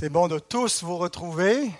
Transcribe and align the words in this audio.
C'est 0.00 0.08
bon 0.08 0.28
de 0.28 0.38
tous 0.38 0.82
vous 0.82 0.96
retrouver. 0.96 1.70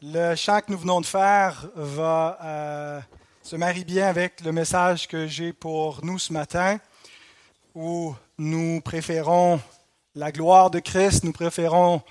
Le 0.00 0.36
chant 0.36 0.60
que 0.60 0.70
nous 0.70 0.78
venons 0.78 1.00
de 1.00 1.06
faire 1.06 1.66
va 1.74 2.38
euh, 2.44 3.00
se 3.42 3.56
marie 3.56 3.82
bien 3.82 4.06
avec 4.06 4.40
le 4.40 4.52
message 4.52 5.08
que 5.08 5.26
j'ai 5.26 5.52
pour 5.52 6.04
nous 6.04 6.16
ce 6.20 6.32
matin, 6.32 6.78
où 7.74 8.14
nous 8.38 8.80
préférons 8.82 9.60
la 10.14 10.30
gloire 10.30 10.70
de 10.70 10.78
Christ, 10.78 11.24
nous 11.24 11.32
préférons 11.32 12.02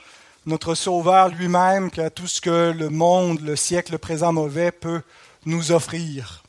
notre 0.45 0.75
Sauveur 0.75 1.29
lui-même 1.29 1.89
qu'à 1.89 2.09
tout 2.09 2.27
ce 2.27 2.41
que 2.41 2.73
le 2.77 2.89
monde, 2.89 3.39
le 3.39 3.55
siècle 3.55 3.97
présent 3.97 4.33
mauvais 4.33 4.73
peut 4.73 5.03
nous 5.45 5.71
offrir. 5.71 6.43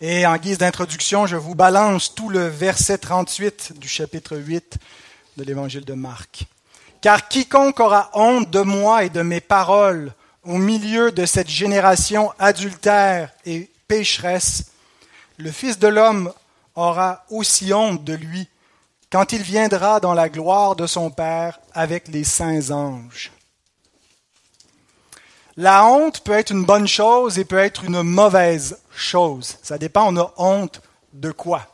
Et 0.00 0.24
en 0.24 0.38
guise 0.38 0.56
d'introduction, 0.56 1.26
je 1.26 1.36
vous 1.36 1.54
balance 1.54 2.14
tout 2.14 2.30
le 2.30 2.46
verset 2.46 2.96
38 2.96 3.74
du 3.78 3.88
chapitre 3.88 4.38
8 4.38 4.78
de 5.36 5.44
l'évangile 5.44 5.84
de 5.84 5.94
Marc. 5.94 6.46
Car 7.00 7.28
quiconque 7.28 7.80
aura 7.80 8.10
honte 8.14 8.50
de 8.50 8.60
moi 8.62 9.04
et 9.04 9.10
de 9.10 9.22
mes 9.22 9.40
paroles 9.40 10.12
au 10.44 10.58
milieu 10.58 11.12
de 11.12 11.26
cette 11.26 11.48
génération 11.48 12.32
adultère 12.38 13.32
et 13.44 13.70
pécheresse, 13.88 14.66
le 15.38 15.50
Fils 15.50 15.78
de 15.78 15.88
l'homme 15.88 16.32
aura 16.74 17.24
aussi 17.30 17.72
honte 17.74 18.04
de 18.04 18.14
lui 18.14 18.48
quand 19.10 19.32
il 19.32 19.42
viendra 19.42 20.00
dans 20.00 20.14
la 20.14 20.28
gloire 20.28 20.76
de 20.76 20.86
son 20.86 21.10
Père 21.10 21.58
avec 21.72 22.08
les 22.08 22.24
saints 22.24 22.70
anges. 22.70 23.32
La 25.56 25.86
honte 25.86 26.20
peut 26.20 26.32
être 26.32 26.50
une 26.50 26.64
bonne 26.64 26.88
chose 26.88 27.38
et 27.38 27.44
peut 27.44 27.58
être 27.58 27.84
une 27.84 28.02
mauvaise 28.02 28.78
chose. 28.94 29.56
Ça 29.62 29.78
dépend, 29.78 30.12
on 30.12 30.20
a 30.20 30.34
honte 30.36 30.82
de 31.12 31.30
quoi. 31.30 31.66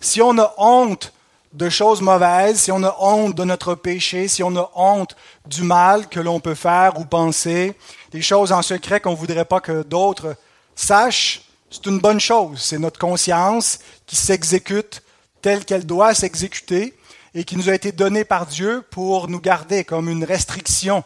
Si 0.00 0.22
on 0.22 0.38
a 0.38 0.54
honte 0.56 1.12
de 1.52 1.68
choses 1.68 2.00
mauvaises, 2.00 2.60
si 2.60 2.72
on 2.72 2.82
a 2.82 2.96
honte 2.98 3.34
de 3.34 3.44
notre 3.44 3.74
péché, 3.74 4.28
si 4.28 4.42
on 4.42 4.56
a 4.56 4.70
honte 4.74 5.16
du 5.46 5.62
mal 5.62 6.08
que 6.08 6.20
l'on 6.20 6.40
peut 6.40 6.54
faire 6.54 6.98
ou 6.98 7.04
penser, 7.04 7.74
des 8.10 8.22
choses 8.22 8.52
en 8.52 8.62
secret 8.62 9.00
qu'on 9.00 9.12
ne 9.12 9.16
voudrait 9.16 9.44
pas 9.44 9.60
que 9.60 9.82
d'autres 9.82 10.36
sachent, 10.74 11.42
c'est 11.70 11.86
une 11.86 11.98
bonne 11.98 12.20
chose. 12.20 12.60
C'est 12.60 12.78
notre 12.78 12.98
conscience 12.98 13.78
qui 14.06 14.16
s'exécute 14.16 15.02
telle 15.42 15.64
qu'elle 15.64 15.86
doit 15.86 16.14
s'exécuter 16.14 16.94
et 17.34 17.44
qui 17.44 17.56
nous 17.56 17.68
a 17.68 17.74
été 17.74 17.92
donnée 17.92 18.24
par 18.24 18.46
Dieu 18.46 18.82
pour 18.90 19.28
nous 19.28 19.40
garder 19.40 19.84
comme 19.84 20.08
une 20.08 20.24
restriction, 20.24 21.04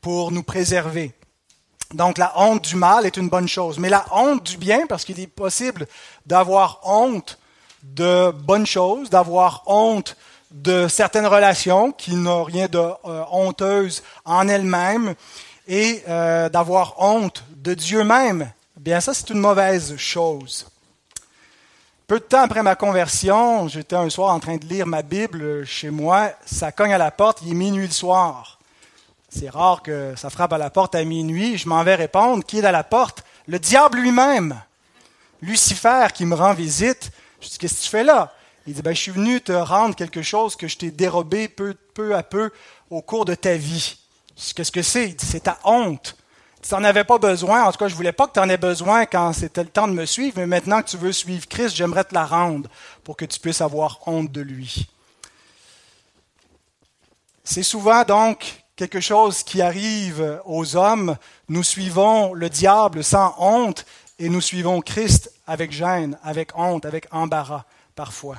pour 0.00 0.32
nous 0.32 0.42
préserver. 0.42 1.12
Donc 1.94 2.18
la 2.18 2.32
honte 2.36 2.64
du 2.64 2.76
mal 2.76 3.06
est 3.06 3.16
une 3.16 3.28
bonne 3.28 3.48
chose. 3.48 3.78
Mais 3.78 3.88
la 3.88 4.04
honte 4.12 4.44
du 4.44 4.56
bien, 4.56 4.86
parce 4.86 5.04
qu'il 5.04 5.20
est 5.20 5.26
possible 5.26 5.86
d'avoir 6.24 6.80
honte 6.84 7.38
de 7.94 8.30
bonnes 8.30 8.66
choses, 8.66 9.10
d'avoir 9.10 9.62
honte 9.66 10.16
de 10.50 10.88
certaines 10.88 11.26
relations 11.26 11.92
qui 11.92 12.14
n'ont 12.14 12.44
rien 12.44 12.66
de 12.66 12.78
euh, 12.78 13.24
honteuse 13.30 14.02
en 14.24 14.48
elles-mêmes 14.48 15.14
et 15.68 16.02
euh, 16.08 16.48
d'avoir 16.48 16.94
honte 17.02 17.44
de 17.56 17.74
Dieu 17.74 18.04
même. 18.04 18.50
Bien, 18.76 19.00
ça, 19.00 19.14
c'est 19.14 19.30
une 19.30 19.40
mauvaise 19.40 19.96
chose. 19.96 20.66
Peu 22.06 22.20
de 22.20 22.24
temps 22.24 22.42
après 22.42 22.62
ma 22.62 22.76
conversion, 22.76 23.66
j'étais 23.66 23.96
un 23.96 24.08
soir 24.08 24.32
en 24.32 24.38
train 24.38 24.56
de 24.56 24.64
lire 24.64 24.86
ma 24.86 25.02
Bible 25.02 25.66
chez 25.66 25.90
moi. 25.90 26.30
Ça 26.44 26.70
cogne 26.70 26.94
à 26.94 26.98
la 26.98 27.10
porte, 27.10 27.40
il 27.42 27.50
est 27.50 27.54
minuit 27.54 27.86
le 27.86 27.92
soir. 27.92 28.56
C'est 29.28 29.50
rare 29.50 29.82
que 29.82 30.14
ça 30.16 30.30
frappe 30.30 30.52
à 30.52 30.58
la 30.58 30.70
porte 30.70 30.94
à 30.94 31.04
minuit. 31.04 31.58
Je 31.58 31.68
m'en 31.68 31.82
vais 31.82 31.96
répondre. 31.96 32.44
Qui 32.44 32.60
est 32.60 32.64
à 32.64 32.72
la 32.72 32.84
porte? 32.84 33.24
Le 33.48 33.58
diable 33.58 33.98
lui-même. 33.98 34.54
Lucifer 35.42 36.06
qui 36.14 36.24
me 36.24 36.34
rend 36.34 36.54
visite. 36.54 37.10
Qu'est-ce 37.58 37.74
que 37.74 37.82
tu 37.82 37.88
fais 37.88 38.04
là? 38.04 38.32
Il 38.66 38.74
dit, 38.74 38.82
ben, 38.82 38.94
je 38.94 39.00
suis 39.00 39.12
venu 39.12 39.40
te 39.40 39.52
rendre 39.52 39.94
quelque 39.94 40.22
chose 40.22 40.56
que 40.56 40.66
je 40.66 40.76
t'ai 40.76 40.90
dérobé 40.90 41.48
peu, 41.48 41.74
peu 41.94 42.16
à 42.16 42.22
peu 42.22 42.50
au 42.90 43.00
cours 43.00 43.24
de 43.24 43.34
ta 43.34 43.54
vie. 43.54 43.96
Qu'est-ce 44.54 44.72
que 44.72 44.82
c'est? 44.82 45.10
Il 45.10 45.16
dit, 45.16 45.26
c'est 45.26 45.44
ta 45.44 45.58
honte. 45.64 46.16
Tu 46.66 46.74
n'en 46.74 46.82
avais 46.82 47.04
pas 47.04 47.18
besoin. 47.18 47.64
En 47.64 47.70
tout 47.70 47.78
cas, 47.78 47.86
je 47.86 47.94
voulais 47.94 48.12
pas 48.12 48.26
que 48.26 48.32
tu 48.32 48.40
en 48.40 48.48
aies 48.48 48.56
besoin 48.56 49.06
quand 49.06 49.32
c'était 49.32 49.62
le 49.62 49.68
temps 49.68 49.86
de 49.86 49.92
me 49.92 50.04
suivre, 50.04 50.38
mais 50.38 50.46
maintenant 50.46 50.82
que 50.82 50.88
tu 50.88 50.96
veux 50.96 51.12
suivre 51.12 51.46
Christ, 51.46 51.76
j'aimerais 51.76 52.04
te 52.04 52.14
la 52.14 52.26
rendre 52.26 52.68
pour 53.04 53.16
que 53.16 53.24
tu 53.24 53.38
puisses 53.38 53.60
avoir 53.60 54.00
honte 54.06 54.32
de 54.32 54.40
lui. 54.40 54.88
C'est 57.44 57.62
souvent 57.62 58.02
donc 58.02 58.64
quelque 58.74 59.00
chose 59.00 59.44
qui 59.44 59.62
arrive 59.62 60.40
aux 60.44 60.74
hommes. 60.74 61.16
Nous 61.48 61.62
suivons 61.62 62.34
le 62.34 62.50
diable 62.50 63.04
sans 63.04 63.34
honte 63.38 63.86
et 64.18 64.28
nous 64.28 64.40
suivons 64.40 64.80
Christ 64.80 65.32
avec 65.46 65.72
gêne, 65.72 66.18
avec 66.22 66.56
honte, 66.56 66.86
avec 66.86 67.06
embarras 67.10 67.64
parfois. 67.94 68.36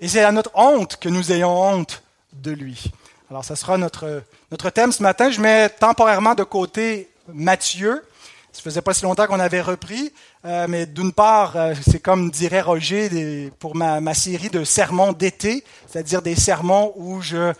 Et 0.00 0.08
c'est 0.08 0.24
à 0.24 0.32
notre 0.32 0.50
honte 0.54 0.96
que 0.96 1.08
nous 1.08 1.32
ayons 1.32 1.60
honte 1.60 2.02
de 2.32 2.50
lui. 2.50 2.92
Alors, 3.30 3.44
ça 3.44 3.56
sera 3.56 3.76
notre, 3.76 4.22
notre 4.50 4.70
thème 4.70 4.92
ce 4.92 5.02
matin. 5.02 5.30
Je 5.30 5.40
mets 5.40 5.68
temporairement 5.68 6.34
de 6.34 6.44
côté 6.44 7.10
Matthieu. 7.32 8.04
Ça 8.52 8.62
faisait 8.62 8.82
pas 8.82 8.94
si 8.94 9.02
longtemps 9.02 9.26
qu'on 9.26 9.40
avait 9.40 9.60
repris, 9.60 10.12
euh, 10.46 10.66
mais 10.66 10.86
d'une 10.86 11.12
part, 11.12 11.56
euh, 11.56 11.74
c'est 11.86 11.98
comme 11.98 12.30
dirait 12.30 12.62
Roger 12.62 13.50
pour 13.58 13.76
ma, 13.76 14.14
série 14.14 14.48
de 14.48 14.64
sermons 14.64 15.12
d'été, 15.12 15.62
c'est-à-dire 15.86 16.22
des 16.22 16.36
sermons 16.36 16.94
où 16.96 17.20
je 17.20 17.52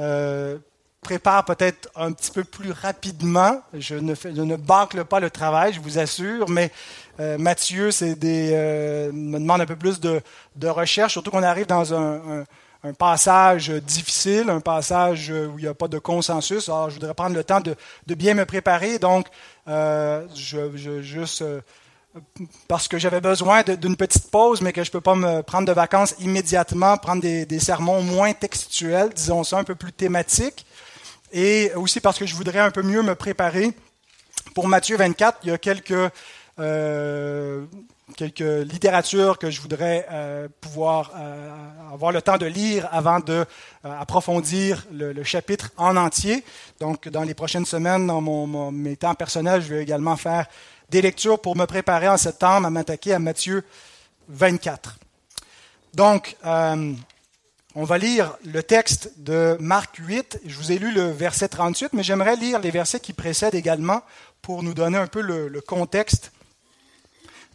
euh, 0.00 0.58
prépare 1.00 1.44
peut-être 1.44 1.88
un 1.96 2.12
petit 2.12 2.30
peu 2.30 2.44
plus 2.44 2.72
rapidement. 2.72 3.60
Je 3.74 3.94
ne, 3.94 4.14
fais, 4.14 4.32
bâcle 4.58 5.04
pas 5.04 5.20
le 5.20 5.30
travail, 5.30 5.72
je 5.72 5.80
vous 5.80 5.98
assure, 5.98 6.48
mais 6.48 6.70
euh, 7.20 7.38
Mathieu 7.38 7.90
c'est 7.90 8.14
des, 8.14 8.50
euh, 8.52 9.10
me 9.12 9.38
demande 9.38 9.62
un 9.62 9.66
peu 9.66 9.76
plus 9.76 10.00
de, 10.00 10.20
recherche, 10.68 11.12
surtout 11.12 11.30
qu'on 11.30 11.42
arrive 11.42 11.66
dans 11.66 11.94
un, 11.94 12.44
passage 12.98 13.68
difficile, 13.68 14.48
un 14.48 14.60
passage 14.60 15.30
où 15.30 15.58
il 15.58 15.62
n'y 15.64 15.68
a 15.68 15.74
pas 15.74 15.86
de 15.86 15.98
consensus. 15.98 16.70
Alors, 16.70 16.88
je 16.88 16.94
voudrais 16.94 17.12
prendre 17.12 17.36
le 17.36 17.44
temps 17.44 17.60
de, 17.60 17.76
bien 18.14 18.32
me 18.32 18.46
préparer, 18.46 18.98
donc 18.98 19.26
euh, 19.68 20.26
je, 20.34 21.02
juste 21.02 21.44
parce 22.68 22.88
que 22.88 22.98
j'avais 22.98 23.20
besoin 23.20 23.62
d'une 23.62 23.96
petite 23.96 24.30
pause, 24.30 24.62
mais 24.62 24.72
que 24.72 24.82
je 24.82 24.88
ne 24.88 24.92
peux 24.92 25.02
pas 25.02 25.14
me 25.14 25.42
prendre 25.42 25.68
de 25.68 25.72
vacances 25.72 26.14
immédiatement, 26.20 26.96
prendre 26.96 27.20
des, 27.20 27.44
des 27.44 27.60
sermons 27.60 28.02
moins 28.02 28.32
textuels, 28.32 29.10
disons 29.14 29.44
ça, 29.44 29.58
un 29.58 29.64
peu 29.64 29.74
plus 29.74 29.92
thématiques 29.92 30.64
et 31.32 31.72
aussi 31.74 32.00
parce 32.00 32.18
que 32.18 32.26
je 32.26 32.34
voudrais 32.34 32.58
un 32.58 32.70
peu 32.70 32.82
mieux 32.82 33.02
me 33.02 33.14
préparer. 33.14 33.72
Pour 34.54 34.68
Matthieu 34.68 34.96
24, 34.96 35.38
il 35.44 35.50
y 35.50 35.52
a 35.52 35.58
quelques, 35.58 36.12
euh, 36.58 37.64
quelques 38.16 38.40
littératures 38.40 39.38
que 39.38 39.50
je 39.50 39.60
voudrais 39.60 40.06
euh, 40.10 40.48
pouvoir 40.60 41.12
euh, 41.16 41.50
avoir 41.92 42.10
le 42.12 42.20
temps 42.20 42.38
de 42.38 42.46
lire 42.46 42.88
avant 42.90 43.20
de 43.20 43.44
approfondir 43.84 44.86
le, 44.92 45.22
chapitre 45.22 45.70
en 45.76 45.96
entier. 45.96 46.44
Donc, 46.80 47.08
dans 47.08 47.22
les 47.22 47.34
prochaines 47.34 47.66
semaines, 47.66 48.06
dans 48.06 48.20
mon, 48.20 48.72
mes 48.72 48.96
temps 48.96 49.14
personnels, 49.14 49.62
je 49.62 49.74
vais 49.74 49.82
également 49.82 50.16
faire 50.16 50.46
des 50.88 51.02
lectures 51.02 51.40
pour 51.40 51.56
me 51.56 51.66
préparer 51.66 52.08
en 52.08 52.16
septembre 52.16 52.66
à 52.66 52.70
m'attaquer 52.70 53.14
à 53.14 53.18
Matthieu 53.18 53.64
24. 54.28 54.98
Donc, 55.94 56.36
on 57.74 57.84
va 57.84 57.98
lire 57.98 58.36
le 58.44 58.62
texte 58.62 59.12
de 59.18 59.56
Marc 59.60 59.96
8. 59.96 60.40
Je 60.44 60.56
vous 60.56 60.72
ai 60.72 60.78
lu 60.78 60.92
le 60.92 61.10
verset 61.10 61.48
38, 61.48 61.92
mais 61.92 62.02
j'aimerais 62.02 62.36
lire 62.36 62.58
les 62.58 62.70
versets 62.70 62.98
qui 62.98 63.12
précèdent 63.12 63.54
également 63.54 64.02
pour 64.42 64.62
nous 64.62 64.74
donner 64.74 64.98
un 64.98 65.06
peu 65.06 65.20
le, 65.20 65.60
contexte 65.60 66.32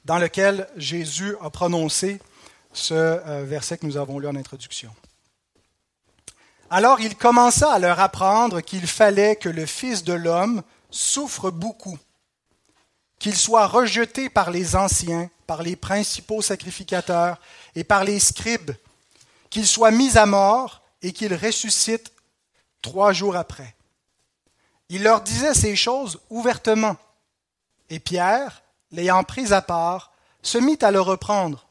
dans 0.05 0.17
lequel 0.17 0.69
Jésus 0.77 1.35
a 1.41 1.49
prononcé 1.49 2.21
ce 2.71 2.93
euh, 2.93 3.43
verset 3.45 3.77
que 3.77 3.85
nous 3.85 3.97
avons 3.97 4.19
lu 4.19 4.27
en 4.27 4.35
introduction. 4.35 4.93
Alors 6.69 6.99
il 7.01 7.15
commença 7.15 7.71
à 7.71 7.79
leur 7.79 7.99
apprendre 7.99 8.61
qu'il 8.61 8.87
fallait 8.87 9.35
que 9.35 9.49
le 9.49 9.65
Fils 9.65 10.03
de 10.03 10.13
l'homme 10.13 10.63
souffre 10.91 11.51
beaucoup, 11.51 11.97
qu'il 13.19 13.35
soit 13.35 13.67
rejeté 13.67 14.29
par 14.29 14.49
les 14.49 14.75
anciens, 14.75 15.29
par 15.45 15.61
les 15.61 15.75
principaux 15.75 16.41
sacrificateurs 16.41 17.39
et 17.75 17.83
par 17.83 18.03
les 18.03 18.19
scribes 18.19 18.71
qu'il 19.55 19.67
soit 19.67 19.91
mis 19.91 20.17
à 20.17 20.25
mort 20.25 20.81
et 21.01 21.13
qu'il 21.13 21.33
ressuscite 21.33 22.11
trois 22.81 23.13
jours 23.13 23.37
après. 23.37 23.73
Il 24.89 25.01
leur 25.01 25.21
disait 25.21 25.53
ces 25.53 25.77
choses 25.77 26.19
ouvertement. 26.29 26.97
Et 27.89 27.99
Pierre, 27.99 28.63
l'ayant 28.91 29.23
pris 29.23 29.53
à 29.53 29.61
part, 29.61 30.11
se 30.41 30.57
mit 30.57 30.77
à 30.81 30.91
le 30.91 30.99
reprendre. 30.99 31.67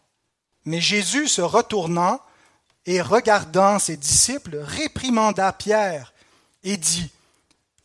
Mais 0.64 0.80
Jésus, 0.80 1.28
se 1.28 1.42
retournant 1.42 2.22
et 2.86 3.02
regardant 3.02 3.78
ses 3.78 3.98
disciples, 3.98 4.56
réprimanda 4.56 5.52
Pierre 5.52 6.14
et 6.62 6.78
dit, 6.78 7.10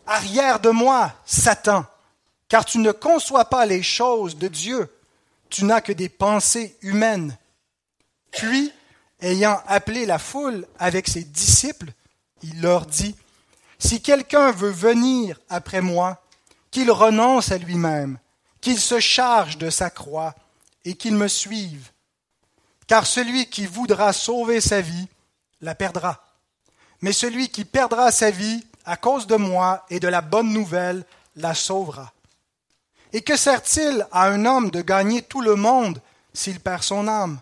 Arrière 0.08 0.62
de 0.62 0.70
moi, 0.70 1.12
Satan, 1.26 1.84
car 2.48 2.64
tu 2.64 2.78
ne 2.78 2.94
conçois 2.94 3.50
pas 3.50 3.66
les 3.66 3.84
choses 3.84 4.38
de 4.38 4.48
Dieu, 4.48 4.90
tu 5.50 5.66
n'as 5.66 5.82
que 5.82 5.92
des 5.92 6.08
pensées 6.08 6.78
humaines. 6.84 7.38
Puis, 8.32 8.72
ayant 9.22 9.62
appelé 9.68 10.06
la 10.06 10.20
foule 10.20 10.66
avec 10.78 11.08
ses 11.08 11.24
disciples, 11.24 11.92
il 12.42 12.62
leur 12.62 12.86
dit, 12.86 13.16
Si 13.80 14.02
quelqu'un 14.02 14.52
veut 14.52 14.70
venir 14.70 15.40
après 15.50 15.82
moi, 15.82 16.22
qu'il 16.72 16.92
renonce 16.92 17.52
à 17.52 17.58
lui-même, 17.58 18.18
qu'il 18.62 18.80
se 18.80 19.00
charge 19.00 19.58
de 19.58 19.70
sa 19.70 19.90
croix 19.90 20.36
et 20.86 20.96
qu'il 20.96 21.16
me 21.16 21.28
suive. 21.28 21.90
Car 22.88 23.06
celui 23.06 23.48
qui 23.48 23.66
voudra 23.66 24.14
sauver 24.14 24.62
sa 24.62 24.82
vie 24.82 25.08
la 25.62 25.76
perdra. 25.76 26.24
mais 27.02 27.14
celui 27.14 27.50
qui 27.50 27.64
perdra 27.64 28.12
sa 28.12 28.30
vie 28.30 28.66
à 28.86 28.98
cause 28.98 29.28
de 29.28 29.36
moi 29.36 29.86
et 29.90 30.00
de 30.00 30.08
la 30.08 30.22
bonne 30.22 30.52
nouvelle 30.52 31.06
la 31.36 31.54
sauvera. 31.54 32.12
Et 33.14 33.22
que 33.22 33.38
sert-il 33.38 34.06
à 34.12 34.26
un 34.26 34.46
homme 34.46 34.70
de 34.70 34.82
gagner 34.82 35.22
tout 35.22 35.42
le 35.42 35.56
monde 35.56 36.02
s'il 36.34 36.60
perd 36.60 36.84
son 36.84 37.08
âme? 37.08 37.40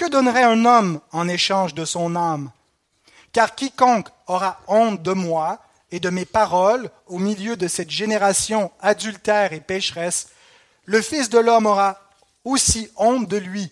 Que 0.00 0.08
donnerait 0.08 0.44
un 0.44 0.64
homme 0.64 0.98
en 1.12 1.28
échange 1.28 1.74
de 1.74 1.84
son 1.84 2.16
âme? 2.16 2.50
Car 3.32 3.54
quiconque 3.54 4.08
aura 4.28 4.58
honte 4.66 5.02
de 5.02 5.12
moi 5.12 5.58
et 5.90 6.00
de 6.00 6.08
mes 6.08 6.24
paroles 6.24 6.90
au 7.06 7.18
milieu 7.18 7.54
de 7.54 7.68
cette 7.68 7.90
génération 7.90 8.72
adultère 8.80 9.52
et 9.52 9.60
pécheresse, 9.60 10.30
le 10.86 11.02
Fils 11.02 11.28
de 11.28 11.38
l'homme 11.38 11.66
aura 11.66 12.00
aussi 12.46 12.90
honte 12.96 13.28
de 13.28 13.36
lui 13.36 13.70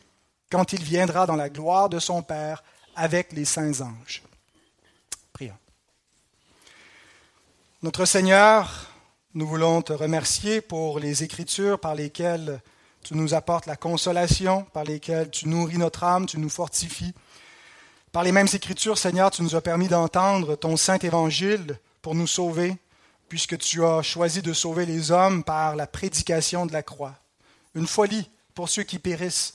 quand 0.51 0.75
il 0.75 0.85
viendra 0.85 1.25
dans 1.25 1.35
la 1.35 1.49
gloire 1.49 1.89
de 1.89 1.99
son 1.99 2.21
Père 2.21 2.63
avec 2.95 3.33
les 3.33 3.47
saints 3.47 3.81
anges. 3.81 4.23
Prions. 5.33 5.57
Notre 7.83 8.05
Seigneur, 8.05 8.91
nous 9.33 9.47
voulons 9.47 9.81
te 9.81 9.95
remercier 9.95 10.61
pour 10.61 10.99
les 10.99 11.23
écritures 11.23 11.81
par 11.81 11.95
lesquelles 11.95 12.61
tu 13.03 13.15
nous 13.15 13.35
apportes 13.35 13.67
la 13.67 13.77
consolation, 13.77 14.65
par 14.73 14.85
lesquelles 14.85 15.31
tu 15.31 15.49
nourris 15.49 15.79
notre 15.79 16.05
âme, 16.05 16.27
tu 16.27 16.39
nous 16.39 16.50
fortifies. 16.50 17.15
Par 18.12 18.23
les 18.23 18.33
mêmes 18.33 18.49
écritures, 18.53 18.99
Seigneur, 18.99 19.31
tu 19.31 19.43
nous 19.43 19.55
as 19.55 19.61
permis 19.61 19.89
d'entendre 19.89 20.56
ton 20.56 20.77
saint 20.77 20.99
évangile 20.99 21.79
pour 22.03 22.15
nous 22.15 22.27
sauver, 22.27 22.77
puisque 23.29 23.59
tu 23.59 23.85
as 23.85 24.03
choisi 24.03 24.43
de 24.43 24.53
sauver 24.53 24.87
les 24.87 25.11
hommes 25.11 25.45
par 25.45 25.77
la 25.77 25.87
prédication 25.87 26.67
de 26.67 26.73
la 26.73 26.83
croix. 26.83 27.15
Une 27.75 27.87
folie 27.87 28.31
pour 28.55 28.69
ceux 28.69 28.83
qui 28.83 28.99
périssent. 28.99 29.55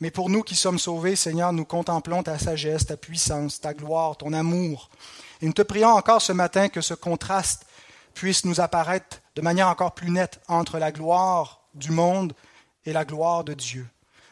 Mais 0.00 0.10
pour 0.10 0.28
nous 0.28 0.42
qui 0.42 0.56
sommes 0.56 0.80
sauvés, 0.80 1.14
Seigneur, 1.14 1.52
nous 1.52 1.64
contemplons 1.64 2.24
ta 2.24 2.38
sagesse, 2.38 2.86
ta 2.86 2.96
puissance, 2.96 3.60
ta 3.60 3.72
gloire, 3.72 4.16
ton 4.16 4.32
amour. 4.32 4.90
Et 5.40 5.46
nous 5.46 5.52
te 5.52 5.62
prions 5.62 5.90
encore 5.90 6.20
ce 6.20 6.32
matin 6.32 6.68
que 6.68 6.80
ce 6.80 6.94
contraste 6.94 7.64
puisse 8.14 8.44
nous 8.44 8.60
apparaître 8.60 9.22
de 9.36 9.42
manière 9.42 9.68
encore 9.68 9.94
plus 9.94 10.10
nette 10.10 10.40
entre 10.48 10.78
la 10.78 10.92
gloire 10.92 11.60
du 11.74 11.92
monde 11.92 12.34
et 12.86 12.92
la 12.92 13.04
gloire 13.04 13.44
de 13.44 13.54
Dieu, 13.54 13.86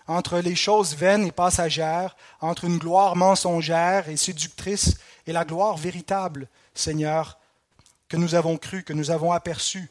entre 0.07 0.39
les 0.39 0.57
choses 0.57 0.95
vaines 0.95 1.27
et 1.27 1.33
passagères, 1.33 2.17
entre 2.41 2.65
une 2.65 2.79
gloire 2.79 3.17
mensongère 3.17 4.09
et 4.09 4.17
séductrice 4.17 4.99
et 5.27 5.33
la 5.33 5.45
gloire 5.45 5.77
véritable, 5.77 6.49
Seigneur, 6.75 7.39
que 8.09 8.17
nous 8.17 8.35
avons 8.35 8.57
cru, 8.57 8.83
que 8.83 8.93
nous 8.93 9.11
avons 9.11 9.33
aperçu 9.33 9.89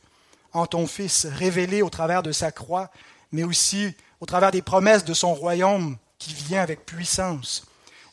en 0.52 0.66
ton 0.66 0.88
Fils, 0.88 1.26
révélé 1.26 1.82
au 1.82 1.90
travers 1.90 2.24
de 2.24 2.32
sa 2.32 2.52
croix, 2.52 2.90
mais 3.32 3.44
aussi 3.44 3.96
au 4.20 4.26
travers 4.26 4.52
des 4.52 4.62
promesses 4.62 5.06
de 5.06 5.14
son 5.14 5.34
royaume 5.34 5.98
qui 6.18 6.34
vient 6.34 6.62
avec 6.62 6.86
puissance. 6.86 7.66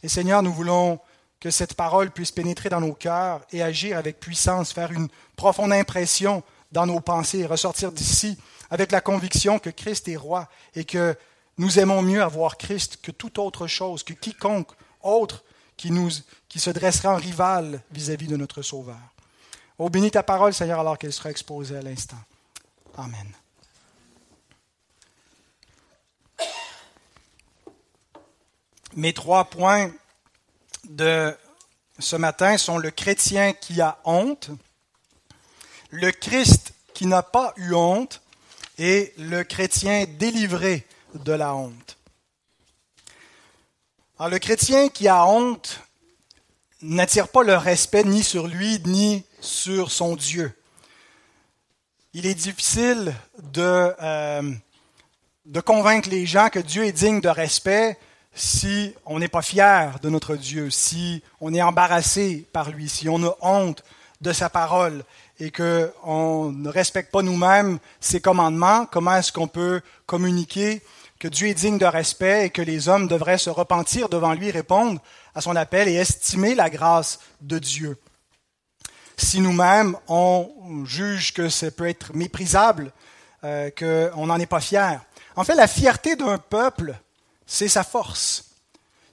Et 0.02 0.08
Seigneur, 0.08 0.43
nous 0.43 0.52
voulons 0.52 1.00
que 1.40 1.50
cette 1.50 1.75
parole 1.75 2.10
puisse 2.10 2.32
pénétrer 2.32 2.69
dans 2.69 2.81
nos 2.81 2.93
cœurs 2.93 3.40
et 3.52 3.62
agir 3.62 3.98
avec 3.98 4.20
puissance, 4.20 4.72
faire 4.72 4.93
une 4.93 5.08
profonde 5.37 5.72
impression 5.72 6.43
dans 6.72 6.87
nos 6.87 7.00
pensées 7.00 7.40
et 7.40 7.46
ressortir 7.46 7.93
d'ici 7.93 8.38
avec 8.71 8.93
la 8.93 9.01
conviction 9.01 9.59
que 9.59 9.71
Christ 9.71 10.09
est 10.09 10.17
roi 10.17 10.49
et 10.75 10.85
que 10.85 11.17
nous 11.59 11.79
aimons 11.79 12.03
mieux 12.03 12.23
avoir 12.23 12.59
Christ 12.59 12.99
que 13.03 13.11
toute 13.11 13.39
autre 13.39 13.67
chose, 13.67 14.03
que 14.03 14.13
quiconque 14.13 14.73
autre 15.03 15.45
qui, 15.77 15.91
nous, 15.91 16.11
qui 16.49 16.61
se 16.61 16.71
dressera 16.71 17.15
en 17.15 17.17
rival 17.17 17.83
vis-à-vis 17.91 18.27
de 18.27 18.37
notre 18.37 18.63
Sauveur. 18.63 18.99
Oh, 19.79 19.91
bénis 19.91 20.11
ta 20.11 20.23
parole, 20.23 20.55
Seigneur, 20.55 20.81
alors 20.81 20.99
qu'elle 20.99 21.13
sera 21.13 21.31
exposée 21.31 21.77
à 21.77 21.83
l'instant. 21.83 22.17
Amen. 22.97 23.33
Mes 28.95 29.13
trois 29.13 29.45
points 29.45 29.93
de 30.85 31.37
ce 31.99 32.17
matin 32.17 32.57
sont 32.57 32.79
le 32.79 32.91
chrétien 32.91 33.53
qui 33.53 33.83
a 33.83 33.99
honte, 34.05 34.51
le 35.91 36.11
Christ 36.11 36.73
qui 36.95 37.07
n'a 37.07 37.23
pas 37.23 37.53
eu 37.57 37.75
honte 37.75 38.23
et 38.78 39.12
le 39.19 39.43
chrétien 39.43 40.06
délivré 40.19 40.87
de 41.14 41.32
la 41.32 41.55
honte. 41.55 41.96
Alors, 44.19 44.31
le 44.31 44.38
chrétien 44.38 44.88
qui 44.88 45.08
a 45.08 45.26
honte 45.26 45.81
n'attire 46.82 47.28
pas 47.28 47.43
le 47.43 47.56
respect 47.56 48.05
ni 48.05 48.23
sur 48.23 48.46
lui 48.46 48.81
ni 48.84 49.25
sur 49.40 49.90
son 49.90 50.17
Dieu. 50.17 50.52
Il 52.12 52.26
est 52.26 52.34
difficile 52.34 53.14
de, 53.52 53.94
euh, 54.02 54.52
de 55.44 55.61
convaincre 55.61 56.08
les 56.08 56.26
gens 56.26 56.49
que 56.49 56.58
Dieu 56.58 56.84
est 56.84 56.93
digne 56.93 57.20
de 57.20 57.29
respect 57.29 57.99
si 58.34 58.94
on 59.06 59.19
n'est 59.19 59.29
pas 59.29 59.43
fier 59.43 59.99
de 60.00 60.11
notre 60.11 60.37
Dieu, 60.37 60.70
si 60.70 61.22
on 61.40 61.55
est 61.55 61.62
embarrassé 61.62 62.46
par 62.52 62.70
lui, 62.70 62.88
si 62.88 63.08
on 63.08 63.22
a 63.25 63.37
honte 63.40 63.82
de 64.20 64.32
sa 64.32 64.50
parole 64.50 65.05
et 65.38 65.50
qu'on 65.50 66.53
ne 66.53 66.69
respecte 66.69 67.12
pas 67.12 67.23
nous-mêmes 67.23 67.79
ses 68.00 68.21
commandements, 68.21 68.87
comment 68.87 69.17
est-ce 69.17 69.33
qu'on 69.33 69.49
peut 69.49 69.81
communiquer 70.06 70.83
que 71.19 71.29
Dieu 71.29 71.49
est 71.49 71.55
digne 71.55 71.79
de 71.79 71.87
respect 71.87 72.47
et 72.47 72.50
que 72.50 72.62
les 72.62 72.88
hommes 72.88 73.09
devraient 73.09 73.38
se 73.38 73.50
repentir 73.50 74.09
devant 74.09 74.35
lui, 74.35 74.50
répondre 74.50 75.00
à 75.35 75.41
son 75.41 75.56
appel 75.56 75.88
et 75.88 75.94
estimer 75.94 76.55
la 76.55 76.71
grâce 76.71 77.21
de 77.41 77.59
Dieu. 77.59 77.99
Si 79.17 79.41
nous-mêmes, 79.41 79.97
on 80.09 80.85
juge 80.85 81.33
que 81.33 81.49
ça 81.49 81.71
peut 81.71 81.89
être 81.89 82.15
méprisable, 82.15 82.93
euh, 83.44 83.71
qu'on 83.71 84.27
n'en 84.27 84.39
est 84.39 84.47
pas 84.47 84.61
fier. 84.61 85.00
En 85.37 85.44
fait, 85.44 85.55
la 85.55 85.67
fierté 85.67 86.17
d'un 86.17 86.39
peuple, 86.39 86.94
c'est 87.47 87.69
sa 87.69 87.85
force. 87.85 88.50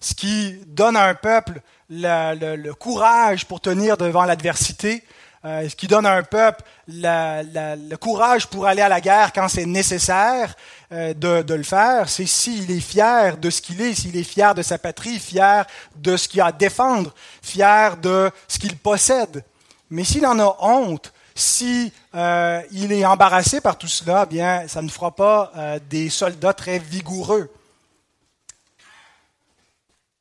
Ce 0.01 0.13
qui 0.13 0.59
donne 0.67 0.97
à 0.97 1.07
un 1.07 1.15
peuple 1.15 1.61
le 1.89 2.71
courage 2.71 3.45
pour 3.45 3.61
tenir 3.61 3.95
devant 3.95 4.25
l'adversité, 4.25 5.03
euh, 5.45 5.67
ce 5.67 5.75
qui 5.75 5.87
donne 5.87 6.05
à 6.05 6.13
un 6.13 6.23
peuple 6.23 6.63
le 6.87 7.95
courage 7.97 8.47
pour 8.47 8.65
aller 8.65 8.81
à 8.81 8.87
la 8.87 9.01
guerre 9.01 9.33
quand 9.33 9.49
c'est 9.49 9.65
nécessaire 9.65 10.55
euh, 10.93 11.13
de, 11.13 11.53
le 11.53 11.63
faire, 11.63 12.07
c'est 12.07 12.25
s'il 12.25 12.71
est 12.71 12.79
fier 12.79 13.35
de 13.35 13.49
ce 13.49 13.61
qu'il 13.61 13.81
est, 13.81 13.93
s'il 13.93 14.15
est 14.15 14.23
fier 14.23 14.55
de 14.55 14.61
sa 14.61 14.77
patrie, 14.77 15.19
fier 15.19 15.65
de 15.97 16.15
ce 16.15 16.29
qu'il 16.29 16.39
a 16.39 16.45
à 16.45 16.51
défendre, 16.53 17.13
fier 17.41 17.97
de 17.97 18.31
ce 18.47 18.57
qu'il 18.57 18.77
possède. 18.77 19.43
Mais 19.89 20.05
s'il 20.05 20.25
en 20.25 20.39
a 20.39 20.55
honte, 20.61 21.11
si 21.35 21.91
euh, 22.15 22.61
il 22.71 22.93
est 22.93 23.05
embarrassé 23.05 23.59
par 23.59 23.77
tout 23.77 23.87
cela, 23.87 24.25
bien, 24.25 24.65
ça 24.69 24.81
ne 24.81 24.89
fera 24.89 25.13
pas 25.13 25.51
des 25.89 26.09
soldats 26.09 26.53
très 26.53 26.79
vigoureux. 26.79 27.51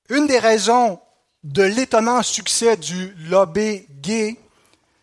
Une 0.09 0.27
des 0.27 0.41
raisons 0.41 0.99
de 1.45 1.63
l'étonnant 1.63 2.23
succès 2.23 2.77
du 2.77 3.15
lobby 3.29 3.87
gay 4.01 4.37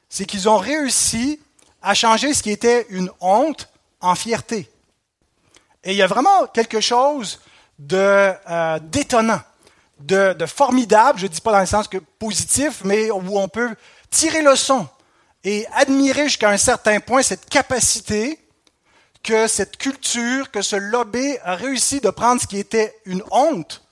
c'est 0.09 0.25
qu'ils 0.25 0.49
ont 0.49 0.57
réussi 0.57 1.39
à 1.81 1.93
changer 1.93 2.33
ce 2.33 2.43
qui 2.43 2.51
était 2.51 2.87
une 2.89 3.09
honte 3.21 3.69
en 4.01 4.15
fierté. 4.15 4.69
Et 5.83 5.91
il 5.91 5.97
y 5.97 6.01
a 6.01 6.07
vraiment 6.07 6.47
quelque 6.47 6.81
chose 6.81 7.39
de 7.77 8.33
euh, 8.49 8.79
d'étonnant, 8.79 9.39
de, 9.99 10.33
de, 10.33 10.45
formidable, 10.45 11.19
je 11.19 11.25
ne 11.25 11.29
dis 11.29 11.41
pas 11.41 11.53
dans 11.53 11.59
le 11.59 11.65
sens 11.65 11.87
que 11.87 11.97
positif, 11.97 12.81
mais 12.83 13.09
où 13.11 13.39
on 13.39 13.47
peut 13.47 13.69
tirer 14.09 14.41
le 14.41 14.55
son 14.55 14.87
et 15.43 15.65
admirer 15.73 16.23
jusqu'à 16.23 16.49
un 16.49 16.57
certain 16.57 16.99
point 16.99 17.21
cette 17.21 17.49
capacité 17.49 18.39
que 19.23 19.47
cette 19.47 19.77
culture, 19.77 20.51
que 20.51 20.61
ce 20.61 20.75
lobby 20.75 21.37
a 21.43 21.55
réussi 21.55 22.01
de 22.01 22.09
prendre 22.09 22.41
ce 22.41 22.47
qui 22.47 22.57
était 22.57 22.95
une 23.05 23.23
honte 23.31 23.83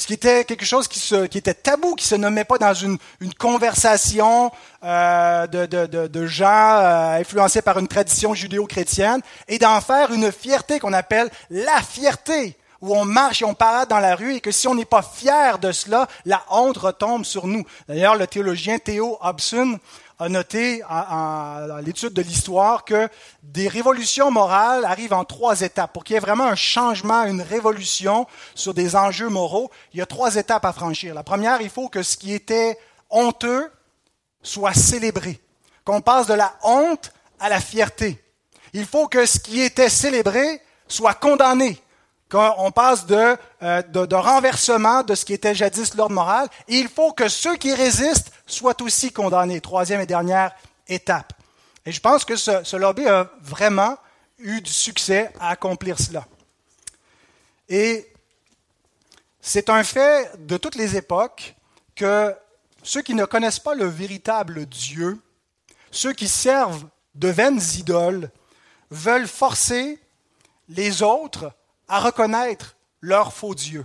ce 0.00 0.06
qui 0.06 0.14
était 0.14 0.46
quelque 0.46 0.64
chose 0.64 0.88
qui, 0.88 0.98
se, 0.98 1.26
qui 1.26 1.36
était 1.36 1.52
tabou, 1.52 1.94
qui 1.94 2.06
se 2.06 2.14
nommait 2.14 2.44
pas 2.44 2.56
dans 2.56 2.72
une, 2.72 2.96
une 3.20 3.34
conversation 3.34 4.50
euh, 4.82 5.46
de, 5.46 5.66
de, 5.66 5.84
de, 5.84 6.06
de, 6.06 6.26
gens 6.26 6.46
euh, 6.46 7.20
influencés 7.20 7.60
par 7.60 7.78
une 7.78 7.86
tradition 7.86 8.32
judéo-chrétienne, 8.32 9.20
et 9.46 9.58
d'en 9.58 9.78
faire 9.82 10.10
une 10.10 10.32
fierté 10.32 10.80
qu'on 10.80 10.94
appelle 10.94 11.28
la 11.50 11.82
fierté, 11.82 12.56
où 12.80 12.96
on 12.96 13.04
marche 13.04 13.42
et 13.42 13.44
on 13.44 13.52
parade 13.52 13.90
dans 13.90 13.98
la 13.98 14.14
rue, 14.14 14.36
et 14.36 14.40
que 14.40 14.50
si 14.50 14.66
on 14.68 14.74
n'est 14.74 14.86
pas 14.86 15.02
fier 15.02 15.58
de 15.58 15.70
cela, 15.70 16.08
la 16.24 16.42
honte 16.48 16.78
retombe 16.78 17.26
sur 17.26 17.46
nous. 17.46 17.64
D'ailleurs, 17.86 18.16
le 18.16 18.26
théologien 18.26 18.78
Théo 18.78 19.18
Hobson 19.20 19.78
a 20.20 20.28
noté 20.28 20.82
à, 20.86 21.80
l'étude 21.82 22.12
de 22.12 22.20
l'histoire 22.20 22.84
que 22.84 23.08
des 23.42 23.68
révolutions 23.68 24.30
morales 24.30 24.84
arrivent 24.84 25.14
en 25.14 25.24
trois 25.24 25.62
étapes. 25.62 25.94
Pour 25.94 26.04
qu'il 26.04 26.14
y 26.14 26.16
ait 26.18 26.20
vraiment 26.20 26.44
un 26.44 26.54
changement, 26.54 27.24
une 27.24 27.40
révolution 27.40 28.26
sur 28.54 28.74
des 28.74 28.96
enjeux 28.96 29.30
moraux, 29.30 29.70
il 29.94 29.98
y 29.98 30.02
a 30.02 30.06
trois 30.06 30.36
étapes 30.36 30.66
à 30.66 30.74
franchir. 30.74 31.14
La 31.14 31.22
première, 31.22 31.62
il 31.62 31.70
faut 31.70 31.88
que 31.88 32.02
ce 32.02 32.18
qui 32.18 32.34
était 32.34 32.78
honteux 33.08 33.72
soit 34.42 34.74
célébré, 34.74 35.40
qu'on 35.84 36.02
passe 36.02 36.26
de 36.26 36.34
la 36.34 36.54
honte 36.62 37.12
à 37.38 37.48
la 37.48 37.58
fierté. 37.58 38.22
Il 38.74 38.84
faut 38.84 39.08
que 39.08 39.24
ce 39.24 39.38
qui 39.38 39.62
était 39.62 39.88
célébré 39.88 40.60
soit 40.86 41.14
condamné, 41.14 41.80
qu'on 42.30 42.70
passe 42.70 43.06
de, 43.06 43.36
euh, 43.62 43.82
de, 43.82 44.06
de, 44.06 44.14
renversement 44.14 45.02
de 45.02 45.14
ce 45.14 45.24
qui 45.24 45.32
était 45.32 45.54
jadis 45.54 45.94
l'ordre 45.94 46.14
moral, 46.14 46.48
et 46.68 46.76
il 46.76 46.88
faut 46.88 47.12
que 47.12 47.28
ceux 47.28 47.56
qui 47.56 47.74
résistent 47.74 48.32
soient 48.46 48.80
aussi 48.82 49.12
condamnés. 49.12 49.60
Troisième 49.60 50.00
et 50.00 50.06
dernière 50.06 50.52
étape. 50.88 51.32
Et 51.84 51.92
je 51.92 52.00
pense 52.00 52.24
que 52.24 52.36
ce 52.36 52.76
lobby 52.76 53.06
a 53.06 53.30
vraiment 53.40 53.96
eu 54.38 54.60
du 54.60 54.70
succès 54.70 55.32
à 55.40 55.50
accomplir 55.50 55.98
cela. 55.98 56.26
Et 57.68 58.12
c'est 59.40 59.70
un 59.70 59.82
fait 59.82 60.30
de 60.46 60.56
toutes 60.56 60.74
les 60.74 60.96
époques 60.96 61.54
que 61.94 62.34
ceux 62.82 63.02
qui 63.02 63.14
ne 63.14 63.24
connaissent 63.24 63.58
pas 63.58 63.74
le 63.74 63.86
véritable 63.86 64.66
Dieu, 64.66 65.18
ceux 65.90 66.12
qui 66.12 66.28
servent 66.28 66.86
de 67.14 67.28
vaines 67.28 67.60
idoles, 67.76 68.30
veulent 68.90 69.28
forcer 69.28 69.98
les 70.68 71.02
autres 71.02 71.52
à 71.90 71.98
reconnaître 71.98 72.76
leurs 73.00 73.32
faux 73.32 73.54
dieux, 73.54 73.84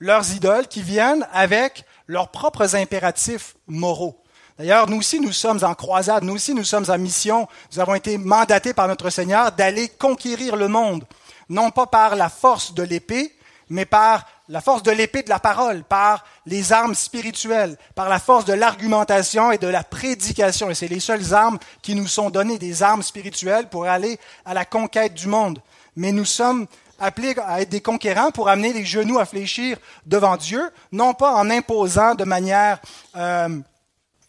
leurs 0.00 0.32
idoles 0.32 0.66
qui 0.66 0.82
viennent 0.82 1.28
avec 1.32 1.84
leurs 2.08 2.30
propres 2.30 2.74
impératifs 2.74 3.54
moraux. 3.66 4.18
D'ailleurs, 4.58 4.88
nous 4.88 4.98
aussi, 4.98 5.20
nous 5.20 5.32
sommes 5.32 5.62
en 5.62 5.74
croisade, 5.74 6.24
nous 6.24 6.34
aussi, 6.34 6.54
nous 6.54 6.64
sommes 6.64 6.88
en 6.88 6.98
mission. 6.98 7.46
Nous 7.72 7.78
avons 7.78 7.94
été 7.94 8.16
mandatés 8.16 8.72
par 8.72 8.88
notre 8.88 9.10
Seigneur 9.10 9.52
d'aller 9.52 9.88
conquérir 9.88 10.56
le 10.56 10.68
monde, 10.68 11.04
non 11.48 11.70
pas 11.70 11.86
par 11.86 12.16
la 12.16 12.30
force 12.30 12.74
de 12.74 12.82
l'épée, 12.82 13.36
mais 13.68 13.84
par 13.84 14.26
la 14.48 14.60
force 14.60 14.82
de 14.82 14.90
l'épée 14.90 15.22
de 15.22 15.30
la 15.30 15.38
parole, 15.38 15.84
par 15.84 16.24
les 16.46 16.72
armes 16.72 16.94
spirituelles, 16.94 17.76
par 17.94 18.08
la 18.08 18.18
force 18.18 18.44
de 18.44 18.52
l'argumentation 18.52 19.52
et 19.52 19.58
de 19.58 19.68
la 19.68 19.84
prédication. 19.84 20.70
Et 20.70 20.74
c'est 20.74 20.88
les 20.88 21.00
seules 21.00 21.34
armes 21.34 21.58
qui 21.82 21.94
nous 21.94 22.06
sont 22.06 22.30
données, 22.30 22.58
des 22.58 22.82
armes 22.82 23.02
spirituelles 23.02 23.68
pour 23.68 23.86
aller 23.86 24.18
à 24.44 24.54
la 24.54 24.64
conquête 24.64 25.14
du 25.14 25.26
monde. 25.26 25.60
Mais 25.96 26.12
nous 26.12 26.24
sommes 26.24 26.66
appelés 27.02 27.34
à 27.44 27.60
être 27.60 27.68
des 27.68 27.80
conquérants 27.80 28.30
pour 28.30 28.48
amener 28.48 28.72
les 28.72 28.84
genoux 28.84 29.18
à 29.18 29.26
fléchir 29.26 29.76
devant 30.06 30.36
Dieu, 30.36 30.62
non 30.92 31.14
pas 31.14 31.34
en 31.34 31.50
imposant 31.50 32.14
de 32.14 32.24
manière 32.24 32.80
euh, 33.16 33.48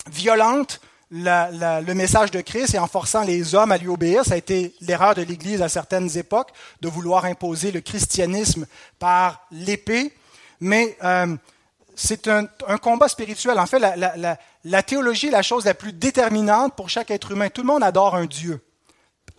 violente 0.10 0.82
le 1.12 1.94
message 1.94 2.32
de 2.32 2.42
Christ 2.42 2.74
et 2.74 2.80
en 2.80 2.88
forçant 2.88 3.22
les 3.22 3.54
hommes 3.54 3.72
à 3.72 3.78
lui 3.78 3.88
obéir. 3.88 4.26
Ça 4.26 4.34
a 4.34 4.38
été 4.38 4.74
l'erreur 4.82 5.14
de 5.14 5.22
l'Église 5.22 5.62
à 5.62 5.70
certaines 5.70 6.18
époques 6.18 6.50
de 6.82 6.90
vouloir 6.90 7.26
imposer 7.26 7.72
le 7.72 7.82
christianisme 7.82 8.66
par 8.98 9.46
l'épée. 9.52 10.12
Mais 10.60 10.98
euh, 11.04 11.36
c'est 11.96 12.28
un, 12.28 12.48
combat 12.82 13.08
spirituel. 13.08 13.60
En 13.60 13.68
fait, 13.68 13.78
la, 13.78 14.38
la, 14.64 14.84
théologie 14.84 15.28
est 15.28 15.32
la 15.32 15.44
chose 15.44 15.66
la 15.66 15.76
plus 15.76 15.94
déterminante 15.94 16.76
pour 16.76 16.90
chaque 16.90 17.12
être 17.12 17.32
humain. 17.32 17.50
Tout 17.50 17.62
le 17.62 17.68
monde 17.68 17.84
adore 17.84 18.16
un 18.16 18.26
Dieu, 18.26 18.66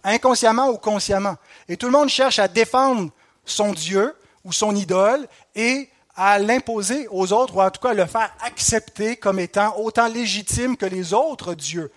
inconsciemment 0.04 0.68
ou 0.68 0.78
consciemment. 0.78 1.34
Et 1.68 1.76
tout 1.76 1.86
le 1.86 1.92
monde 1.92 2.08
cherche 2.08 2.38
à 2.38 2.46
défendre 2.46 3.10
son 3.44 3.72
Dieu 3.72 4.14
ou 4.44 4.52
son 4.52 4.74
idole 4.74 5.26
et 5.54 5.88
à 6.16 6.38
l'imposer 6.38 7.08
aux 7.10 7.32
autres, 7.32 7.56
ou 7.56 7.62
en 7.62 7.70
tout 7.70 7.80
cas 7.80 7.90
à 7.90 7.94
le 7.94 8.06
faire 8.06 8.32
accepter 8.40 9.16
comme 9.16 9.40
étant 9.40 9.76
autant 9.78 10.06
légitime 10.06 10.76
que 10.76 10.86
les 10.86 11.12
autres 11.12 11.54
dieux. 11.54 11.90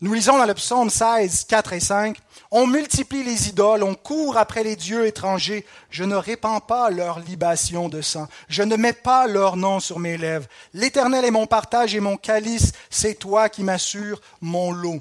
Nous 0.00 0.14
lisons 0.14 0.36
dans 0.36 0.46
le 0.46 0.54
psaume 0.54 0.90
16, 0.90 1.44
4 1.44 1.72
et 1.74 1.80
5, 1.80 2.18
On 2.50 2.66
multiplie 2.66 3.22
les 3.22 3.48
idoles, 3.48 3.84
on 3.84 3.94
court 3.94 4.36
après 4.36 4.64
les 4.64 4.74
dieux 4.74 5.06
étrangers, 5.06 5.64
je 5.90 6.02
ne 6.02 6.16
répands 6.16 6.58
pas 6.58 6.90
leur 6.90 7.20
libation 7.20 7.88
de 7.88 8.00
sang, 8.00 8.26
je 8.48 8.64
ne 8.64 8.74
mets 8.74 8.92
pas 8.92 9.28
leur 9.28 9.56
nom 9.56 9.78
sur 9.78 10.00
mes 10.00 10.16
lèvres. 10.16 10.48
L'Éternel 10.74 11.24
est 11.24 11.30
mon 11.30 11.46
partage 11.46 11.94
et 11.94 12.00
mon 12.00 12.16
calice, 12.16 12.72
c'est 12.90 13.14
toi 13.14 13.48
qui 13.48 13.62
m'assures 13.62 14.20
mon 14.40 14.72
lot. 14.72 14.98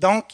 Donc, 0.00 0.24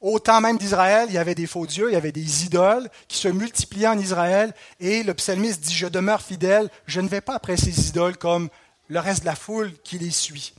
au 0.00 0.18
temps 0.18 0.40
même 0.40 0.58
d'Israël, 0.58 1.06
il 1.08 1.14
y 1.14 1.18
avait 1.18 1.34
des 1.34 1.46
faux 1.46 1.66
dieux, 1.66 1.90
il 1.90 1.94
y 1.94 1.96
avait 1.96 2.12
des 2.12 2.44
idoles 2.44 2.88
qui 3.08 3.18
se 3.18 3.28
multipliaient 3.28 3.88
en 3.88 3.98
Israël, 3.98 4.54
et 4.78 5.02
le 5.02 5.14
psalmiste 5.14 5.60
dit, 5.60 5.74
je 5.74 5.86
demeure 5.86 6.22
fidèle, 6.22 6.70
je 6.86 7.00
ne 7.00 7.08
vais 7.08 7.20
pas 7.20 7.34
après 7.34 7.56
ces 7.56 7.88
idoles 7.88 8.16
comme 8.16 8.48
le 8.88 9.00
reste 9.00 9.20
de 9.20 9.26
la 9.26 9.34
foule 9.34 9.72
qui 9.82 9.98
les 9.98 10.10
suit. 10.10 10.54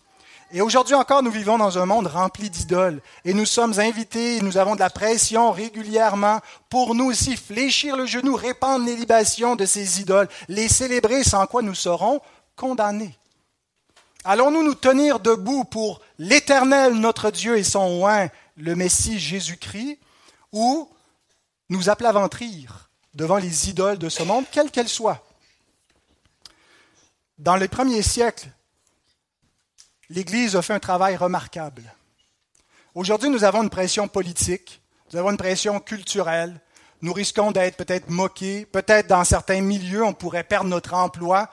Et 0.51 0.61
aujourd'hui 0.61 0.95
encore, 0.95 1.21
nous 1.21 1.31
vivons 1.31 1.59
dans 1.59 1.77
un 1.77 1.85
monde 1.85 2.07
rempli 2.07 2.49
d'idoles, 2.49 3.01
et 3.23 3.33
nous 3.33 3.45
sommes 3.45 3.79
invités, 3.79 4.41
nous 4.41 4.57
avons 4.57 4.75
de 4.75 4.79
la 4.79 4.89
pression 4.89 5.51
régulièrement 5.51 6.39
pour 6.69 6.95
nous 6.95 7.05
aussi 7.05 7.37
fléchir 7.37 7.95
le 7.95 8.07
genou, 8.07 8.35
répandre 8.35 8.85
les 8.85 8.95
libations 8.95 9.55
de 9.55 9.65
ces 9.65 10.01
idoles, 10.01 10.27
les 10.47 10.67
célébrer, 10.67 11.23
sans 11.23 11.45
quoi 11.45 11.61
nous 11.61 11.75
serons 11.75 12.19
condamnés. 12.55 13.15
Allons-nous 14.25 14.63
nous 14.63 14.75
tenir 14.75 15.19
debout 15.19 15.63
pour 15.63 16.01
l'Éternel, 16.17 16.93
notre 16.93 17.31
Dieu 17.31 17.57
et 17.57 17.63
son 17.63 18.03
oint, 18.03 18.27
le 18.59 18.75
Messie 18.75 19.19
Jésus-Christ, 19.19 19.99
ou 20.51 20.89
nous 21.69 21.89
aplaventrir 21.89 22.89
devant 23.13 23.37
les 23.37 23.69
idoles 23.69 23.97
de 23.97 24.09
ce 24.09 24.23
monde, 24.23 24.45
quelles 24.51 24.71
qu'elles 24.71 24.89
soient. 24.89 25.25
Dans 27.37 27.55
les 27.55 27.67
premiers 27.67 28.01
siècles, 28.01 28.49
l'Église 30.09 30.55
a 30.55 30.61
fait 30.61 30.73
un 30.73 30.79
travail 30.79 31.15
remarquable. 31.15 31.83
Aujourd'hui, 32.95 33.29
nous 33.29 33.43
avons 33.43 33.63
une 33.63 33.69
pression 33.69 34.07
politique, 34.07 34.81
nous 35.11 35.19
avons 35.19 35.31
une 35.31 35.37
pression 35.37 35.79
culturelle, 35.79 36.59
nous 37.01 37.13
risquons 37.13 37.51
d'être 37.51 37.77
peut-être 37.77 38.09
moqués, 38.09 38.65
peut-être 38.65 39.07
dans 39.07 39.23
certains 39.23 39.61
milieux, 39.61 40.03
on 40.03 40.13
pourrait 40.13 40.43
perdre 40.43 40.69
notre 40.69 40.93
emploi 40.93 41.49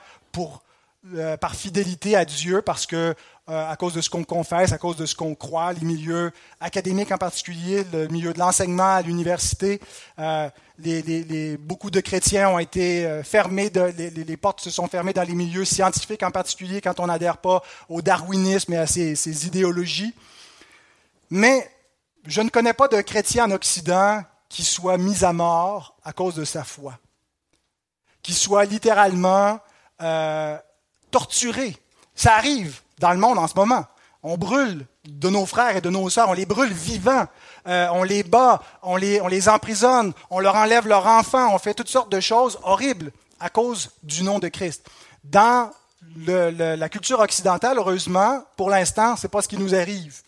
euh, 1.15 1.37
par 1.37 1.55
fidélité 1.55 2.17
à 2.17 2.25
Dieu 2.25 2.61
parce 2.61 2.85
que 2.85 3.15
à 3.47 3.77
cause 3.77 3.93
de 3.93 4.01
ce 4.01 4.09
qu'on 4.09 4.25
confesse, 4.25 4.73
à 4.73 4.77
cause 4.77 4.97
de 4.97 5.05
ce 5.05 5.15
qu'on 5.15 5.33
croit, 5.33 5.71
les 5.71 5.85
milieux 5.85 6.31
académiques 6.59 7.13
en 7.13 7.17
particulier, 7.17 7.85
le 7.93 8.07
milieu 8.09 8.33
de 8.33 8.39
l'enseignement 8.39 8.95
à 8.95 9.01
l'université. 9.01 9.79
Euh, 10.19 10.49
beaucoup 11.59 11.89
de 11.89 12.01
chrétiens 12.01 12.49
ont 12.49 12.59
été 12.59 13.05
euh, 13.05 13.23
fermés, 13.23 13.71
les, 13.97 14.37
portes 14.37 14.59
se 14.59 14.69
sont 14.69 14.87
fermées 14.87 15.13
dans 15.13 15.23
les 15.23 15.33
milieux 15.33 15.63
scientifiques 15.63 16.23
en 16.23 16.31
particulier 16.31 16.81
quand 16.81 16.99
on 16.99 17.07
n'adhère 17.07 17.37
pas 17.37 17.63
au 17.87 18.01
darwinisme 18.01 18.73
et 18.73 18.77
à 18.77 18.85
ces, 18.85 19.47
idéologies. 19.47 20.13
Mais 21.29 21.71
je 22.25 22.41
ne 22.41 22.49
connais 22.49 22.73
pas 22.73 22.89
de 22.89 22.99
chrétien 22.99 23.45
en 23.45 23.51
Occident 23.51 24.23
qui 24.49 24.63
soit 24.63 24.97
mis 24.97 25.23
à 25.23 25.31
mort 25.31 25.95
à 26.03 26.11
cause 26.11 26.35
de 26.35 26.43
sa 26.43 26.65
foi, 26.65 26.99
qui 28.21 28.33
soit 28.33 28.65
littéralement 28.65 29.59
torturé. 31.11 31.75
Ça 32.13 32.35
arrive 32.35 32.81
dans 32.99 33.11
le 33.11 33.17
monde 33.17 33.37
en 33.37 33.47
ce 33.47 33.55
moment. 33.55 33.85
On 34.23 34.37
brûle 34.37 34.85
de 35.07 35.29
nos 35.29 35.45
frères 35.45 35.77
et 35.77 35.81
de 35.81 35.89
nos 35.89 36.09
sœurs, 36.09 36.29
on 36.29 36.33
les 36.33 36.45
brûle 36.45 36.73
vivants, 36.73 37.27
euh, 37.67 37.87
on 37.93 38.03
les 38.03 38.23
bat, 38.23 38.61
on 38.81 38.95
les, 38.95 39.21
on 39.21 39.27
les 39.27 39.47
emprisonne, 39.47 40.13
on 40.29 40.39
leur 40.39 40.55
enlève 40.55 40.87
leurs 40.87 41.05
enfants, 41.05 41.53
on 41.53 41.57
fait 41.59 41.73
toutes 41.73 41.87
sortes 41.87 42.11
de 42.11 42.19
choses 42.19 42.59
horribles 42.63 43.11
à 43.39 43.49
cause 43.49 43.91
du 44.03 44.23
nom 44.23 44.39
de 44.39 44.47
Christ. 44.47 44.87
Dans 45.23 45.71
la 46.25 46.89
culture 46.89 47.19
occidentale, 47.19 47.77
heureusement, 47.77 48.43
pour 48.55 48.69
l'instant, 48.69 49.15
ce 49.15 49.27
n'est 49.27 49.29
pas 49.29 49.41
ce 49.41 49.47
qui 49.47 49.57
nous 49.57 49.75
arrive. 49.75 50.21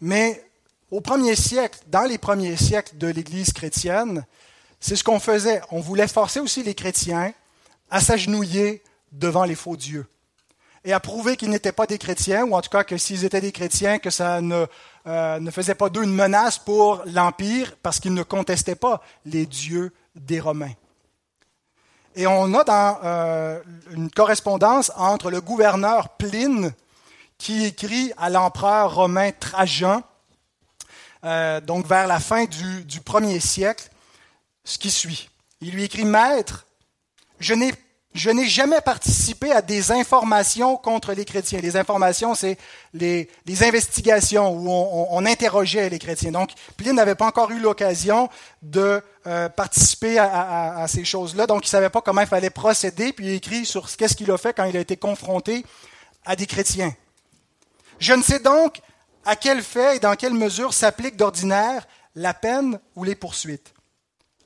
Mais 0.00 0.42
au 0.90 1.00
premier 1.00 1.36
siècle, 1.36 1.80
dans 1.88 2.04
les 2.04 2.18
premiers 2.18 2.56
siècles 2.56 2.96
de 2.96 3.08
l'Église 3.08 3.52
chrétienne, 3.52 4.24
c'est 4.80 4.96
ce 4.96 5.04
qu'on 5.04 5.20
faisait. 5.20 5.60
On 5.70 5.80
voulait 5.80 6.08
forcer 6.08 6.40
aussi 6.40 6.62
les 6.62 6.74
chrétiens 6.74 7.32
à 7.90 8.00
s'agenouiller 8.00 8.82
devant 9.12 9.44
les 9.44 9.54
faux 9.54 9.76
dieux 9.76 10.06
et 10.88 10.92
à 10.94 11.00
prouver 11.00 11.36
qu'ils 11.36 11.50
n'étaient 11.50 11.70
pas 11.70 11.86
des 11.86 11.98
chrétiens, 11.98 12.44
ou 12.44 12.54
en 12.54 12.62
tout 12.62 12.70
cas 12.70 12.82
que 12.82 12.96
s'ils 12.96 13.26
étaient 13.26 13.42
des 13.42 13.52
chrétiens, 13.52 13.98
que 13.98 14.08
ça 14.08 14.40
ne, 14.40 14.64
euh, 15.06 15.38
ne 15.38 15.50
faisait 15.50 15.74
pas 15.74 15.90
d'eux 15.90 16.02
une 16.02 16.14
menace 16.14 16.58
pour 16.58 17.02
l'Empire, 17.04 17.76
parce 17.82 18.00
qu'ils 18.00 18.14
ne 18.14 18.22
contestaient 18.22 18.74
pas 18.74 19.02
les 19.26 19.44
dieux 19.44 19.92
des 20.14 20.40
Romains. 20.40 20.72
Et 22.16 22.26
on 22.26 22.54
a 22.54 22.64
dans 22.64 23.00
euh, 23.04 23.60
une 23.90 24.10
correspondance 24.10 24.90
entre 24.96 25.30
le 25.30 25.42
gouverneur 25.42 26.08
Pline, 26.16 26.72
qui 27.36 27.66
écrit 27.66 28.10
à 28.16 28.30
l'empereur 28.30 28.94
romain 28.94 29.30
Trajan, 29.38 30.02
euh, 31.22 31.60
donc 31.60 31.86
vers 31.86 32.06
la 32.06 32.18
fin 32.18 32.46
du, 32.46 32.86
du 32.86 33.02
premier 33.02 33.40
siècle, 33.40 33.90
ce 34.64 34.78
qui 34.78 34.90
suit. 34.90 35.28
Il 35.60 35.72
lui 35.74 35.84
écrit 35.84 36.06
Maître, 36.06 36.64
je 37.40 37.52
n'ai 37.52 37.74
je 38.18 38.30
n'ai 38.30 38.48
jamais 38.48 38.80
participé 38.80 39.52
à 39.52 39.62
des 39.62 39.92
informations 39.92 40.76
contre 40.76 41.12
les 41.12 41.24
chrétiens. 41.24 41.60
Les 41.60 41.76
informations, 41.76 42.34
c'est 42.34 42.58
les, 42.92 43.28
investigations 43.62 44.50
où 44.50 44.68
on, 44.68 45.24
interrogeait 45.24 45.88
les 45.88 46.00
chrétiens. 46.00 46.32
Donc, 46.32 46.50
Pline 46.76 46.96
n'avait 46.96 47.14
pas 47.14 47.26
encore 47.26 47.52
eu 47.52 47.60
l'occasion 47.60 48.28
de 48.60 49.00
euh, 49.26 49.48
participer 49.48 50.18
à, 50.18 50.84
ces 50.88 51.04
choses-là. 51.04 51.46
Donc, 51.46 51.62
il 51.62 51.66
ne 51.66 51.70
savait 51.70 51.90
pas 51.90 52.00
comment 52.00 52.20
il 52.20 52.26
fallait 52.26 52.50
procéder. 52.50 53.12
Puis, 53.12 53.26
il 53.26 53.32
écrit 53.34 53.64
sur 53.64 53.88
qu'est-ce 53.96 54.16
qu'il 54.16 54.30
a 54.32 54.36
fait 54.36 54.52
quand 54.52 54.64
il 54.64 54.76
a 54.76 54.80
été 54.80 54.96
confronté 54.96 55.64
à 56.26 56.34
des 56.34 56.46
chrétiens. 56.46 56.92
Je 58.00 58.14
ne 58.14 58.22
sais 58.22 58.40
donc 58.40 58.80
à 59.24 59.36
quel 59.36 59.62
fait 59.62 59.96
et 59.96 60.00
dans 60.00 60.16
quelle 60.16 60.34
mesure 60.34 60.74
s'applique 60.74 61.16
d'ordinaire 61.16 61.86
la 62.16 62.34
peine 62.34 62.80
ou 62.96 63.04
les 63.04 63.14
poursuites. 63.14 63.74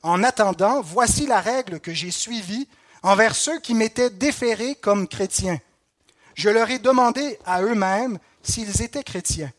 En 0.03 0.23
attendant, 0.23 0.83
voici 0.83 1.27
la 1.27 1.41
règle 1.41 1.81
que 1.81 1.95
j'ai 1.95 2.11
suivie 2.11 2.69
envers 3.03 3.35
ceux 3.35 3.59
qui 3.61 3.75
m'étaient 3.75 4.11
déférés 4.11 4.75
comme 4.77 5.09
chrétiens. 5.09 5.61
Je 6.35 6.49
leur 6.49 6.71
ai 6.71 6.79
demandé 6.79 7.39
à 7.45 7.63
eux-mêmes 7.63 8.19
s'ils 8.43 8.83
étaient 8.83 9.03
chrétiens. 9.03 9.53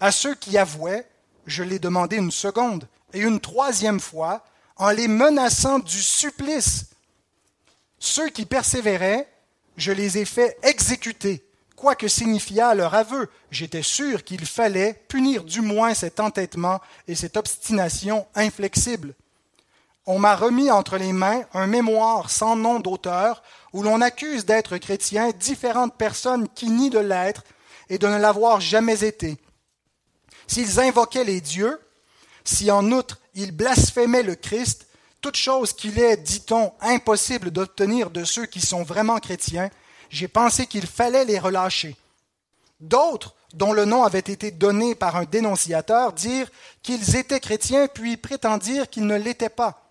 À 0.00 0.12
ceux 0.12 0.34
qui 0.34 0.58
avouaient, 0.58 1.06
je 1.46 1.62
l'ai 1.62 1.78
demandé 1.78 2.16
une 2.16 2.30
seconde 2.30 2.86
et 3.12 3.20
une 3.20 3.40
troisième 3.40 4.00
fois 4.00 4.44
en 4.76 4.90
les 4.90 5.08
menaçant 5.08 5.78
du 5.78 6.02
supplice. 6.02 6.86
Ceux 7.98 8.28
qui 8.28 8.44
persévéraient, 8.44 9.28
je 9.76 9.92
les 9.92 10.18
ai 10.18 10.24
fait 10.24 10.58
exécuter, 10.62 11.44
quoi 11.76 11.94
que 11.94 12.08
signifiât 12.08 12.74
leur 12.74 12.94
aveu. 12.94 13.28
J'étais 13.50 13.82
sûr 13.82 14.22
qu'il 14.22 14.44
fallait 14.44 15.02
punir 15.08 15.44
du 15.44 15.60
moins 15.60 15.94
cet 15.94 16.20
entêtement 16.20 16.80
et 17.08 17.14
cette 17.14 17.36
obstination 17.36 18.26
inflexible. 18.34 19.14
On 20.06 20.20
m'a 20.20 20.36
remis 20.36 20.70
entre 20.70 20.96
les 20.96 21.12
mains 21.12 21.42
un 21.52 21.66
mémoire 21.66 22.30
sans 22.30 22.56
nom 22.56 22.78
d'auteur 22.78 23.42
où 23.72 23.82
l'on 23.82 24.00
accuse 24.00 24.46
d'être 24.46 24.78
chrétien 24.78 25.30
différentes 25.32 25.96
personnes 25.96 26.48
qui 26.48 26.70
nient 26.70 26.90
de 26.90 27.00
l'être 27.00 27.42
et 27.88 27.98
de 27.98 28.06
ne 28.06 28.16
l'avoir 28.16 28.60
jamais 28.60 29.04
été. 29.04 29.36
S'ils 30.46 30.80
invoquaient 30.80 31.24
les 31.24 31.40
dieux, 31.40 31.80
si 32.44 32.70
en 32.70 32.92
outre 32.92 33.18
ils 33.34 33.50
blasphémaient 33.50 34.22
le 34.22 34.36
Christ, 34.36 34.86
toute 35.20 35.36
chose 35.36 35.72
qu'il 35.72 35.98
est, 35.98 36.16
dit-on, 36.16 36.72
impossible 36.80 37.50
d'obtenir 37.50 38.10
de 38.10 38.24
ceux 38.24 38.46
qui 38.46 38.60
sont 38.60 38.84
vraiment 38.84 39.18
chrétiens, 39.18 39.70
j'ai 40.08 40.28
pensé 40.28 40.66
qu'il 40.66 40.86
fallait 40.86 41.24
les 41.24 41.38
relâcher. 41.38 41.96
D'autres, 42.78 43.34
dont 43.54 43.72
le 43.72 43.84
nom 43.86 44.04
avait 44.04 44.18
été 44.18 44.52
donné 44.52 44.94
par 44.94 45.16
un 45.16 45.24
dénonciateur, 45.24 46.12
dirent 46.12 46.50
qu'ils 46.82 47.16
étaient 47.16 47.40
chrétiens, 47.40 47.88
puis 47.88 48.16
prétendirent 48.16 48.88
qu'ils 48.88 49.06
ne 49.06 49.16
l'étaient 49.16 49.48
pas, 49.48 49.85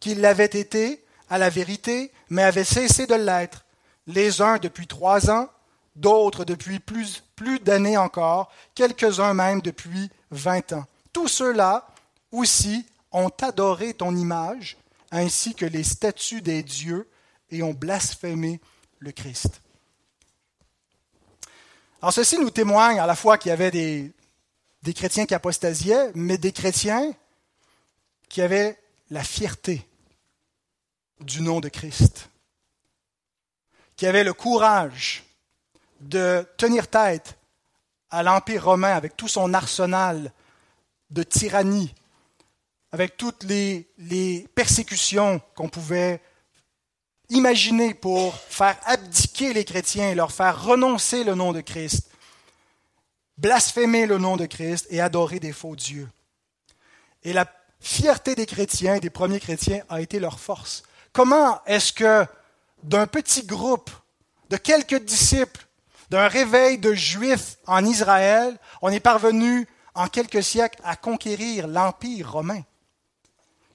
qu'ils 0.00 0.20
l'avaient 0.20 0.44
été, 0.46 1.04
à 1.30 1.38
la 1.38 1.50
vérité, 1.50 2.10
mais 2.30 2.42
avaient 2.42 2.64
cessé 2.64 3.06
de 3.06 3.14
l'être, 3.14 3.64
les 4.06 4.40
uns 4.40 4.58
depuis 4.58 4.86
trois 4.86 5.30
ans, 5.30 5.48
d'autres 5.96 6.44
depuis 6.44 6.78
plus, 6.78 7.22
plus 7.36 7.58
d'années 7.58 7.96
encore, 7.96 8.50
quelques-uns 8.74 9.34
même 9.34 9.60
depuis 9.60 10.10
vingt 10.30 10.72
ans. 10.72 10.86
Tous 11.12 11.28
ceux-là 11.28 11.86
aussi 12.32 12.86
ont 13.12 13.30
adoré 13.42 13.94
ton 13.94 14.14
image, 14.14 14.76
ainsi 15.10 15.54
que 15.54 15.66
les 15.66 15.84
statues 15.84 16.42
des 16.42 16.62
dieux, 16.62 17.08
et 17.50 17.62
ont 17.62 17.72
blasphémé 17.72 18.60
le 18.98 19.12
Christ. 19.12 19.62
Alors 22.02 22.12
ceci 22.12 22.38
nous 22.38 22.50
témoigne 22.50 23.00
à 23.00 23.06
la 23.06 23.16
fois 23.16 23.38
qu'il 23.38 23.48
y 23.48 23.52
avait 23.52 23.70
des, 23.70 24.12
des 24.82 24.94
chrétiens 24.94 25.26
qui 25.26 25.34
apostasiaient, 25.34 26.12
mais 26.14 26.38
des 26.38 26.52
chrétiens 26.52 27.14
qui 28.28 28.42
avaient 28.42 28.78
la 29.10 29.24
fierté 29.24 29.87
du 31.20 31.42
nom 31.42 31.60
de 31.60 31.68
Christ, 31.68 32.30
qui 33.96 34.06
avaient 34.06 34.24
le 34.24 34.32
courage 34.32 35.24
de 36.00 36.46
tenir 36.56 36.88
tête 36.88 37.36
à 38.10 38.22
l'Empire 38.22 38.64
romain 38.64 38.94
avec 38.94 39.16
tout 39.16 39.28
son 39.28 39.52
arsenal 39.54 40.32
de 41.10 41.22
tyrannie, 41.22 41.94
avec 42.92 43.16
toutes 43.16 43.42
les, 43.44 43.88
les 43.98 44.46
persécutions 44.54 45.40
qu'on 45.54 45.68
pouvait 45.68 46.20
imaginer 47.30 47.94
pour 47.94 48.34
faire 48.34 48.78
abdiquer 48.84 49.52
les 49.52 49.64
chrétiens 49.64 50.10
et 50.10 50.14
leur 50.14 50.32
faire 50.32 50.62
renoncer 50.62 51.24
le 51.24 51.34
nom 51.34 51.52
de 51.52 51.60
Christ, 51.60 52.10
blasphémer 53.36 54.06
le 54.06 54.18
nom 54.18 54.36
de 54.36 54.46
Christ 54.46 54.86
et 54.90 55.00
adorer 55.00 55.40
des 55.40 55.52
faux 55.52 55.76
dieux. 55.76 56.08
Et 57.22 57.32
la 57.32 57.46
fierté 57.80 58.34
des 58.34 58.46
chrétiens, 58.46 58.98
des 58.98 59.10
premiers 59.10 59.40
chrétiens, 59.40 59.82
a 59.88 60.00
été 60.00 60.18
leur 60.18 60.40
force. 60.40 60.82
Comment 61.12 61.64
est-ce 61.66 61.92
que 61.92 62.26
d'un 62.82 63.06
petit 63.06 63.44
groupe 63.44 63.90
de 64.50 64.56
quelques 64.56 65.02
disciples, 65.04 65.66
d'un 66.10 66.28
réveil 66.28 66.78
de 66.78 66.94
juifs 66.94 67.56
en 67.66 67.84
Israël, 67.84 68.58
on 68.82 68.90
est 68.90 69.00
parvenu 69.00 69.66
en 69.94 70.08
quelques 70.08 70.42
siècles 70.42 70.80
à 70.84 70.96
conquérir 70.96 71.66
l'Empire 71.66 72.32
romain? 72.32 72.62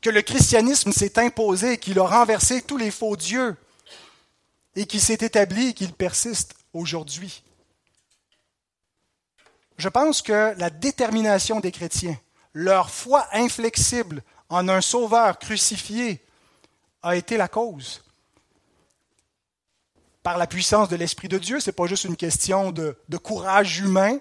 Que 0.02 0.10
le 0.10 0.22
christianisme 0.22 0.92
s'est 0.92 1.20
imposé, 1.20 1.78
qu'il 1.78 2.00
a 2.00 2.08
renversé 2.08 2.62
tous 2.62 2.78
les 2.78 2.92
faux 2.92 3.16
dieux 3.16 3.56
et 4.76 4.86
qu'il 4.86 5.02
s'est 5.02 5.14
établi 5.22 5.70
et 5.70 5.74
qu'il 5.74 5.94
persiste 5.94 6.56
aujourd'hui. 6.74 7.44
Je 9.78 9.90
pense 9.90 10.22
que 10.22 10.54
la 10.58 10.70
détermination 10.70 11.60
des 11.60 11.72
chrétiens, 11.72 12.18
leur 12.54 12.90
foi 12.90 13.28
inflexible 13.34 14.24
en 14.50 14.70
un 14.70 14.82
sauveur 14.82 15.40
crucifié, 15.40 16.24
a 17.04 17.16
été 17.16 17.38
la 17.38 17.48
cause. 17.48 18.04
Par 20.24 20.38
la 20.38 20.48
puissance 20.48 20.90
de 20.90 20.96
l'Esprit 20.96 21.28
de 21.28 21.38
Dieu, 21.38 21.60
ce 21.60 21.70
n'est 21.70 21.76
pas 21.76 21.86
juste 21.86 22.06
une 22.06 22.16
question 22.16 22.72
de, 22.72 22.98
de 23.10 23.18
courage 23.18 23.80
humain, 23.80 24.18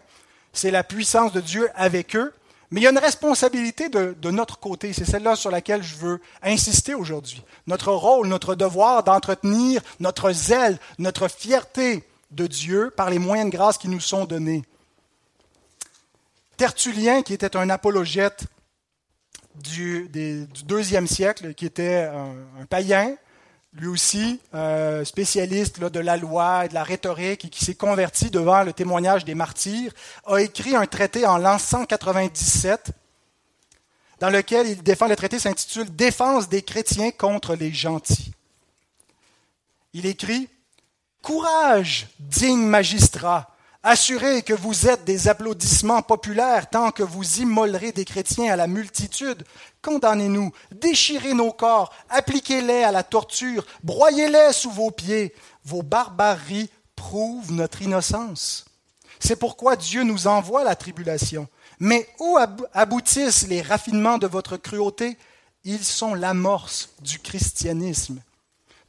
c'est 0.52 0.70
la 0.70 0.84
puissance 0.84 1.32
de 1.32 1.40
Dieu 1.40 1.70
avec 1.74 2.16
eux 2.16 2.32
mais 2.72 2.80
il 2.80 2.84
y 2.84 2.86
a 2.86 2.90
une 2.90 2.98
responsabilité 2.98 3.90
de, 3.90 4.30
notre 4.30 4.58
côté, 4.58 4.94
c'est 4.94 5.04
celle-là 5.04 5.36
sur 5.36 5.50
laquelle 5.50 5.82
je 5.82 5.94
veux 5.94 6.22
insister 6.42 6.94
aujourd'hui. 6.94 7.42
Notre 7.66 7.92
rôle, 7.92 8.28
notre 8.28 8.54
devoir 8.54 9.04
d'entretenir 9.04 9.82
notre 10.00 10.32
zèle, 10.32 10.78
notre 10.98 11.28
fierté 11.28 12.02
de 12.30 12.46
Dieu 12.46 12.90
par 12.96 13.10
les 13.10 13.18
moyens 13.18 13.50
de 13.50 13.54
grâce 13.54 13.76
qui 13.76 13.88
nous 13.88 14.00
sont 14.00 14.24
donnés. 14.24 14.62
Tertullien, 16.56 17.20
qui 17.20 17.34
était 17.34 17.58
un 17.58 17.68
apologète 17.68 18.44
du, 19.56 20.08
deuxième 20.64 21.06
siècle, 21.06 21.54
qui 21.54 21.66
était 21.66 22.10
un 22.60 22.64
païen, 22.66 23.16
lui 23.74 23.86
aussi 23.86 24.40
euh, 24.54 25.04
spécialiste 25.04 25.80
de 25.80 26.00
la 26.00 26.16
loi 26.16 26.66
et 26.66 26.68
de 26.68 26.74
la 26.74 26.82
rhétorique 26.82 27.46
et 27.46 27.48
qui 27.48 27.64
s'est 27.64 27.74
converti 27.74 28.30
devant 28.30 28.62
le 28.62 28.72
témoignage 28.72 29.24
des 29.24 29.34
martyrs, 29.34 29.92
a 30.26 30.38
écrit 30.38 30.76
un 30.76 30.86
traité 30.86 31.26
en 31.26 31.38
l'an 31.38 31.58
197 31.58 32.92
dans 34.20 34.30
lequel 34.30 34.68
il 34.68 34.82
défend, 34.82 35.08
le 35.08 35.16
traité 35.16 35.38
s'intitule 35.38 35.96
Défense 35.96 36.48
des 36.48 36.62
chrétiens 36.62 37.10
contre 37.10 37.56
les 37.56 37.72
gentils. 37.72 38.32
Il 39.94 40.06
écrit 40.06 40.48
Courage, 41.22 42.08
digne 42.20 42.62
magistrat, 42.62 43.51
Assurez 43.84 44.42
que 44.42 44.54
vous 44.54 44.86
êtes 44.86 45.04
des 45.04 45.26
applaudissements 45.26 46.02
populaires 46.02 46.70
tant 46.70 46.92
que 46.92 47.02
vous 47.02 47.40
immolerez 47.40 47.90
des 47.90 48.04
chrétiens 48.04 48.52
à 48.52 48.56
la 48.56 48.68
multitude. 48.68 49.44
Condamnez-nous, 49.82 50.52
déchirez 50.70 51.34
nos 51.34 51.52
corps, 51.52 51.92
appliquez-les 52.08 52.84
à 52.84 52.92
la 52.92 53.02
torture, 53.02 53.66
broyez-les 53.82 54.52
sous 54.52 54.70
vos 54.70 54.92
pieds. 54.92 55.34
Vos 55.64 55.82
barbaries 55.82 56.70
prouvent 56.94 57.50
notre 57.50 57.82
innocence. 57.82 58.66
C'est 59.18 59.34
pourquoi 59.34 59.74
Dieu 59.74 60.04
nous 60.04 60.28
envoie 60.28 60.62
la 60.62 60.76
tribulation. 60.76 61.48
Mais 61.80 62.08
où 62.20 62.38
aboutissent 62.72 63.48
les 63.48 63.62
raffinements 63.62 64.18
de 64.18 64.28
votre 64.28 64.56
cruauté? 64.56 65.18
Ils 65.64 65.84
sont 65.84 66.14
l'amorce 66.14 66.90
du 67.00 67.18
christianisme. 67.18 68.20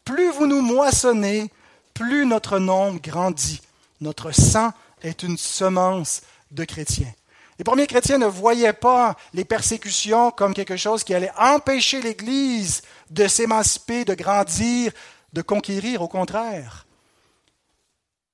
Plus 0.06 0.30
vous 0.32 0.46
nous 0.46 0.62
moissonnez, 0.62 1.52
plus 1.96 2.28
notre 2.28 2.60
nombre 2.60 3.02
grandit. 3.02 3.62
Notre 4.04 4.32
sang 4.32 4.74
est 5.02 5.24
une 5.24 5.38
semence 5.38 6.24
de 6.52 6.66
chrétiens. 6.66 7.14
Les 7.58 7.64
premiers 7.64 7.88
chrétiens 7.88 8.18
ne 8.18 8.26
voyaient 8.26 8.74
pas 8.74 9.16
les 9.34 9.46
persécutions 9.46 10.30
comme 10.30 10.54
quelque 10.54 10.76
chose 10.76 11.06
qui 11.06 11.14
allait 11.14 11.32
empêcher 11.38 12.02
l'Église 12.02 12.82
de 13.12 13.28
s'émanciper, 13.28 14.04
de 14.04 14.14
grandir, 14.14 14.92
de 15.32 15.42
conquérir. 15.42 16.02
Au 16.02 16.10
contraire, 16.10 16.86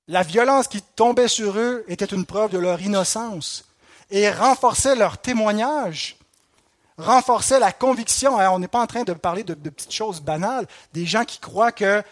la 0.08 0.24
violence 0.24 0.66
qui 0.66 0.82
tombait 0.82 1.28
sur 1.28 1.56
eux 1.56 1.84
était 1.86 2.04
une 2.04 2.26
preuve 2.26 2.50
de 2.50 2.58
leur 2.58 2.82
innocence 2.82 3.64
et 4.10 4.28
renforçait 4.28 4.96
leur 4.96 5.18
témoignage, 5.18 6.16
renforçait 6.98 7.60
la 7.60 7.70
conviction. 7.70 8.38
On 8.38 8.58
n'est 8.58 8.66
pas 8.66 8.82
en 8.82 8.88
train 8.88 9.04
de 9.04 9.12
parler 9.12 9.44
de, 9.44 9.54
de 9.54 9.70
petites 9.70 9.94
choses 9.94 10.20
banales, 10.20 10.66
des 10.92 11.06
gens 11.06 11.24
qui 11.24 11.38
croient 11.38 11.70
que 11.70 12.02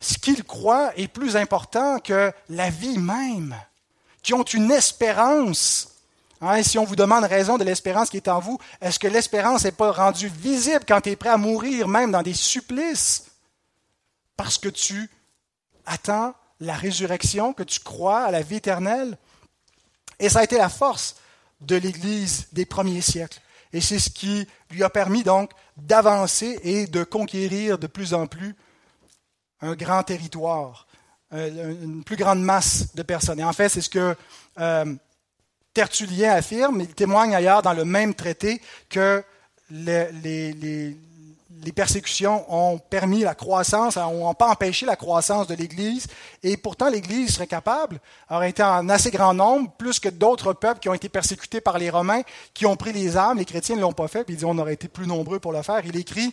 ce 0.00 0.18
qu'ils 0.18 0.44
croient 0.44 0.92
est 0.96 1.08
plus 1.08 1.36
important 1.36 1.98
que 1.98 2.32
la 2.48 2.70
vie 2.70 2.98
même 2.98 3.56
qui 4.22 4.34
ont 4.34 4.42
une 4.42 4.70
espérance. 4.70 5.94
Hein, 6.40 6.62
si 6.62 6.78
on 6.78 6.84
vous 6.84 6.96
demande 6.96 7.24
raison 7.24 7.58
de 7.58 7.64
l'espérance 7.64 8.10
qui 8.10 8.18
est 8.18 8.28
en 8.28 8.38
vous, 8.38 8.58
est-ce 8.80 8.98
que 8.98 9.08
l'espérance 9.08 9.64
n'est 9.64 9.72
pas 9.72 9.90
rendue 9.90 10.28
visible 10.28 10.84
quand 10.86 11.00
tu 11.00 11.10
es 11.10 11.16
prêt 11.16 11.30
à 11.30 11.36
mourir, 11.36 11.88
même 11.88 12.12
dans 12.12 12.22
des 12.22 12.34
supplices? 12.34 13.26
Parce 14.36 14.58
que 14.58 14.68
tu 14.68 15.10
attends 15.84 16.34
la 16.60 16.74
résurrection, 16.74 17.52
que 17.52 17.62
tu 17.62 17.80
crois 17.80 18.20
à 18.20 18.30
la 18.30 18.42
vie 18.42 18.56
éternelle. 18.56 19.16
Et 20.20 20.28
ça 20.28 20.40
a 20.40 20.44
été 20.44 20.58
la 20.58 20.68
force 20.68 21.16
de 21.60 21.76
l'Église 21.76 22.48
des 22.52 22.66
premiers 22.66 23.00
siècles. 23.00 23.40
Et 23.72 23.80
c'est 23.80 23.98
ce 23.98 24.10
qui 24.10 24.46
lui 24.70 24.84
a 24.84 24.90
permis 24.90 25.22
donc 25.22 25.50
d'avancer 25.76 26.58
et 26.62 26.86
de 26.86 27.04
conquérir 27.04 27.78
de 27.78 27.86
plus 27.86 28.14
en 28.14 28.26
plus 28.26 28.54
un 29.60 29.74
grand 29.74 30.02
territoire. 30.02 30.86
Euh, 31.34 31.74
une 31.82 32.04
plus 32.04 32.16
grande 32.16 32.40
masse 32.40 32.94
de 32.94 33.02
personnes. 33.02 33.38
Et 33.38 33.44
en 33.44 33.52
fait, 33.52 33.68
c'est 33.68 33.82
ce 33.82 33.90
que 33.90 34.16
euh, 34.58 34.94
Tertullien 35.74 36.32
affirme. 36.32 36.80
Il 36.80 36.94
témoigne 36.94 37.34
ailleurs 37.34 37.60
dans 37.60 37.74
le 37.74 37.84
même 37.84 38.14
traité 38.14 38.62
que 38.88 39.22
les, 39.70 40.10
les, 40.22 40.54
les, 40.54 41.72
persécutions 41.72 42.46
ont 42.48 42.78
permis 42.78 43.20
la 43.20 43.34
croissance, 43.34 43.96
n'ont 43.96 44.32
pas 44.32 44.48
empêché 44.48 44.86
la 44.86 44.96
croissance 44.96 45.46
de 45.46 45.54
l'Église. 45.54 46.06
Et 46.42 46.56
pourtant, 46.56 46.88
l'Église 46.88 47.34
serait 47.34 47.46
capable, 47.46 48.00
aurait 48.30 48.48
été 48.48 48.62
en 48.62 48.88
assez 48.88 49.10
grand 49.10 49.34
nombre, 49.34 49.70
plus 49.72 50.00
que 50.00 50.08
d'autres 50.08 50.54
peuples 50.54 50.80
qui 50.80 50.88
ont 50.88 50.94
été 50.94 51.10
persécutés 51.10 51.60
par 51.60 51.76
les 51.76 51.90
Romains, 51.90 52.22
qui 52.54 52.64
ont 52.64 52.76
pris 52.76 52.94
les 52.94 53.18
armes. 53.18 53.36
Les 53.36 53.44
chrétiens 53.44 53.76
ne 53.76 53.82
l'ont 53.82 53.92
pas 53.92 54.08
fait, 54.08 54.24
puis 54.24 54.32
il 54.32 54.38
dit 54.38 54.46
on 54.46 54.56
aurait 54.56 54.72
été 54.72 54.88
plus 54.88 55.06
nombreux 55.06 55.40
pour 55.40 55.52
le 55.52 55.60
faire. 55.60 55.82
Il 55.84 55.96
écrit 55.96 56.32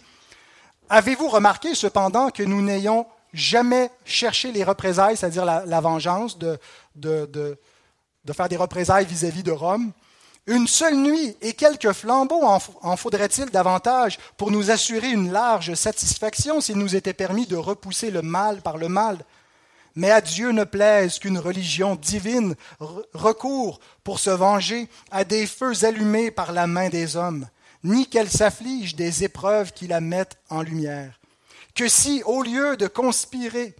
Avez-vous 0.87 1.27
remarqué 1.27 1.75
cependant 1.75 2.29
que 2.29 2.43
nous 2.43 2.61
n'ayons 2.61 3.05
jamais 3.35 3.91
chercher 4.05 4.51
les 4.51 4.63
représailles, 4.63 5.17
c'est-à-dire 5.17 5.45
la, 5.45 5.81
vengeance, 5.81 6.37
de, 6.37 6.57
faire 8.33 8.49
des 8.49 8.57
représailles 8.57 9.05
vis-à-vis 9.05 9.43
de 9.43 9.51
Rome. 9.51 9.91
Une 10.47 10.67
seule 10.67 10.95
nuit 10.95 11.35
et 11.41 11.53
quelques 11.53 11.91
flambeaux 11.91 12.43
en 12.43 12.97
faudrait-il 12.97 13.49
davantage 13.49 14.19
pour 14.37 14.51
nous 14.51 14.69
assurer 14.69 15.09
une 15.09 15.31
large 15.31 15.73
satisfaction 15.73 16.61
s'il 16.61 16.77
nous 16.77 16.95
était 16.95 17.13
permis 17.13 17.47
de 17.47 17.55
repousser 17.55 18.11
le 18.11 18.21
mal 18.21 18.61
par 18.61 18.77
le 18.77 18.87
mal? 18.87 19.17
Mais 19.95 20.11
à 20.11 20.21
Dieu 20.21 20.51
ne 20.51 20.65
plaise 20.65 21.19
qu'une 21.19 21.39
religion 21.39 21.95
divine 21.95 22.55
recourt 23.13 23.79
pour 24.03 24.19
se 24.19 24.29
venger 24.29 24.89
à 25.09 25.23
des 25.23 25.47
feux 25.47 25.85
allumés 25.85 26.31
par 26.31 26.51
la 26.51 26.67
main 26.67 26.89
des 26.89 27.15
hommes, 27.15 27.47
ni 27.83 28.07
qu'elle 28.07 28.29
s'afflige 28.29 28.95
des 28.95 29.23
épreuves 29.23 29.71
qui 29.71 29.87
la 29.87 30.01
mettent 30.01 30.37
en 30.49 30.61
lumière. 30.61 31.17
Que 31.75 31.89
si, 31.89 32.23
au 32.25 32.41
lieu 32.41 32.77
de 32.77 32.87
conspirer 32.87 33.75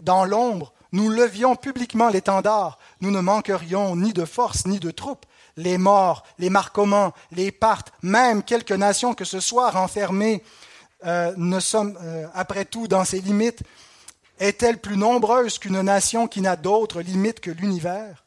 dans 0.00 0.24
l'ombre, 0.24 0.72
nous 0.92 1.08
levions 1.08 1.56
publiquement 1.56 2.08
l'étendard, 2.08 2.78
nous 3.00 3.10
ne 3.10 3.20
manquerions 3.20 3.96
ni 3.96 4.12
de 4.12 4.24
force 4.24 4.66
ni 4.66 4.78
de 4.78 4.90
troupes, 4.90 5.26
les 5.56 5.78
morts, 5.78 6.24
les 6.38 6.50
marcomans, 6.50 7.12
les 7.32 7.50
Parthes, 7.50 7.92
même 8.02 8.42
quelques 8.42 8.72
nations 8.72 9.14
que 9.14 9.24
ce 9.24 9.40
soit 9.40 9.70
renfermées, 9.70 10.42
euh, 11.06 11.32
ne 11.36 11.58
sommes 11.58 11.98
euh, 12.02 12.26
après 12.34 12.64
tout 12.64 12.86
dans 12.86 13.04
ses 13.04 13.20
limites, 13.20 13.62
est-elle 14.38 14.78
plus 14.78 14.96
nombreuse 14.96 15.58
qu'une 15.58 15.80
nation 15.80 16.28
qui 16.28 16.40
n'a 16.40 16.56
d'autres 16.56 17.00
limites 17.00 17.40
que 17.40 17.50
l'univers? 17.50 18.24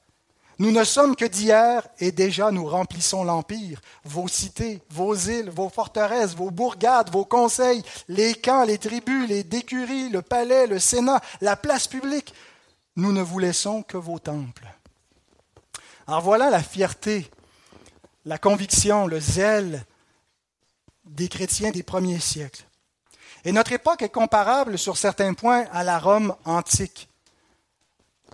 Nous 0.61 0.69
ne 0.69 0.83
sommes 0.83 1.15
que 1.15 1.25
d'hier 1.25 1.87
et 1.97 2.11
déjà 2.11 2.51
nous 2.51 2.67
remplissons 2.67 3.23
l'empire, 3.23 3.81
vos 4.03 4.27
cités, 4.27 4.79
vos 4.91 5.15
îles, 5.15 5.49
vos 5.49 5.69
forteresses, 5.69 6.35
vos 6.35 6.51
bourgades, 6.51 7.09
vos 7.09 7.25
conseils, 7.25 7.81
les 8.07 8.35
camps, 8.35 8.63
les 8.63 8.77
tribus, 8.77 9.27
les 9.27 9.43
décuries, 9.43 10.09
le 10.09 10.21
palais, 10.21 10.67
le 10.67 10.77
sénat, 10.77 11.19
la 11.41 11.55
place 11.55 11.87
publique. 11.87 12.35
Nous 12.95 13.11
ne 13.11 13.23
vous 13.23 13.39
laissons 13.39 13.81
que 13.81 13.97
vos 13.97 14.19
temples. 14.19 14.71
Alors 16.05 16.21
voilà 16.21 16.51
la 16.51 16.61
fierté, 16.61 17.31
la 18.25 18.37
conviction, 18.37 19.07
le 19.07 19.19
zèle 19.19 19.83
des 21.05 21.27
chrétiens 21.27 21.71
des 21.71 21.81
premiers 21.81 22.19
siècles. 22.19 22.65
Et 23.45 23.51
notre 23.51 23.71
époque 23.71 24.03
est 24.03 24.09
comparable 24.09 24.77
sur 24.77 24.95
certains 24.95 25.33
points 25.33 25.65
à 25.71 25.83
la 25.83 25.97
Rome 25.97 26.35
antique, 26.45 27.09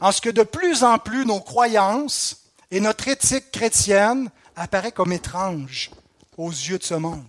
en 0.01 0.11
ce 0.11 0.21
que 0.21 0.29
de 0.29 0.43
plus 0.43 0.83
en 0.83 0.97
plus 0.97 1.25
nos 1.25 1.39
croyances 1.39 2.43
et 2.71 2.79
notre 2.79 3.07
éthique 3.07 3.51
chrétienne 3.51 4.29
apparaît 4.55 4.91
comme 4.91 5.13
étrange 5.13 5.91
aux 6.37 6.51
yeux 6.51 6.77
de 6.77 6.83
ce 6.83 6.93
monde, 6.93 7.25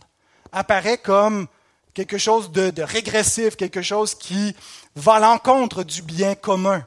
apparaît 0.53 0.99
comme 0.99 1.47
quelque 1.95 2.19
chose 2.19 2.53
de, 2.53 2.83
régressif, 2.83 3.57
quelque 3.57 3.83
chose 3.83 4.15
qui 4.15 4.55
va 4.95 5.15
à 5.15 5.21
l'encontre 5.21 5.83
du 5.83 6.03
bien 6.03 6.35
commun. 6.35 6.87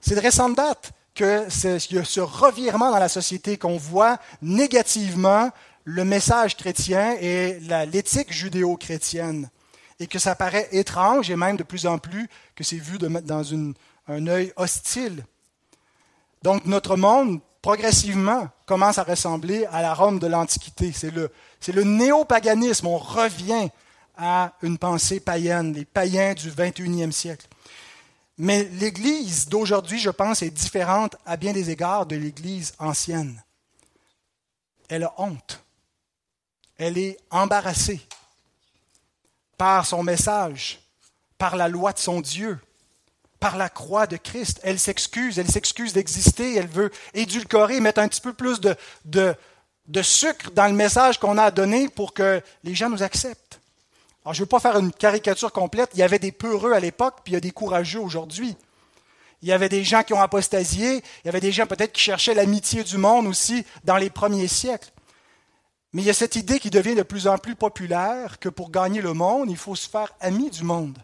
C'est 0.00 0.14
de 0.14 0.20
récente 0.20 0.56
date 0.56 0.92
qu'il 1.14 1.26
y 1.26 1.98
a 1.98 2.04
ce 2.04 2.20
revirement 2.20 2.90
dans 2.90 2.98
la 2.98 3.08
société 3.08 3.58
qu'on 3.58 3.76
voit 3.76 4.18
négativement 4.42 5.50
le 5.84 6.04
message 6.04 6.56
chrétien 6.56 7.16
et 7.20 7.60
l'éthique 7.92 8.32
judéo-chrétienne. 8.32 9.50
Et 9.98 10.06
que 10.06 10.18
ça 10.18 10.34
paraît 10.34 10.68
étrange 10.72 11.30
et 11.30 11.36
même 11.36 11.58
de 11.58 11.62
plus 11.62 11.86
en 11.86 11.98
plus 11.98 12.28
que 12.56 12.64
c'est 12.64 12.76
vu 12.76 12.96
de, 12.96 13.06
dans 13.06 13.42
un 14.10 14.26
œil 14.26 14.52
hostile. 14.56 15.24
Donc 16.42 16.66
notre 16.66 16.96
monde, 16.96 17.40
progressivement, 17.62 18.48
commence 18.66 18.98
à 18.98 19.04
ressembler 19.04 19.66
à 19.66 19.82
la 19.82 19.94
Rome 19.94 20.18
de 20.18 20.26
l'Antiquité. 20.26 20.92
C'est 20.92 21.10
le, 21.10 21.30
c'est 21.60 21.72
le 21.72 21.84
néopaganisme. 21.84 22.86
On 22.86 22.98
revient 22.98 23.68
à 24.16 24.52
une 24.62 24.78
pensée 24.78 25.20
païenne, 25.20 25.72
les 25.72 25.84
païens 25.84 26.34
du 26.34 26.50
21e 26.50 27.12
siècle. 27.12 27.46
Mais 28.36 28.64
l'Église 28.64 29.48
d'aujourd'hui, 29.48 29.98
je 29.98 30.10
pense, 30.10 30.42
est 30.42 30.50
différente 30.50 31.16
à 31.26 31.36
bien 31.36 31.52
des 31.52 31.70
égards 31.70 32.06
de 32.06 32.16
l'Église 32.16 32.74
ancienne. 32.78 33.42
Elle 34.88 35.04
a 35.04 35.14
honte. 35.18 35.62
Elle 36.78 36.98
est 36.98 37.18
embarrassée 37.30 38.00
par 39.58 39.84
son 39.84 40.02
message, 40.02 40.80
par 41.36 41.54
la 41.54 41.68
loi 41.68 41.92
de 41.92 41.98
son 41.98 42.22
Dieu, 42.22 42.58
par 43.40 43.56
la 43.56 43.68
croix 43.68 44.06
de 44.06 44.16
Christ. 44.16 44.60
Elle 44.62 44.78
s'excuse, 44.78 45.38
elle 45.38 45.50
s'excuse 45.50 45.94
d'exister, 45.94 46.54
elle 46.56 46.68
veut 46.68 46.90
édulcorer, 47.14 47.80
mettre 47.80 48.00
un 48.00 48.08
petit 48.08 48.20
peu 48.20 48.34
plus 48.34 48.60
de, 48.60 49.34
sucre 50.02 50.50
dans 50.52 50.66
le 50.66 50.74
message 50.74 51.18
qu'on 51.18 51.38
a 51.38 51.50
donné 51.50 51.88
pour 51.88 52.12
que 52.12 52.40
les 52.62 52.74
gens 52.74 52.90
nous 52.90 53.02
acceptent. 53.02 53.60
Alors, 54.24 54.34
je 54.34 54.40
ne 54.40 54.44
veux 54.44 54.48
pas 54.48 54.60
faire 54.60 54.78
une 54.78 54.92
caricature 54.92 55.50
complète. 55.50 55.90
Il 55.94 56.00
y 56.00 56.02
avait 56.02 56.18
des 56.18 56.32
peureux 56.32 56.72
à 56.72 56.80
l'époque, 56.80 57.20
puis 57.24 57.32
il 57.32 57.34
y 57.34 57.38
a 57.38 57.40
des 57.40 57.50
courageux 57.50 58.00
aujourd'hui. 58.00 58.54
Il 59.42 59.48
y 59.48 59.52
avait 59.52 59.70
des 59.70 59.82
gens 59.84 60.02
qui 60.02 60.12
ont 60.12 60.20
apostasié, 60.20 60.96
il 60.96 61.26
y 61.26 61.28
avait 61.30 61.40
des 61.40 61.50
gens 61.50 61.66
peut-être 61.66 61.92
qui 61.92 62.02
cherchaient 62.02 62.34
l'amitié 62.34 62.84
du 62.84 62.98
monde 62.98 63.26
aussi 63.26 63.64
dans 63.84 63.96
les 63.96 64.10
premiers 64.10 64.48
siècles. 64.48 64.90
Mais 65.94 66.02
il 66.02 66.04
y 66.04 66.10
a 66.10 66.14
cette 66.14 66.36
idée 66.36 66.60
qui 66.60 66.68
devient 66.68 66.94
de 66.94 67.02
plus 67.02 67.26
en 67.26 67.38
plus 67.38 67.56
populaire 67.56 68.38
que 68.38 68.50
pour 68.50 68.70
gagner 68.70 69.00
le 69.00 69.14
monde, 69.14 69.50
il 69.50 69.56
faut 69.56 69.74
se 69.74 69.88
faire 69.88 70.12
ami 70.20 70.50
du 70.50 70.62
monde. 70.62 70.98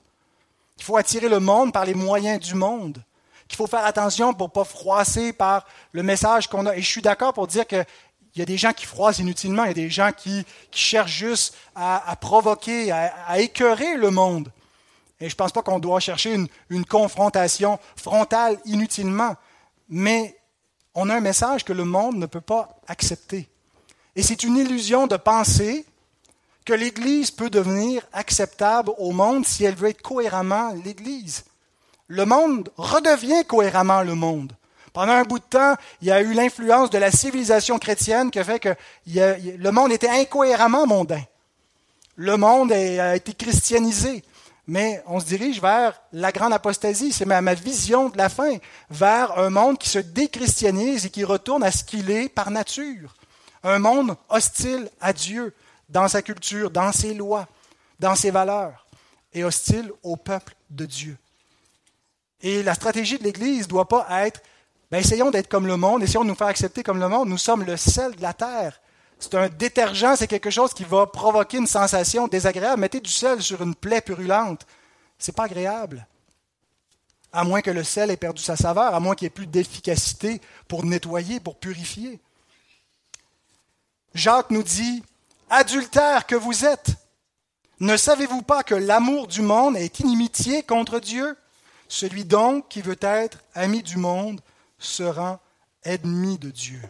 Il 0.77 0.85
faut 0.85 0.97
attirer 0.97 1.29
le 1.29 1.41
monde 1.41 1.73
par 1.73 1.85
les 1.85 1.95
moyens 1.95 2.41
du 2.41 2.55
monde. 2.55 3.03
Qu'il 3.49 3.57
faut 3.57 3.67
faire 3.67 3.85
attention 3.85 4.35
pour 4.35 4.49
ne 4.49 4.53
pas 4.53 4.65
froisser 4.65 5.33
par 5.33 5.67
le 5.93 6.03
message 6.03 6.49
qu'on 6.49 6.67
a. 6.67 6.77
Et 6.77 6.83
je 6.83 6.89
suis 6.89 7.03
d'accord 7.03 7.33
pour 7.33 7.47
dire 7.47 7.67
que 7.67 7.85
il 8.35 8.41
y 8.41 8.43
a 8.43 8.47
des 8.47 8.59
gens 8.59 8.75
qui 8.75 8.85
froissent 8.85 9.19
inutilement, 9.19 9.65
il 9.65 9.69
y 9.69 9.71
a 9.71 9.75
des 9.75 9.89
gens 9.89 10.11
qui, 10.15 10.45
cherchent 10.71 11.17
juste 11.17 11.57
à, 11.75 12.15
provoquer, 12.21 12.93
à, 12.93 13.41
écœurer 13.41 13.97
le 13.97 14.11
monde. 14.11 14.53
Et 15.21 15.31
je 15.31 15.35
ne 15.35 15.39
pense 15.39 15.53
pas 15.53 15.63
qu'on 15.63 15.79
doit 15.79 16.01
chercher 16.01 16.35
une, 16.35 16.47
une, 16.69 16.85
confrontation 16.85 17.79
frontale 17.97 18.59
inutilement, 18.67 19.37
mais 19.89 20.37
on 20.95 21.09
a 21.09 21.15
un 21.17 21.21
message 21.21 21.65
que 21.65 21.73
le 21.73 21.85
monde 21.85 22.17
ne 22.17 22.27
peut 22.27 22.43
pas 22.43 22.79
accepter. 22.87 23.49
Et 24.15 24.23
c'est 24.23 24.43
une 24.43 24.59
illusion 24.59 25.07
de 25.07 25.17
penser 25.17 25.87
que 26.67 26.75
l'Église 26.75 27.31
peut 27.31 27.49
devenir 27.49 28.03
acceptable 28.13 28.91
au 28.99 29.13
monde 29.13 29.47
si 29.47 29.65
elle 29.65 29.77
veut 29.77 29.89
être 29.89 30.03
cohéremment 30.03 30.75
l'Église. 30.85 31.45
Le 32.09 32.27
monde 32.27 32.69
redevient 32.77 33.45
cohéremment 33.47 34.03
le 34.03 34.15
monde. 34.15 34.53
Pendant 34.93 35.13
un 35.13 35.25
bout 35.25 35.39
de 35.39 35.45
temps, 35.45 35.75
il 36.03 36.09
y 36.09 36.11
a 36.11 36.21
eu 36.21 36.33
l'influence 36.35 36.91
de 36.91 36.99
la 36.99 37.11
civilisation 37.11 37.79
chrétienne 37.79 38.31
qui 38.31 38.39
a 38.39 38.45
fait 38.45 38.59
que 38.59 38.75
le 39.07 39.71
monde 39.71 39.93
était 39.93 40.09
incohérément 40.09 40.87
mondain. 40.87 41.23
Le 42.17 42.37
monde 42.37 42.73
a 42.73 43.15
été 43.15 43.33
christianisé. 43.33 44.23
Mais 44.69 45.03
on 45.07 45.21
se 45.21 45.27
dirige 45.27 45.61
vers 45.61 46.01
la 46.13 46.33
grande 46.33 46.53
apostasie, 46.53 47.13
c'est 47.13 47.25
ma, 47.25 47.55
vision 47.55 48.09
de 48.09 48.19
la 48.19 48.29
fin, 48.29 48.57
vers 48.91 49.39
un 49.39 49.51
monde 49.51 49.79
qui 49.79 49.89
se 49.89 50.01
déchristianise 50.01 51.07
et 51.07 51.11
qui 51.11 51.23
retourne 51.23 51.63
à 51.63 51.71
ce 51.71 51.85
qu'il 51.85 52.11
est 52.11 52.29
par 52.29 52.51
nature. 52.51 53.15
Un 53.63 53.79
monde 53.79 54.17
hostile 54.29 54.91
à 55.01 55.13
Dieu, 55.13 55.55
dans 55.89 56.09
sa 56.09 56.23
culture, 56.23 56.71
dans 56.71 56.93
ses 56.93 57.15
lois, 57.15 57.49
dans 57.99 58.15
ses 58.15 58.31
valeurs, 58.31 58.87
et 59.33 59.45
hostile 59.45 59.93
au 60.03 60.17
peuple 60.17 60.55
de 60.71 60.87
Dieu. 60.87 61.17
Et 62.41 62.63
la 62.63 62.75
stratégie 62.75 63.19
de 63.19 63.25
l'Église 63.25 63.65
ne 63.65 63.71
doit 63.71 63.89
pas 63.89 64.07
être 64.27 64.41
ben, 64.91 64.99
essayons 64.99 65.31
d'être 65.31 65.49
comme 65.49 65.67
le 65.67 65.77
monde, 65.77 66.03
essayons 66.03 66.23
de 66.23 66.29
nous 66.29 66.37
faire 66.37 66.47
accepter 66.47 66.83
comme 66.83 67.01
le 67.01 67.09
monde. 67.09 67.29
Nous 67.29 67.39
sommes 67.39 67.65
le 67.65 67.77
sel 67.77 68.15
de 68.15 68.23
la 68.23 68.33
terre. 68.33 68.81
C'est 69.19 69.35
un 69.35 69.49
détergent, 69.49 70.15
c'est 70.17 70.29
quelque 70.29 70.51
chose 70.51 70.75
qui 70.75 70.85
va 70.85 71.07
provoquer 71.07 71.57
une 71.57 71.67
sensation 71.67 72.29
désagréable. 72.29 72.81
Mettez 72.81 73.01
du 73.01 73.11
sel 73.11 73.43
sur 73.43 73.63
une 73.63 73.75
plaie 73.75 74.01
purulente. 74.01 74.67
C'est 75.19 75.35
pas 75.35 75.45
agréable. 75.45 76.07
À 77.33 77.43
moins 77.43 77.63
que 77.63 77.71
le 77.71 77.83
sel 77.83 78.11
ait 78.11 78.17
perdu 78.17 78.43
sa 78.43 78.57
saveur, 78.57 78.95
à 78.95 79.01
moins 79.01 79.15
qu'il 79.15 79.27
n'y 79.27 79.29
ait 79.29 79.31
plus 79.31 79.47
d'efficacité 79.47 80.41
pour 80.69 80.85
nettoyer, 80.85 81.41
pour 81.41 81.57
purifier. 81.57 82.21
Jacques 84.15 84.51
nous 84.51 84.63
dit 84.63 85.03
Adultère 85.49 86.27
que 86.27 86.35
vous 86.35 86.65
êtes, 86.65 86.91
ne 87.79 87.97
savez-vous 87.97 88.43
pas 88.43 88.65
que 88.65 88.75
l'amour 88.75 89.29
du 89.29 89.43
monde 89.43 89.77
est 89.77 90.01
inimitié 90.01 90.63
contre 90.63 90.99
Dieu? 90.99 91.37
Celui 91.89 92.25
donc 92.25 92.69
qui 92.69 92.83
veut 92.83 92.99
être 93.01 93.39
ami 93.55 93.83
du 93.83 93.97
monde 93.97 94.41
sera 94.79 95.41
ennemi 95.85 96.37
de 96.39 96.51
Dieu. 96.51 96.81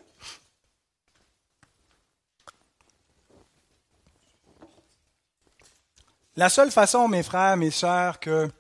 La 6.37 6.49
seule 6.49 6.71
façon, 6.71 7.09
mes 7.09 7.23
frères, 7.23 7.57
mes 7.57 7.71
sœurs, 7.71 8.21
que 8.21 8.51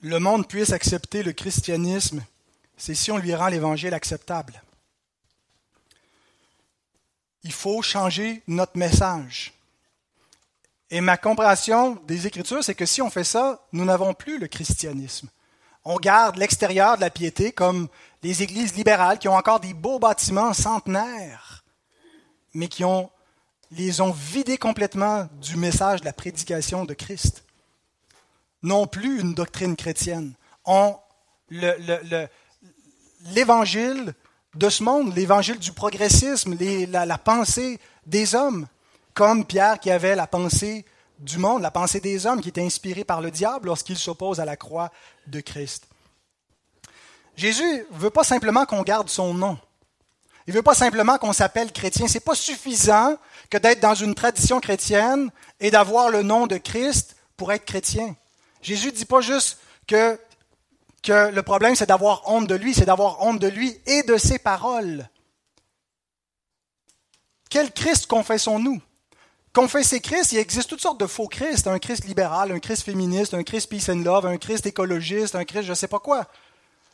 le 0.00 0.18
monde 0.18 0.48
puisse 0.48 0.72
accepter 0.72 1.22
le 1.22 1.32
christianisme, 1.32 2.24
c'est 2.76 2.94
si 2.94 3.10
on 3.10 3.18
lui 3.18 3.34
rend 3.34 3.48
l'Évangile 3.48 3.94
acceptable. 3.94 4.62
Il 7.42 7.52
faut 7.52 7.82
changer 7.82 8.42
notre 8.46 8.76
message. 8.76 9.54
Et 10.90 11.00
ma 11.00 11.16
compréhension 11.16 12.00
des 12.06 12.26
Écritures, 12.26 12.64
c'est 12.64 12.74
que 12.74 12.86
si 12.86 13.00
on 13.00 13.10
fait 13.10 13.24
ça, 13.24 13.60
nous 13.72 13.84
n'avons 13.84 14.12
plus 14.12 14.38
le 14.38 14.48
christianisme 14.48 15.28
on 15.84 15.96
garde 15.96 16.36
l'extérieur 16.36 16.96
de 16.96 17.00
la 17.00 17.10
piété 17.10 17.52
comme 17.52 17.88
les 18.22 18.42
églises 18.42 18.74
libérales 18.76 19.18
qui 19.18 19.28
ont 19.28 19.36
encore 19.36 19.60
des 19.60 19.74
beaux 19.74 19.98
bâtiments 19.98 20.52
centenaires, 20.52 21.64
mais 22.52 22.68
qui 22.68 22.84
ont, 22.84 23.10
les 23.70 24.00
ont 24.00 24.12
vidés 24.12 24.58
complètement 24.58 25.28
du 25.40 25.56
message 25.56 26.00
de 26.00 26.04
la 26.04 26.12
prédication 26.12 26.84
de 26.84 26.94
Christ. 26.94 27.44
Non 28.62 28.86
plus 28.86 29.20
une 29.20 29.32
doctrine 29.32 29.74
chrétienne. 29.74 30.34
L'évangile 33.32 34.14
de 34.54 34.68
ce 34.68 34.82
monde, 34.82 35.14
l'évangile 35.14 35.58
du 35.58 35.72
progressisme, 35.72 36.56
la, 36.90 37.06
la 37.06 37.18
pensée 37.18 37.78
des 38.06 38.34
hommes, 38.34 38.66
comme 39.14 39.44
Pierre 39.44 39.78
qui 39.78 39.90
avait 39.90 40.16
la 40.16 40.26
pensée 40.26 40.84
du 41.18 41.38
monde, 41.38 41.62
la 41.62 41.70
pensée 41.70 42.00
des 42.00 42.26
hommes 42.26 42.40
qui 42.40 42.48
était 42.48 42.64
inspirée 42.64 43.04
par 43.04 43.20
le 43.20 43.30
diable 43.30 43.66
lorsqu'il 43.66 43.98
s'oppose 43.98 44.40
à 44.40 44.44
la 44.44 44.56
croix 44.56 44.90
de 45.26 45.40
Christ. 45.40 45.86
Jésus 47.36 47.86
ne 47.90 47.98
veut 47.98 48.10
pas 48.10 48.24
simplement 48.24 48.66
qu'on 48.66 48.82
garde 48.82 49.08
son 49.08 49.34
nom. 49.34 49.58
Il 50.46 50.50
ne 50.50 50.56
veut 50.56 50.62
pas 50.62 50.74
simplement 50.74 51.18
qu'on 51.18 51.32
s'appelle 51.32 51.70
chrétien. 51.72 52.08
Ce 52.08 52.14
n'est 52.14 52.20
pas 52.20 52.34
suffisant 52.34 53.16
que 53.50 53.58
d'être 53.58 53.80
dans 53.80 53.94
une 53.94 54.14
tradition 54.14 54.60
chrétienne 54.60 55.30
et 55.60 55.70
d'avoir 55.70 56.10
le 56.10 56.22
nom 56.22 56.46
de 56.46 56.56
Christ 56.56 57.16
pour 57.36 57.52
être 57.52 57.64
chrétien. 57.64 58.16
Jésus 58.62 58.88
ne 58.88 58.92
dit 58.92 59.04
pas 59.04 59.20
juste 59.20 59.58
que, 59.86 60.18
que 61.02 61.30
le 61.30 61.42
problème, 61.42 61.74
c'est 61.74 61.86
d'avoir 61.86 62.28
honte 62.28 62.46
de 62.46 62.54
lui, 62.54 62.74
c'est 62.74 62.84
d'avoir 62.84 63.22
honte 63.22 63.38
de 63.38 63.48
lui 63.48 63.80
et 63.86 64.02
de 64.02 64.16
ses 64.16 64.38
paroles. 64.38 65.08
Quel 67.48 67.72
Christ 67.72 68.06
confessons-nous? 68.06 68.80
Confesser 69.52 70.00
Christ, 70.00 70.32
il 70.32 70.38
existe 70.38 70.68
toutes 70.68 70.80
sortes 70.80 71.00
de 71.00 71.06
faux 71.06 71.26
Christ. 71.26 71.66
Un 71.66 71.80
Christ 71.80 72.04
libéral, 72.04 72.52
un 72.52 72.60
Christ 72.60 72.84
féministe, 72.84 73.34
un 73.34 73.42
Christ 73.42 73.68
peace 73.68 73.90
and 73.90 74.04
love, 74.04 74.26
un 74.26 74.36
Christ 74.36 74.66
écologiste, 74.66 75.34
un 75.34 75.44
Christ 75.44 75.64
je 75.64 75.70
ne 75.70 75.74
sais 75.74 75.88
pas 75.88 75.98
quoi. 75.98 76.26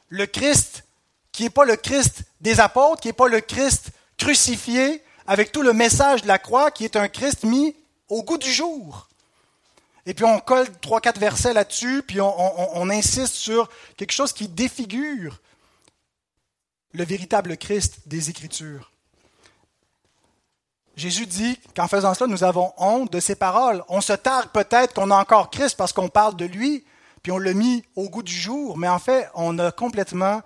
Le 0.09 0.25
Christ 0.27 0.85
qui 1.33 1.42
n'est 1.42 1.51
pas 1.51 1.66
le 1.66 1.77
Christ 1.77 2.23
des 2.40 2.61
apôtres, 2.61 3.03
qui 3.03 3.09
n'est 3.09 3.12
pas 3.12 3.29
le 3.29 3.42
Christ 3.42 3.90
crucifié, 4.16 5.03
avec 5.27 5.53
tout 5.53 5.61
le 5.61 5.75
message 5.75 6.23
de 6.23 6.29
la 6.29 6.38
croix, 6.38 6.71
qui 6.71 6.87
est 6.87 6.97
un 6.97 7.09
Christ 7.09 7.45
mis 7.45 7.77
au 8.09 8.23
goût 8.23 8.38
du 8.38 8.51
jour. 8.51 9.06
Et 10.07 10.14
puis 10.14 10.25
on 10.25 10.38
colle 10.38 10.69
trois, 10.81 11.01
quatre 11.01 11.19
versets 11.19 11.53
là-dessus, 11.53 12.03
puis 12.03 12.21
on, 12.21 12.79
on 12.79 12.90
insiste 12.90 13.35
sur 13.35 13.69
quelque 13.97 14.12
chose 14.12 14.33
qui 14.33 14.49
défigure 14.49 15.40
le 16.92 17.05
véritable 17.05 17.57
Christ 17.57 18.01
des 18.07 18.31
Écritures. 18.31 18.90
Jésus 20.97 21.27
dit 21.27 21.59
qu'en 21.75 21.88
faisant 21.88 22.14
cela, 22.14 22.27
nous 22.27 22.42
avons 22.42 22.73
honte 22.79 23.12
de 23.12 23.21
ses 23.21 23.35
paroles. 23.35 23.85
On 23.88 24.01
se 24.01 24.14
targue 24.14 24.49
peut-être 24.49 24.95
qu'on 24.95 25.11
a 25.11 25.16
encore 25.16 25.51
Christ 25.51 25.77
parce 25.77 25.92
qu'on 25.92 26.09
parle 26.09 26.37
de 26.37 26.47
lui, 26.47 26.85
puis 27.23 27.33
on 27.33 27.38
l'a 27.38 27.53
mis 27.53 27.85
au 27.97 28.09
goût 28.09 28.23
du 28.23 28.33
jour, 28.33 28.79
mais 28.79 28.88
en 28.88 28.99
fait, 28.99 29.29
on 29.35 29.59
a 29.59 29.71
complètement 29.73 30.40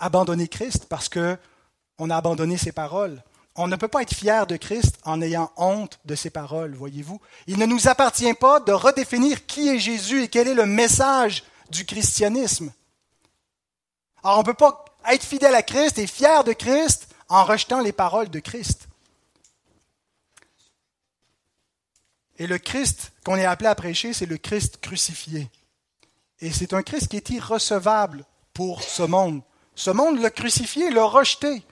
abandonné 0.00 0.48
Christ 0.48 0.86
parce 0.88 1.08
qu'on 1.08 2.10
a 2.10 2.16
abandonné 2.16 2.56
ses 2.56 2.72
paroles. 2.72 3.22
On 3.58 3.68
ne 3.68 3.76
peut 3.76 3.88
pas 3.88 4.02
être 4.02 4.14
fier 4.14 4.46
de 4.46 4.56
Christ 4.56 4.98
en 5.04 5.22
ayant 5.22 5.50
honte 5.56 5.98
de 6.04 6.14
ses 6.14 6.28
paroles, 6.28 6.74
voyez-vous. 6.74 7.20
Il 7.46 7.58
ne 7.58 7.66
nous 7.66 7.88
appartient 7.88 8.34
pas 8.34 8.60
de 8.60 8.72
redéfinir 8.72 9.46
qui 9.46 9.68
est 9.68 9.78
Jésus 9.78 10.22
et 10.22 10.28
quel 10.28 10.46
est 10.46 10.54
le 10.54 10.66
message 10.66 11.42
du 11.70 11.86
christianisme. 11.86 12.72
Alors 14.22 14.38
on 14.38 14.40
ne 14.40 14.46
peut 14.46 14.54
pas 14.54 14.84
être 15.10 15.24
fidèle 15.24 15.54
à 15.54 15.62
Christ 15.62 15.98
et 15.98 16.06
fier 16.06 16.44
de 16.44 16.52
Christ 16.52 17.08
en 17.28 17.44
rejetant 17.44 17.80
les 17.80 17.92
paroles 17.92 18.28
de 18.28 18.40
Christ. 18.40 18.88
Et 22.38 22.46
le 22.46 22.58
Christ 22.58 23.12
qu'on 23.24 23.36
est 23.36 23.46
appelé 23.46 23.68
à 23.68 23.74
prêcher, 23.74 24.12
c'est 24.12 24.26
le 24.26 24.36
Christ 24.36 24.78
crucifié. 24.82 25.50
Et 26.40 26.52
c'est 26.52 26.74
un 26.74 26.82
Christ 26.82 27.08
qui 27.08 27.16
est 27.16 27.30
irrecevable 27.30 28.24
pour 28.52 28.82
ce 28.82 29.02
monde. 29.02 29.40
Ce 29.74 29.90
monde 29.90 30.20
l'a 30.20 30.30
crucifié, 30.30 30.90
l'a 30.90 31.04
rejeté. 31.04 31.62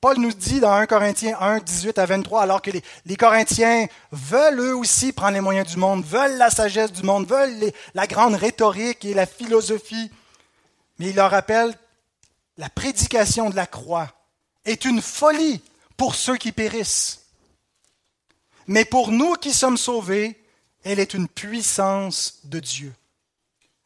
Paul 0.00 0.18
nous 0.18 0.32
dit 0.32 0.60
dans 0.60 0.72
1 0.72 0.86
Corinthiens 0.86 1.36
1, 1.40 1.58
18 1.58 1.98
à 1.98 2.06
23, 2.06 2.42
alors 2.42 2.62
que 2.62 2.70
les, 2.70 3.16
Corinthiens 3.16 3.86
veulent 4.12 4.60
eux 4.60 4.76
aussi 4.76 5.12
prendre 5.12 5.34
les 5.34 5.42
moyens 5.42 5.68
du 5.68 5.76
monde, 5.76 6.04
veulent 6.04 6.38
la 6.38 6.48
sagesse 6.48 6.92
du 6.92 7.02
monde, 7.02 7.26
veulent 7.26 7.70
la 7.94 8.06
grande 8.06 8.34
rhétorique 8.34 9.04
et 9.04 9.12
la 9.12 9.26
philosophie, 9.26 10.10
mais 10.98 11.10
il 11.10 11.16
leur 11.16 11.30
rappelle 11.30 11.74
la 12.56 12.70
prédication 12.70 13.50
de 13.50 13.56
la 13.56 13.66
croix 13.66 14.08
est 14.64 14.84
une 14.84 15.02
folie 15.02 15.62
pour 15.96 16.14
ceux 16.14 16.36
qui 16.36 16.52
périssent. 16.52 17.26
Mais 18.66 18.84
pour 18.84 19.10
nous 19.10 19.34
qui 19.34 19.52
sommes 19.52 19.78
sauvés, 19.78 20.42
elle 20.82 20.98
est 20.98 21.14
une 21.14 21.28
puissance 21.28 22.40
de 22.44 22.60
Dieu. 22.60 22.94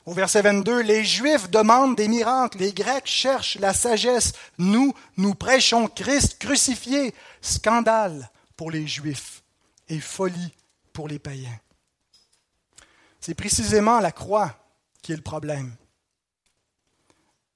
Au 0.07 0.12
verset 0.12 0.43
22, 0.43 0.83
les 0.83 1.03
Juifs 1.03 1.49
demandent 1.49 1.97
des 1.97 2.09
miracles, 2.09 2.59
les 2.59 2.73
Grecs 2.73 3.07
cherchent 3.07 3.59
la 3.59 3.73
sagesse. 3.73 4.33
Nous, 4.59 4.95
nous 5.17 5.35
prêchons 5.35 5.88
Christ 5.88 6.38
crucifié. 6.38 7.14
Scandale 7.40 8.31
pour 8.57 8.71
les 8.71 8.87
Juifs 8.87 9.43
et 9.88 10.01
folie 10.01 10.55
pour 10.93 11.09
les 11.09 11.19
païens. 11.19 11.59
C'est 13.21 13.35
précisément 13.35 14.01
la 14.01 14.12
croix 14.12 14.55
qui 15.03 15.12
est 15.12 15.17
le 15.17 15.23
problème. 15.23 15.75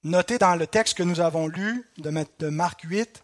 Notez 0.05 0.39
dans 0.39 0.55
le 0.55 0.67
texte 0.67 0.97
que 0.97 1.03
nous 1.03 1.21
avons 1.21 1.49
lu 1.49 1.87
de 1.99 2.49
Marc 2.49 2.83
8, 2.83 3.23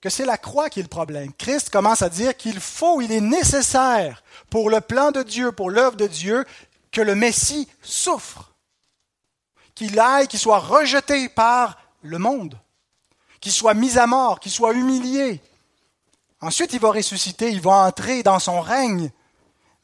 que 0.00 0.10
c'est 0.10 0.24
la 0.24 0.38
croix 0.38 0.70
qui 0.70 0.80
est 0.80 0.84
le 0.84 0.88
problème. 0.88 1.32
Christ 1.34 1.70
commence 1.70 2.02
à 2.02 2.08
dire 2.08 2.36
qu'il 2.36 2.60
faut, 2.60 3.00
il 3.00 3.12
est 3.12 3.20
nécessaire 3.20 4.22
pour 4.50 4.70
le 4.70 4.80
plan 4.80 5.10
de 5.10 5.22
Dieu, 5.22 5.52
pour 5.52 5.70
l'œuvre 5.70 5.96
de 5.96 6.06
Dieu, 6.06 6.44
que 6.92 7.00
le 7.00 7.14
Messie 7.14 7.68
souffre, 7.82 8.54
qu'il 9.74 9.98
aille, 9.98 10.28
qu'il 10.28 10.38
soit 10.38 10.58
rejeté 10.58 11.28
par 11.28 11.78
le 12.02 12.18
monde, 12.18 12.58
qu'il 13.40 13.52
soit 13.52 13.74
mis 13.74 13.98
à 13.98 14.06
mort, 14.06 14.40
qu'il 14.40 14.52
soit 14.52 14.72
humilié. 14.72 15.40
Ensuite, 16.40 16.72
il 16.72 16.80
va 16.80 16.90
ressusciter, 16.90 17.50
il 17.50 17.60
va 17.60 17.86
entrer 17.86 18.22
dans 18.22 18.38
son 18.38 18.60
règne. 18.60 19.10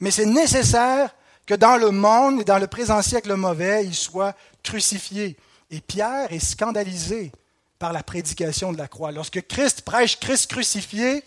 Mais 0.00 0.10
c'est 0.10 0.26
nécessaire 0.26 1.14
que 1.46 1.54
dans 1.54 1.76
le 1.76 1.90
monde 1.90 2.40
et 2.40 2.44
dans 2.44 2.58
le 2.58 2.66
présent 2.66 3.02
siècle 3.02 3.34
mauvais, 3.34 3.84
il 3.84 3.94
soit 3.94 4.34
crucifié. 4.62 5.36
Et 5.70 5.80
Pierre 5.80 6.32
est 6.32 6.38
scandalisé 6.38 7.32
par 7.78 7.92
la 7.92 8.02
prédication 8.02 8.72
de 8.72 8.78
la 8.78 8.88
croix. 8.88 9.12
Lorsque 9.12 9.46
Christ 9.46 9.82
prêche 9.82 10.18
Christ 10.18 10.50
crucifié, 10.50 11.24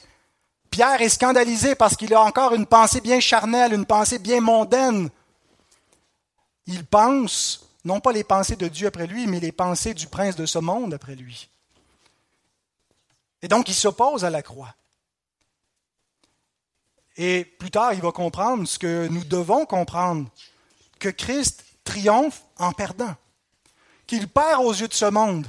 Pierre 0.71 1.01
est 1.01 1.09
scandalisé 1.09 1.75
parce 1.75 1.95
qu'il 1.95 2.13
a 2.13 2.21
encore 2.21 2.53
une 2.53 2.65
pensée 2.65 3.01
bien 3.01 3.19
charnelle, 3.19 3.73
une 3.73 3.85
pensée 3.85 4.19
bien 4.19 4.41
mondaine. 4.41 5.09
Il 6.67 6.85
pense, 6.85 7.69
non 7.83 7.99
pas 7.99 8.11
les 8.11 8.23
pensées 8.23 8.55
de 8.55 8.67
Dieu 8.67 8.87
après 8.87 9.07
lui, 9.07 9.25
mais 9.27 9.39
les 9.39 9.51
pensées 9.51 9.93
du 9.93 10.07
prince 10.07 10.35
de 10.35 10.45
ce 10.45 10.59
monde 10.59 10.93
après 10.93 11.15
lui. 11.15 11.49
Et 13.41 13.47
donc 13.47 13.69
il 13.69 13.73
s'oppose 13.73 14.25
à 14.25 14.29
la 14.29 14.41
croix. 14.41 14.73
Et 17.17 17.45
plus 17.45 17.71
tard, 17.71 17.93
il 17.93 18.01
va 18.01 18.11
comprendre 18.11 18.67
ce 18.67 18.77
que 18.77 19.07
nous 19.07 19.23
devons 19.23 19.65
comprendre, 19.65 20.29
que 20.99 21.09
Christ 21.09 21.63
triomphe 21.83 22.43
en 22.57 22.71
perdant, 22.71 23.15
qu'il 24.05 24.27
perd 24.27 24.63
aux 24.63 24.73
yeux 24.73 24.87
de 24.87 24.93
ce 24.93 25.05
monde, 25.05 25.47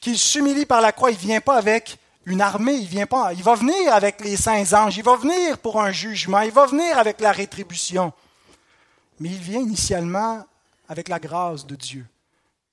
qu'il 0.00 0.18
s'humilie 0.18 0.66
par 0.66 0.80
la 0.80 0.92
croix. 0.92 1.10
Il 1.10 1.16
ne 1.16 1.20
vient 1.20 1.40
pas 1.40 1.56
avec 1.56 1.98
une 2.26 2.40
armée, 2.40 2.74
il 2.74 2.86
vient 2.86 3.06
pas. 3.06 3.32
Il 3.32 3.42
va 3.42 3.54
venir 3.54 3.92
avec 3.92 4.20
les 4.20 4.36
saints 4.36 4.72
anges, 4.72 4.96
il 4.96 5.02
va 5.02 5.16
venir 5.16 5.58
pour 5.58 5.80
un 5.80 5.90
jugement, 5.90 6.40
il 6.40 6.52
va 6.52 6.66
venir 6.66 6.96
avec 6.98 7.20
la 7.20 7.32
rétribution. 7.32 8.12
Mais 9.20 9.30
il 9.30 9.38
vient 9.38 9.60
initialement 9.60 10.44
avec 10.88 11.08
la 11.08 11.18
grâce 11.18 11.66
de 11.66 11.76
Dieu. 11.76 12.06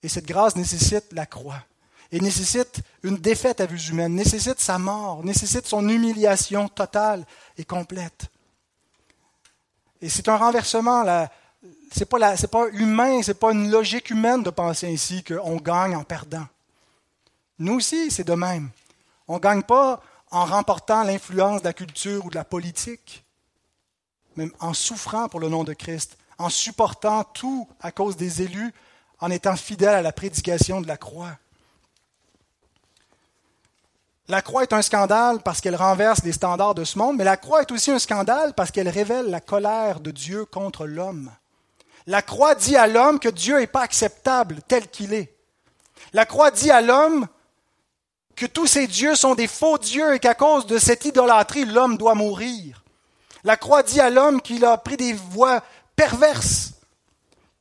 Et 0.04 0.10
cette 0.10 0.26
grâce 0.26 0.56
nécessite 0.56 1.12
la 1.12 1.26
croix. 1.26 1.64
Et 2.12 2.20
nécessite 2.20 2.82
une 3.04 3.18
défaite 3.18 3.60
à 3.62 3.66
vue 3.66 3.82
humaine, 3.90 4.14
nécessite 4.14 4.60
sa 4.60 4.78
mort, 4.78 5.24
nécessite 5.24 5.66
son 5.66 5.90
humiliation 5.90 6.68
totale 6.70 7.26
et 7.58 7.66
complète. 7.66 8.28
Et 10.02 10.10
c'est 10.10 10.30
un 10.30 10.38
renversement. 10.38 11.04
Ce 11.92 12.00
n'est 12.00 12.06
pas, 12.06 12.36
pas 12.36 12.68
humain, 12.74 13.22
ce 13.24 13.32
n'est 13.32 13.36
pas 13.36 13.52
une 13.52 13.72
logique 13.72 14.12
humaine 14.12 14.44
de 14.44 14.52
penser 14.52 14.88
ainsi 14.88 15.24
qu'on 15.24 15.58
gagne 15.58 15.96
en 15.96 16.04
perdant. 16.04 16.46
Nous 17.58 17.74
aussi, 17.74 18.12
c'est 18.12 18.28
de 18.28 18.34
même. 18.34 18.70
On 19.28 19.36
ne 19.36 19.40
gagne 19.40 19.64
pas 19.64 20.02
en 20.30 20.46
remportant 20.46 21.04
l'influence 21.04 21.62
de 21.62 21.68
la 21.68 21.74
culture 21.74 22.26
ou 22.26 22.30
de 22.30 22.36
la 22.36 22.44
politique, 22.44 23.24
mais 24.36 24.50
en 24.60 24.74
souffrant 24.74 25.30
pour 25.30 25.40
le 25.40 25.50
nom 25.50 25.64
de 25.64 25.74
Christ, 25.74 26.18
en 26.38 26.50
supportant 26.50 27.24
tout 27.24 27.68
à 27.82 27.92
cause 27.92 28.18
des 28.18 28.42
élus, 28.42 28.74
en 29.20 29.32
étant 29.32 29.56
fidèle 29.56 29.96
à 29.96 30.02
la 30.02 30.12
prédication 30.12 30.82
de 30.82 30.88
la 30.88 30.98
croix. 30.98 31.38
La 34.28 34.42
croix 34.42 34.64
est 34.64 34.74
un 34.74 34.82
scandale 34.82 35.42
parce 35.44 35.62
qu'elle 35.62 35.76
renverse 35.76 36.24
les 36.24 36.32
standards 36.32 36.74
de 36.74 36.84
ce 36.84 36.98
monde, 36.98 37.18
mais 37.18 37.24
la 37.24 37.38
croix 37.38 37.62
est 37.62 37.72
aussi 37.72 37.92
un 37.92 38.00
scandale 38.00 38.54
parce 38.54 38.72
qu'elle 38.72 38.90
révèle 38.90 39.30
la 39.30 39.40
colère 39.40 40.00
de 40.00 40.10
Dieu 40.10 40.46
contre 40.46 40.88
l'homme. 40.88 41.32
La 42.08 42.22
croix 42.22 42.56
dit 42.56 42.76
à 42.76 42.88
l'homme 42.88 43.20
que 43.20 43.30
Dieu 43.30 43.60
n'est 43.60 43.68
pas 43.68 43.82
acceptable 43.82 44.62
tel 44.68 44.90
qu'il 44.90 45.14
est. 45.14 45.36
La 46.14 46.26
croix 46.26 46.50
dit 46.50 46.72
à 46.72 46.82
l'homme 46.82 47.28
que 48.36 48.46
tous 48.46 48.68
ces 48.68 48.88
dieux 48.88 49.16
sont 49.16 49.36
des 49.36 49.48
faux 49.48 49.78
dieux 49.78 50.16
et 50.16 50.20
qu'à 50.20 50.34
cause 50.34 50.66
de 50.66 50.78
cette 50.78 51.06
idolâtrie, 51.06 51.66
l'homme 51.66 51.98
doit 51.98 52.16
mourir. 52.16 52.84
La 53.44 53.58
croix 53.58 53.84
dit 53.84 54.00
à 54.00 54.10
l'homme 54.10 54.42
qu'il 54.42 54.66
a 54.66 54.78
pris 54.78 54.98
des 54.98 55.14
voies 55.14 55.64
perverses, 55.96 56.74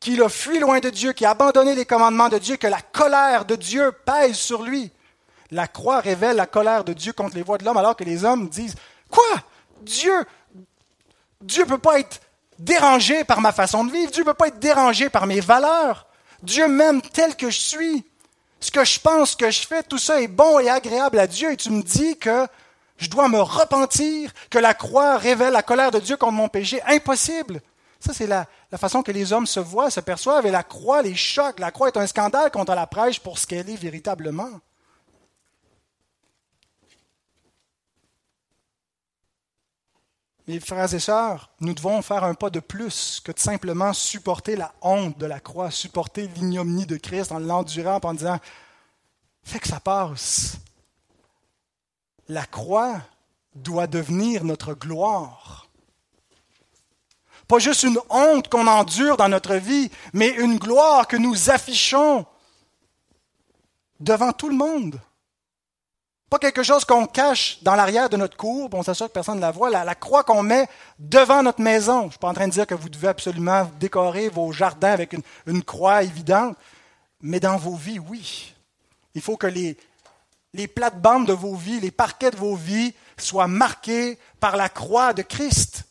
qu'il 0.00 0.22
a 0.22 0.28
fui 0.28 0.58
loin 0.58 0.80
de 0.80 0.90
Dieu, 0.90 1.12
qu'il 1.12 1.26
a 1.26 1.30
abandonné 1.30 1.74
les 1.74 1.86
commandements 1.86 2.28
de 2.28 2.38
Dieu, 2.38 2.56
que 2.56 2.66
la 2.66 2.80
colère 2.80 3.44
de 3.44 3.56
Dieu 3.56 3.92
pèse 4.04 4.36
sur 4.36 4.62
lui. 4.62 4.90
La 5.50 5.66
croix 5.66 6.00
révèle 6.00 6.36
la 6.36 6.46
colère 6.46 6.84
de 6.84 6.92
Dieu 6.92 7.12
contre 7.12 7.36
les 7.36 7.42
voies 7.42 7.58
de 7.58 7.64
l'homme, 7.64 7.76
alors 7.76 7.96
que 7.96 8.04
les 8.04 8.24
hommes 8.24 8.48
disent 8.48 8.74
Quoi? 9.10 9.40
Dieu 9.82 10.24
Dieu 11.40 11.64
ne 11.64 11.68
peut 11.68 11.78
pas 11.78 12.00
être 12.00 12.20
dérangé 12.58 13.24
par 13.24 13.40
ma 13.40 13.52
façon 13.52 13.84
de 13.84 13.92
vivre, 13.92 14.10
Dieu 14.10 14.22
ne 14.22 14.28
peut 14.28 14.34
pas 14.34 14.48
être 14.48 14.58
dérangé 14.58 15.10
par 15.10 15.26
mes 15.26 15.40
valeurs. 15.40 16.06
Dieu 16.42 16.68
m'aime 16.68 17.02
tel 17.02 17.36
que 17.36 17.50
je 17.50 17.60
suis. 17.60 18.04
ce 18.60 18.70
que 18.70 18.84
je 18.84 18.98
pense, 18.98 19.30
ce 19.30 19.36
que 19.36 19.50
je 19.50 19.66
fais, 19.66 19.82
tout 19.82 19.98
ça 19.98 20.20
est 20.20 20.28
bon 20.28 20.58
et 20.58 20.70
agréable 20.70 21.18
à 21.18 21.26
Dieu 21.26 21.52
et 21.52 21.56
tu 21.56 21.70
me 21.70 21.82
dis 21.82 22.16
que 22.18 22.46
je 22.96 23.10
dois 23.10 23.28
me 23.28 23.40
repentir, 23.40 24.30
que 24.50 24.58
la 24.58 24.72
croix 24.72 25.16
révèle 25.16 25.52
la 25.52 25.62
colère 25.62 25.90
de 25.90 25.98
Dieu 25.98 26.16
contre 26.16 26.32
mon 26.32 26.48
péché. 26.48 26.80
Impossible. 26.86 27.60
Ça, 28.04 28.12
c'est 28.12 28.26
la, 28.26 28.46
façon 28.76 29.02
que 29.02 29.12
les 29.12 29.32
hommes 29.32 29.46
se 29.46 29.60
voient, 29.60 29.88
se 29.88 30.00
perçoivent, 30.00 30.44
et 30.44 30.50
la 30.50 30.62
croix 30.62 31.00
les 31.00 31.14
choque. 31.14 31.58
La 31.58 31.70
croix 31.70 31.88
est 31.88 31.96
un 31.96 32.06
scandale 32.06 32.50
contre 32.50 32.74
la 32.74 32.86
prêche 32.86 33.18
pour 33.18 33.38
ce 33.38 33.46
qu'elle 33.46 33.70
est 33.70 33.76
véritablement. 33.76 34.50
Mes 40.46 40.60
frères 40.60 40.92
et 40.92 41.00
sœurs, 41.00 41.50
nous 41.60 41.72
devons 41.72 42.02
faire 42.02 42.24
un 42.24 42.34
pas 42.34 42.50
de 42.50 42.60
plus 42.60 43.22
que 43.24 43.32
de 43.32 43.38
simplement 43.38 43.94
supporter 43.94 44.56
la 44.56 44.74
honte 44.82 45.16
de 45.16 45.24
la 45.24 45.40
croix, 45.40 45.70
supporter 45.70 46.28
l'ignominie 46.28 46.84
de 46.84 46.98
Christ 46.98 47.32
en 47.32 47.38
l'endurant 47.38 48.00
en 48.02 48.12
disant 48.12 48.38
Fais 49.42 49.60
que 49.60 49.68
ça 49.68 49.80
passe. 49.80 50.58
La 52.28 52.44
croix 52.44 53.00
doit 53.54 53.86
devenir 53.86 54.44
notre 54.44 54.74
gloire. 54.74 55.63
Pas 57.48 57.59
juste 57.59 57.83
une 57.83 57.98
honte 58.11 58.48
qu'on 58.48 58.66
endure 58.66 59.16
dans 59.16 59.28
notre 59.28 59.57
vie, 59.57 59.90
mais 60.12 60.28
une 60.28 60.59
gloire 60.59 61.07
que 61.07 61.16
nous 61.16 61.50
affichons 61.50 62.24
devant 64.00 64.33
tout 64.33 64.48
le 64.48 64.57
monde. 64.57 65.00
Pas 66.30 66.38
quelque 66.38 66.62
chose 66.62 66.85
qu'on 66.85 67.07
cache 67.07 67.62
dans 67.62 67.76
l'arrière 67.76 68.09
de 68.09 68.16
notre 68.16 68.37
cour, 68.37 68.68
on 68.72 68.83
s'assure 68.83 69.07
que 69.07 69.12
personne 69.12 69.37
ne 69.37 69.40
la 69.40 69.50
voit. 69.50 69.70
La, 69.70 69.94
croix 69.94 70.24
qu'on 70.24 70.42
met 70.42 70.68
devant 70.98 71.42
notre 71.42 71.61
maison. 71.61 72.00
Je 72.00 72.04
ne 72.07 72.11
suis 72.11 72.18
pas 72.18 72.28
en 72.28 72.35
train 72.35 72.48
de 72.48 72.52
dire 72.52 72.66
que 72.66 72.74
vous 72.74 72.88
devez 72.88 73.09
absolument 73.09 73.70
décorer 73.78 74.30
vos 74.30 74.50
jardins 74.50 74.90
avec 74.90 75.14
une, 75.46 75.62
croix 75.62 76.02
évidente, 76.02 76.57
mais 77.20 77.40
dans 77.40 77.57
vos 77.57 77.76
vies, 77.76 77.98
oui. 77.98 78.52
Il 79.14 79.22
faut 79.22 79.37
que 79.37 79.46
les, 79.46 79.76
les 80.54 80.66
plates-bandes 80.66 81.26
de 81.26 81.33
vos 81.33 81.54
vies, 81.54 81.78
les 81.78 81.92
parquets 81.92 82.33
de 82.33 82.37
vos 82.37 82.57
vies 82.57 82.94
soient 83.16 83.46
marqués 83.46 84.18
par 84.40 84.57
la 84.57 84.68
croix 84.68 85.12
de 85.12 85.22
Christ. 85.22 85.85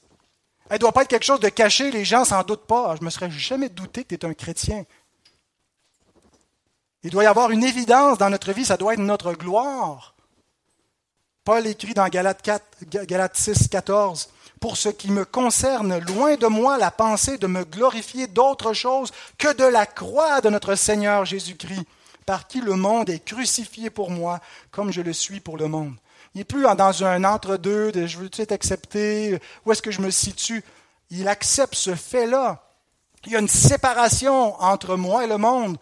Elle 0.70 0.76
ne 0.76 0.80
doit 0.80 0.92
pas 0.92 1.04
être 1.04 1.10
quelque 1.10 1.26
chose 1.26 1.40
de 1.40 1.50
caché, 1.50 1.92
les 1.92 2.06
gens 2.06 2.26
s'en 2.26 2.42
doutent 2.44 2.66
pas. 2.66 2.96
Je 2.96 3.02
ne 3.02 3.06
me 3.06 3.10
serais 3.10 3.30
jamais 3.30 3.70
douté 3.70 4.04
que 4.04 4.16
tu 4.16 4.16
es 4.16 4.30
un 4.30 4.34
chrétien. 4.34 4.86
Il 7.04 7.10
doit 7.10 7.24
y 7.24 7.28
avoir 7.28 7.52
une 7.52 7.64
évidence 7.64 8.18
dans 8.18 8.30
notre 8.30 8.54
vie, 8.54 8.66
ça 8.66 8.78
doit 8.78 8.94
être 8.94 9.00
notre 9.00 9.34
gloire. 9.34 10.16
Paul 11.44 11.68
écrit 11.68 11.94
dans 11.94 12.08
Galates, 12.08 12.42
4, 12.42 13.06
Galates 13.06 13.36
6, 13.36 13.68
14, 13.68 14.30
Pour 14.62 14.78
ce 14.78 14.88
qui 14.88 15.12
me 15.12 15.26
concerne, 15.26 15.98
loin 16.00 16.38
de 16.38 16.48
moi 16.48 16.78
la 16.78 16.92
pensée 16.92 17.38
de 17.38 17.48
me 17.48 17.66
glorifier 17.66 18.28
d'autre 18.28 18.72
chose 18.72 19.12
que 19.38 19.54
de 19.54 19.66
la 19.66 19.86
croix 19.86 20.40
de 20.40 20.50
notre 20.50 20.76
Seigneur 20.76 21.26
Jésus-Christ, 21.26 21.86
par 22.26 22.48
qui 22.48 22.62
le 22.62 22.76
monde 22.76 23.10
est 23.10 23.20
crucifié 23.20 23.90
pour 23.90 24.10
moi, 24.10 24.40
comme 24.72 24.94
je 24.94 25.02
le 25.02 25.12
suis 25.12 25.42
pour 25.42 25.58
le 25.58 25.68
monde. 25.68 25.96
Il 26.34 26.40
n'est 26.40 26.46
plus 26.46 26.64
dans 26.64 27.04
un 27.04 27.24
entre-deux 27.24 27.92
de 27.92 28.08
je 28.08 28.18
veux-tu 28.18 28.42
être 28.42 28.52
accepté, 28.52 29.40
où 29.66 29.72
est-ce 29.72 29.82
que 29.82 29.92
je 29.92 30.02
me 30.02 30.10
situe. 30.10 30.64
Il 31.12 31.28
accepte 31.28 31.76
ce 31.76 31.94
fait-là. 31.94 32.64
Il 33.26 33.32
y 33.32 33.36
a 33.36 33.40
une 33.40 33.48
séparation 33.48 34.60
entre 34.62 34.96
moi 34.96 35.24
et 35.24 35.28
le 35.28 35.38
monde. 35.38 35.78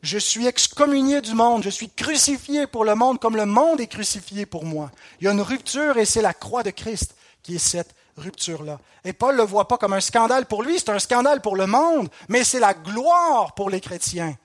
Je 0.00 0.18
suis 0.18 0.46
excommunié 0.46 1.20
du 1.20 1.34
monde, 1.34 1.64
je 1.64 1.70
suis 1.70 1.90
crucifié 1.90 2.68
pour 2.68 2.84
le 2.84 2.94
monde 2.94 3.18
comme 3.18 3.34
le 3.34 3.46
monde 3.46 3.80
est 3.80 3.88
crucifié 3.88 4.46
pour 4.46 4.64
moi. 4.64 4.92
Il 5.20 5.24
y 5.24 5.28
a 5.28 5.32
une 5.32 5.40
rupture 5.40 5.98
et 5.98 6.04
c'est 6.04 6.22
la 6.22 6.34
croix 6.34 6.62
de 6.62 6.70
Christ 6.70 7.16
qui 7.42 7.56
est 7.56 7.58
cette 7.58 7.96
rupture-là. 8.16 8.78
Et 9.04 9.12
Paul 9.12 9.34
ne 9.34 9.40
le 9.40 9.46
voit 9.46 9.66
pas 9.66 9.76
comme 9.76 9.92
un 9.92 10.00
scandale 10.00 10.46
pour 10.46 10.62
lui, 10.62 10.78
c'est 10.78 10.90
un 10.90 11.00
scandale 11.00 11.40
pour 11.40 11.56
le 11.56 11.66
monde, 11.66 12.08
mais 12.28 12.44
c'est 12.44 12.60
la 12.60 12.74
gloire 12.74 13.54
pour 13.54 13.70
les 13.70 13.80
chrétiens. 13.80 14.36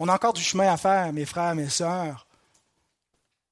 On 0.00 0.08
a 0.08 0.14
encore 0.14 0.32
du 0.32 0.42
chemin 0.42 0.72
à 0.72 0.76
faire, 0.76 1.12
mes 1.12 1.24
frères, 1.24 1.54
mes 1.54 1.68
sœurs, 1.68 2.26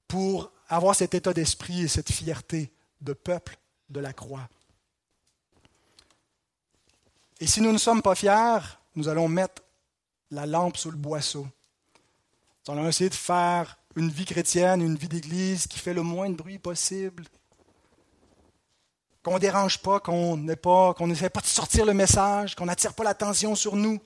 pour 0.09 0.53
avoir 0.69 0.95
cet 0.95 1.14
état 1.14 1.33
d'esprit 1.33 1.83
et 1.83 1.88
cette 1.88 2.11
fierté 2.11 2.73
de 3.01 3.12
peuple 3.12 3.59
de 3.90 4.01
la 4.01 4.12
croix. 4.12 4.49
Et 7.40 7.47
si 7.47 7.61
nous 7.61 7.73
ne 7.73 7.79
sommes 7.79 8.03
pas 8.03 8.14
fiers, 8.14 8.79
nous 8.95 9.09
allons 9.09 9.29
mettre 9.29 9.62
la 10.31 10.47
lampe 10.47 10.77
sous 10.77 10.90
le 10.90 10.97
boisseau. 10.97 11.47
Nous 12.66 12.75
allons 12.75 12.88
essayer 12.88 13.11
de 13.11 13.14
faire 13.14 13.79
une 13.95 14.11
vie 14.11 14.25
chrétienne, 14.25 14.83
une 14.83 14.97
vie 14.97 15.09
d'église 15.09 15.66
qui 15.66 15.79
fait 15.79 15.95
le 15.95 16.03
moins 16.03 16.31
de 16.31 16.35
bruit 16.35 16.59
possible. 16.59 17.25
Qu'on 19.23 19.35
ne 19.35 19.38
dérange 19.38 19.79
pas, 19.79 20.01
qu'on 20.01 20.37
n'essaie 20.37 21.31
pas, 21.31 21.40
de 21.40 21.47
sortir 21.47 21.85
le 21.85 21.95
message, 21.95 22.55
qu'on 22.55 22.66
n'attire 22.66 22.95
pas 22.95 23.05
l'attention 23.05 23.55
sur 23.55 23.77
nous. 23.77 24.01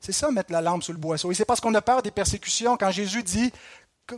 C'est 0.00 0.12
ça, 0.12 0.30
mettre 0.30 0.52
la 0.52 0.60
lampe 0.60 0.82
sous 0.82 0.92
le 0.92 0.98
boisseau. 0.98 1.30
Et 1.30 1.34
c'est 1.34 1.44
parce 1.44 1.60
qu'on 1.60 1.74
a 1.74 1.82
peur 1.82 2.02
des 2.02 2.10
persécutions. 2.10 2.76
Quand 2.76 2.90
Jésus 2.90 3.22
dit 3.22 3.52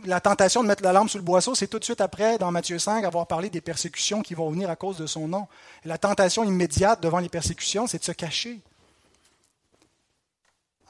la 0.05 0.19
tentation 0.19 0.63
de 0.63 0.67
mettre 0.67 0.83
la 0.83 0.93
lampe 0.93 1.09
sous 1.09 1.17
le 1.17 1.23
boisseau, 1.23 1.55
c'est 1.55 1.67
tout 1.67 1.79
de 1.79 1.83
suite 1.83 2.01
après, 2.01 2.37
dans 2.37 2.51
Matthieu 2.51 2.79
5, 2.79 3.03
avoir 3.03 3.27
parlé 3.27 3.49
des 3.49 3.61
persécutions 3.61 4.21
qui 4.21 4.33
vont 4.33 4.49
venir 4.49 4.69
à 4.69 4.75
cause 4.75 4.97
de 4.97 5.05
son 5.07 5.27
nom. 5.27 5.47
La 5.85 5.97
tentation 5.97 6.43
immédiate 6.43 7.01
devant 7.01 7.19
les 7.19 7.29
persécutions, 7.29 7.87
c'est 7.87 7.99
de 7.99 8.03
se 8.03 8.11
cacher 8.11 8.61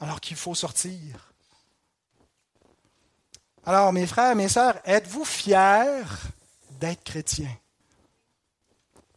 alors 0.00 0.20
qu'il 0.20 0.36
faut 0.36 0.54
sortir. 0.54 1.32
Alors, 3.64 3.92
mes 3.92 4.06
frères, 4.06 4.36
mes 4.36 4.48
sœurs, 4.48 4.78
êtes-vous 4.84 5.24
fiers 5.24 6.02
d'être 6.72 7.02
chrétien? 7.02 7.48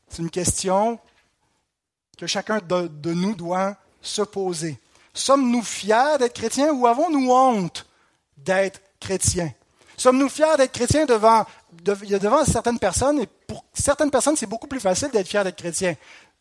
C'est 0.08 0.22
une 0.22 0.30
question 0.30 1.00
que 2.18 2.28
chacun 2.28 2.60
de, 2.60 2.88
de 2.88 3.14
nous 3.14 3.36
doit 3.36 3.76
se 4.02 4.22
poser. 4.22 4.80
Sommes-nous 5.14 5.64
fiers 5.64 6.18
d'être 6.20 6.36
chrétiens 6.36 6.72
ou 6.72 6.88
avons-nous 6.88 7.32
honte 7.32 7.86
d'être 8.38 8.82
chrétiens? 9.00 9.52
Sommes-nous 9.98 10.30
fiers 10.30 10.56
d'être 10.58 10.72
chrétiens 10.72 11.06
devant, 11.06 11.44
devant 11.72 12.46
certaines 12.46 12.78
personnes? 12.78 13.20
Et 13.22 13.28
pour 13.48 13.66
certaines 13.74 14.12
personnes, 14.12 14.36
c'est 14.36 14.46
beaucoup 14.46 14.68
plus 14.68 14.80
facile 14.80 15.10
d'être 15.10 15.28
fier 15.28 15.44
d'être 15.44 15.58
chrétien. 15.58 15.96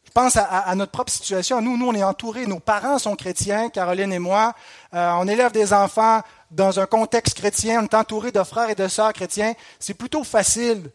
Je 0.05 0.11
pense 0.13 0.37
à, 0.37 0.75
notre 0.75 0.93
propre 0.93 1.11
situation. 1.11 1.61
Nous, 1.61 1.77
nous, 1.77 1.89
on 1.89 1.95
est 1.95 2.05
entourés, 2.05 2.47
nos 2.47 2.61
parents 2.61 2.99
sont 2.99 3.17
chrétiens, 3.17 3.71
Caroline 3.71 4.13
et 4.13 4.19
moi. 4.19 4.55
Euh, 4.95 5.11
on 5.19 5.27
élève 5.27 5.53
des 5.53 5.73
enfants 5.73 6.21
dans 6.51 6.79
un 6.79 6.87
contexte 6.87 7.37
chrétien, 7.37 7.81
on 7.81 7.85
est 7.85 7.95
entouré 7.95 8.31
de 8.31 8.43
frères 8.45 8.71
et 8.71 8.75
de 8.75 8.89
sœurs 8.89 9.13
chrétiens. 9.13 9.55
C'est 9.81 9.95
plutôt 9.95 10.23
facile. 10.23 10.91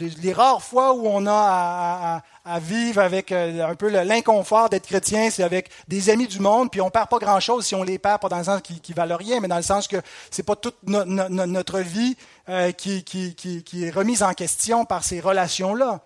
Les, 0.00 0.32
rares 0.32 0.62
fois 0.62 0.92
où 0.94 1.06
on 1.06 1.26
a 1.26 2.22
à, 2.44 2.60
vivre 2.60 3.00
avec 3.00 3.32
euh, 3.32 3.66
un 3.66 3.74
peu 3.74 3.88
l'inconfort 3.88 4.68
d'être 4.68 4.86
chrétien, 4.86 5.30
c'est 5.30 5.42
avec 5.42 5.70
des 5.88 6.10
amis 6.10 6.26
du 6.26 6.40
monde, 6.40 6.70
puis 6.70 6.80
on 6.80 6.90
perd 6.90 7.08
pas 7.08 7.18
grand-chose 7.18 7.64
si 7.66 7.74
on 7.74 7.82
les 7.82 7.98
perd, 7.98 8.20
pas 8.20 8.28
dans 8.28 8.38
le 8.38 8.44
sens 8.44 8.60
qui, 8.60 8.80
qui 8.80 8.92
valent 8.92 9.16
rien, 9.16 9.40
mais 9.40 9.48
dans 9.48 9.56
le 9.56 9.62
sens 9.62 9.86
que 9.88 9.96
c'est 10.30 10.42
pas 10.42 10.56
toute 10.56 10.76
notre 10.82 11.80
vie 11.80 12.16
euh, 12.48 12.72
qui, 12.72 13.04
qui 13.04 13.84
est 13.84 13.90
remise 13.90 14.22
en 14.22 14.32
question 14.32 14.84
par 14.84 15.04
ces 15.04 15.20
relations-là. 15.20 16.00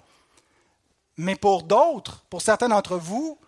Mais 1.16 1.34
pour 1.34 1.64
d'autres, 1.64 2.22
pour 2.30 2.42
certains 2.42 2.68
d'entre 2.68 2.96
vous, 2.96 3.38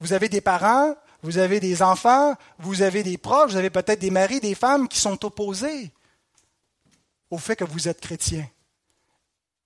vous 0.00 0.12
avez 0.12 0.28
des 0.28 0.40
parents, 0.40 0.94
vous 1.22 1.38
avez 1.38 1.60
des 1.60 1.82
enfants, 1.82 2.34
vous 2.58 2.82
avez 2.82 3.02
des 3.02 3.18
proches, 3.18 3.52
vous 3.52 3.56
avez 3.56 3.70
peut-être 3.70 4.00
des 4.00 4.10
maris, 4.10 4.40
des 4.40 4.54
femmes 4.54 4.88
qui 4.88 4.98
sont 4.98 5.24
opposés 5.24 5.92
au 7.30 7.38
fait 7.38 7.56
que 7.56 7.64
vous 7.64 7.88
êtes 7.88 8.00
chrétien. 8.00 8.46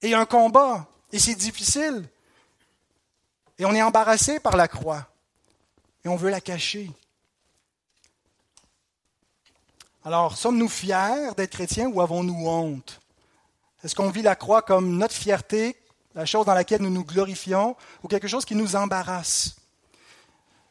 Et 0.02 0.14
un 0.14 0.26
combat, 0.26 0.86
et 1.12 1.18
c'est 1.18 1.34
difficile. 1.34 2.08
Et 3.58 3.64
on 3.64 3.74
est 3.74 3.82
embarrassé 3.82 4.38
par 4.40 4.56
la 4.56 4.68
croix, 4.68 5.06
et 6.04 6.08
on 6.08 6.16
veut 6.16 6.30
la 6.30 6.40
cacher. 6.40 6.90
Alors, 10.04 10.36
sommes-nous 10.36 10.68
fiers 10.68 11.32
d'être 11.36 11.50
chrétiens 11.50 11.88
ou 11.88 12.00
avons-nous 12.00 12.46
honte? 12.46 13.00
Est-ce 13.82 13.94
qu'on 13.94 14.10
vit 14.10 14.22
la 14.22 14.36
croix 14.36 14.62
comme 14.62 14.96
notre 14.96 15.14
fierté, 15.14 15.76
la 16.14 16.26
chose 16.26 16.46
dans 16.46 16.54
laquelle 16.54 16.82
nous 16.82 16.90
nous 16.90 17.04
glorifions, 17.04 17.76
ou 18.02 18.08
quelque 18.08 18.28
chose 18.28 18.44
qui 18.44 18.54
nous 18.54 18.76
embarrasse? 18.76 19.56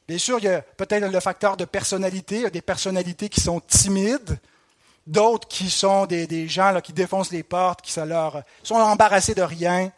Bien 0.08 0.18
sûr, 0.20 0.38
il 0.38 0.46
y 0.46 0.48
a 0.48 0.62
peut-être 0.62 1.12
le 1.12 1.20
facteur 1.20 1.58
de 1.58 1.66
personnalité. 1.66 2.36
Il 2.36 2.42
y 2.44 2.46
a 2.46 2.52
des 2.52 2.62
personnalités 2.62 3.28
qui 3.28 3.42
sont 3.42 3.60
timides, 3.60 4.40
d'autres 5.08 5.48
qui 5.48 5.70
sont 5.70 6.06
des, 6.06 6.48
gens 6.48 6.80
qui 6.82 6.94
défoncent 6.94 7.32
les 7.32 7.44
portes, 7.44 7.82
qui 7.82 7.92
sont, 7.92 8.10
embarrassés 8.72 9.36
de 9.36 9.42
rien. 9.42 9.92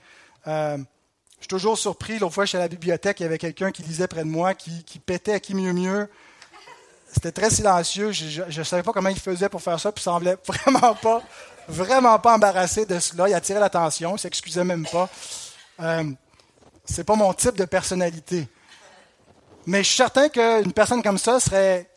Euh, 0.48 0.77
je 0.77 1.44
suis 1.44 1.48
toujours 1.48 1.77
surpris. 1.77 2.19
L'autre 2.19 2.34
fois, 2.34 2.46
je 2.46 2.50
suis 2.50 2.58
à 2.58 2.62
la 2.62 2.67
bibliothèque, 2.67 3.19
il 3.19 3.23
y 3.23 3.25
avait 3.25 3.38
quelqu'un 3.38 3.71
qui 3.71 3.84
lisait 3.84 4.08
près 4.08 4.23
de 4.23 4.29
moi, 4.29 4.54
qui, 4.54 4.84
qui 4.84 5.00
pétait 5.00 5.34
à 5.34 5.40
qui 5.40 5.54
mieux 5.56 5.73
mieux. 5.73 6.10
C'était 7.12 7.32
très 7.32 7.50
silencieux. 7.50 8.12
Je 8.12 8.60
ne 8.60 8.63
savais 8.63 8.84
pas 8.84 8.92
comment 8.92 9.10
il 9.10 9.19
faisait 9.19 9.50
pour 9.50 9.62
faire 9.62 9.79
ça, 9.79 9.92
puis 9.92 10.02
il 10.02 10.04
semblait 10.04 10.38
vraiment 10.46 10.94
pas 10.96 11.21
vraiment 11.67 12.17
pas 12.19 12.36
embarrassé 12.36 12.86
de 12.86 13.00
cela. 13.00 13.27
Il 13.29 13.34
attirait 13.34 13.60
l'attention, 13.60 14.15
il 14.15 14.19
s'excusait 14.19 14.63
même 14.63 14.86
pas. 14.88 15.10
Euh, 15.82 16.04
c'est 16.86 17.04
pas 17.04 17.15
mon 17.15 17.34
type 17.34 17.56
de 17.56 17.65
personnalité. 17.65 18.48
Mais 19.65 19.79
je 19.79 19.88
suis 19.88 19.98
certain 19.98 20.29
qu'une 20.29 20.73
personne 20.73 21.04
comme 21.04 21.17
ça 21.17 21.40
serait. 21.40 21.90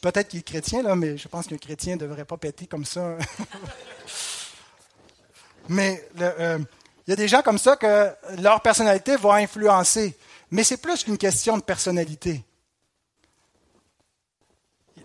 Peut-être 0.00 0.28
qu'il 0.28 0.40
est 0.40 0.42
chrétien, 0.42 0.82
là, 0.82 0.96
mais 0.96 1.16
je 1.16 1.28
pense 1.28 1.46
qu'un 1.46 1.58
chrétien 1.58 1.94
ne 1.94 2.00
devrait 2.00 2.24
pas 2.24 2.36
péter 2.36 2.66
comme 2.66 2.84
ça. 2.84 3.16
mais 5.68 6.08
euh, 6.20 6.58
il 7.06 7.10
y 7.10 7.12
a 7.12 7.16
des 7.16 7.28
gens 7.28 7.42
comme 7.42 7.58
ça 7.58 7.76
que 7.76 8.10
leur 8.40 8.60
personnalité 8.60 9.16
va 9.16 9.34
influencer. 9.34 10.16
Mais 10.50 10.64
c'est 10.64 10.78
plus 10.78 11.04
qu'une 11.04 11.18
question 11.18 11.56
de 11.56 11.62
personnalité. 11.62 12.44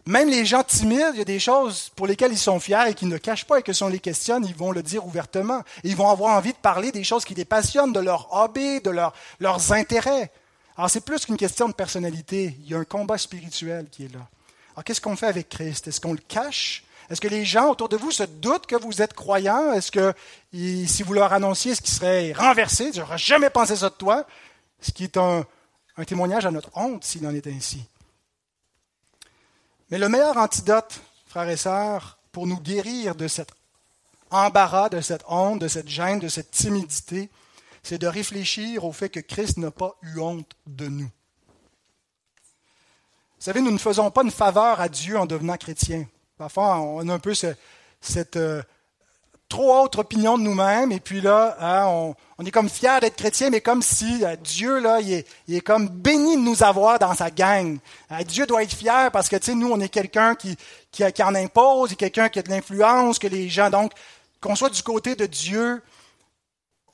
Même 0.07 0.29
les 0.29 0.45
gens 0.45 0.63
timides, 0.63 1.11
il 1.13 1.19
y 1.19 1.21
a 1.21 1.25
des 1.25 1.39
choses 1.39 1.91
pour 1.95 2.07
lesquelles 2.07 2.32
ils 2.32 2.38
sont 2.38 2.59
fiers 2.59 2.89
et 2.89 2.93
qui 2.95 3.05
ne 3.05 3.17
cachent 3.17 3.45
pas 3.45 3.59
et 3.59 3.61
que 3.61 3.71
si 3.71 3.84
on 3.84 3.88
les 3.88 3.99
questionne, 3.99 4.43
ils 4.45 4.55
vont 4.55 4.71
le 4.71 4.82
dire 4.82 5.05
ouvertement. 5.05 5.61
ils 5.84 5.95
vont 5.95 6.09
avoir 6.09 6.36
envie 6.36 6.53
de 6.53 6.57
parler 6.57 6.91
des 6.91 7.03
choses 7.03 7.23
qui 7.23 7.36
les 7.36 7.45
passionnent, 7.45 7.93
de 7.93 7.99
leur 7.99 8.34
hobby, 8.34 8.82
de 8.82 8.89
leurs 8.89 9.71
intérêts. 9.71 10.32
Alors 10.75 10.89
c'est 10.89 11.05
plus 11.05 11.25
qu'une 11.25 11.38
question 11.38 11.67
de 11.67 11.73
personnalité. 11.73 12.57
Il 12.61 12.71
y 12.71 12.73
a 12.73 12.79
un 12.79 12.84
combat 12.84 13.19
spirituel 13.19 13.88
qui 13.91 14.05
est 14.05 14.13
là. 14.13 14.27
Alors 14.74 14.84
qu'est-ce 14.84 15.01
qu'on 15.01 15.15
fait 15.15 15.28
avec 15.28 15.49
Christ? 15.49 15.88
Est-ce 15.88 15.99
qu'on 15.99 16.13
le 16.13 16.19
cache? 16.19 16.84
Est-ce 17.09 17.19
que 17.19 17.28
les 17.28 17.43
gens 17.43 17.69
autour 17.69 17.89
de 17.89 17.97
vous 17.97 18.11
se 18.11 18.24
doutent 18.24 18.65
que 18.65 18.76
vous 18.76 19.01
êtes 19.01 19.13
croyants? 19.13 19.74
Est-ce 19.74 19.91
que 19.91 20.13
si 20.53 21.03
vous 21.03 21.13
leur 21.13 21.34
annonciez 21.34 21.76
ce 21.76 21.82
qui 21.82 21.91
serait 21.91 22.32
renversé, 22.32 22.91
j'aurais 22.93 23.17
jamais 23.17 23.49
pensé 23.49 23.76
ça 23.76 23.89
de 23.89 23.95
toi, 23.95 24.26
ce 24.80 24.91
qui 24.91 25.03
est 25.03 25.17
un, 25.17 25.45
un 25.97 26.05
témoignage 26.05 26.45
à 26.45 26.51
notre 26.51 26.69
honte 26.76 27.03
s'il 27.03 27.26
en 27.28 27.36
est 27.36 27.47
ainsi. 27.47 27.84
Mais 29.89 29.97
le 29.97 30.09
meilleur 30.09 30.38
antidote, 30.38 31.01
frères 31.28 31.49
et 31.49 31.57
sœurs, 31.57 32.17
pour 32.32 32.47
nous 32.47 32.59
guérir 32.59 33.15
de 33.15 33.28
cet 33.28 33.49
embarras, 34.30 34.89
de 34.89 35.01
cette 35.01 35.24
honte, 35.28 35.59
de 35.59 35.67
cette 35.67 35.89
gêne, 35.89 36.19
de 36.19 36.30
cette 36.30 36.51
timidité, 36.51 37.30
c'est 37.84 37.97
de 37.97 38.07
réfléchir 38.07 38.86
au 38.86 38.93
fait 38.93 39.09
que 39.09 39.19
Christ 39.19 39.57
n'a 39.57 39.72
pas 39.72 39.95
eu 40.03 40.19
honte 40.19 40.51
de 40.65 40.88
nous. 40.88 41.09
Vous 43.41 43.45
savez, 43.45 43.61
nous 43.61 43.71
ne 43.71 43.79
faisons 43.79 44.11
pas 44.11 44.21
une 44.21 44.29
faveur 44.29 44.79
à 44.79 44.87
Dieu 44.87 45.17
en 45.17 45.25
devenant 45.25 45.57
chrétiens. 45.57 46.05
Parfois, 46.37 46.79
on 46.79 47.09
a 47.09 47.13
un 47.15 47.17
peu 47.17 47.33
cette, 47.33 48.37
euh, 48.37 48.61
trop 49.49 49.81
haute 49.81 49.97
opinion 49.97 50.37
de 50.37 50.43
nous-mêmes, 50.43 50.91
et 50.91 50.99
puis 50.99 51.21
là, 51.21 51.57
hein, 51.59 52.13
on, 52.37 52.45
est 52.45 52.51
comme 52.51 52.69
fiers 52.69 52.99
d'être 53.01 53.15
chrétiens, 53.15 53.49
mais 53.49 53.59
comme 53.59 53.81
si 53.81 54.23
euh, 54.23 54.35
Dieu, 54.35 54.79
là, 54.79 54.99
il 55.01 55.25
est, 55.55 55.61
comme 55.61 55.89
béni 55.89 56.35
de 56.35 56.41
nous 56.41 56.61
avoir 56.61 56.99
dans 56.99 57.15
sa 57.15 57.31
gang. 57.31 57.79
Euh, 58.11 58.23
Dieu 58.25 58.45
doit 58.45 58.61
être 58.61 58.75
fier 58.75 59.09
parce 59.09 59.27
que, 59.27 59.37
tu 59.37 59.45
sais, 59.45 59.55
nous, 59.55 59.71
on 59.71 59.79
est 59.79 59.89
quelqu'un 59.89 60.35
qui, 60.35 60.55
qui, 60.91 61.03
en 61.23 61.33
impose, 61.33 61.95
quelqu'un 61.95 62.29
qui 62.29 62.37
a 62.37 62.43
de 62.43 62.49
l'influence, 62.51 63.17
que 63.17 63.25
les 63.25 63.49
gens, 63.49 63.71
donc, 63.71 63.91
qu'on 64.39 64.55
soit 64.55 64.69
du 64.69 64.83
côté 64.83 65.15
de 65.15 65.25
Dieu, 65.25 65.81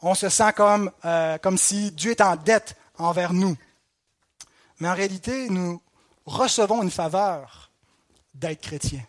on 0.02 0.16
se 0.16 0.30
sent 0.30 0.54
comme, 0.56 0.92
euh, 1.04 1.38
comme 1.40 1.58
si 1.58 1.92
Dieu 1.92 2.12
est 2.12 2.22
en 2.22 2.38
dette 2.38 2.78
envers 2.98 3.34
nous. 3.34 3.58
Mais 4.80 4.88
en 4.88 4.94
réalité, 4.94 5.50
nous 5.50 5.82
recevons 6.28 6.84
une 6.84 6.92
faveur 6.92 7.72
d'être 8.36 8.62
chrétiens. 8.62 9.06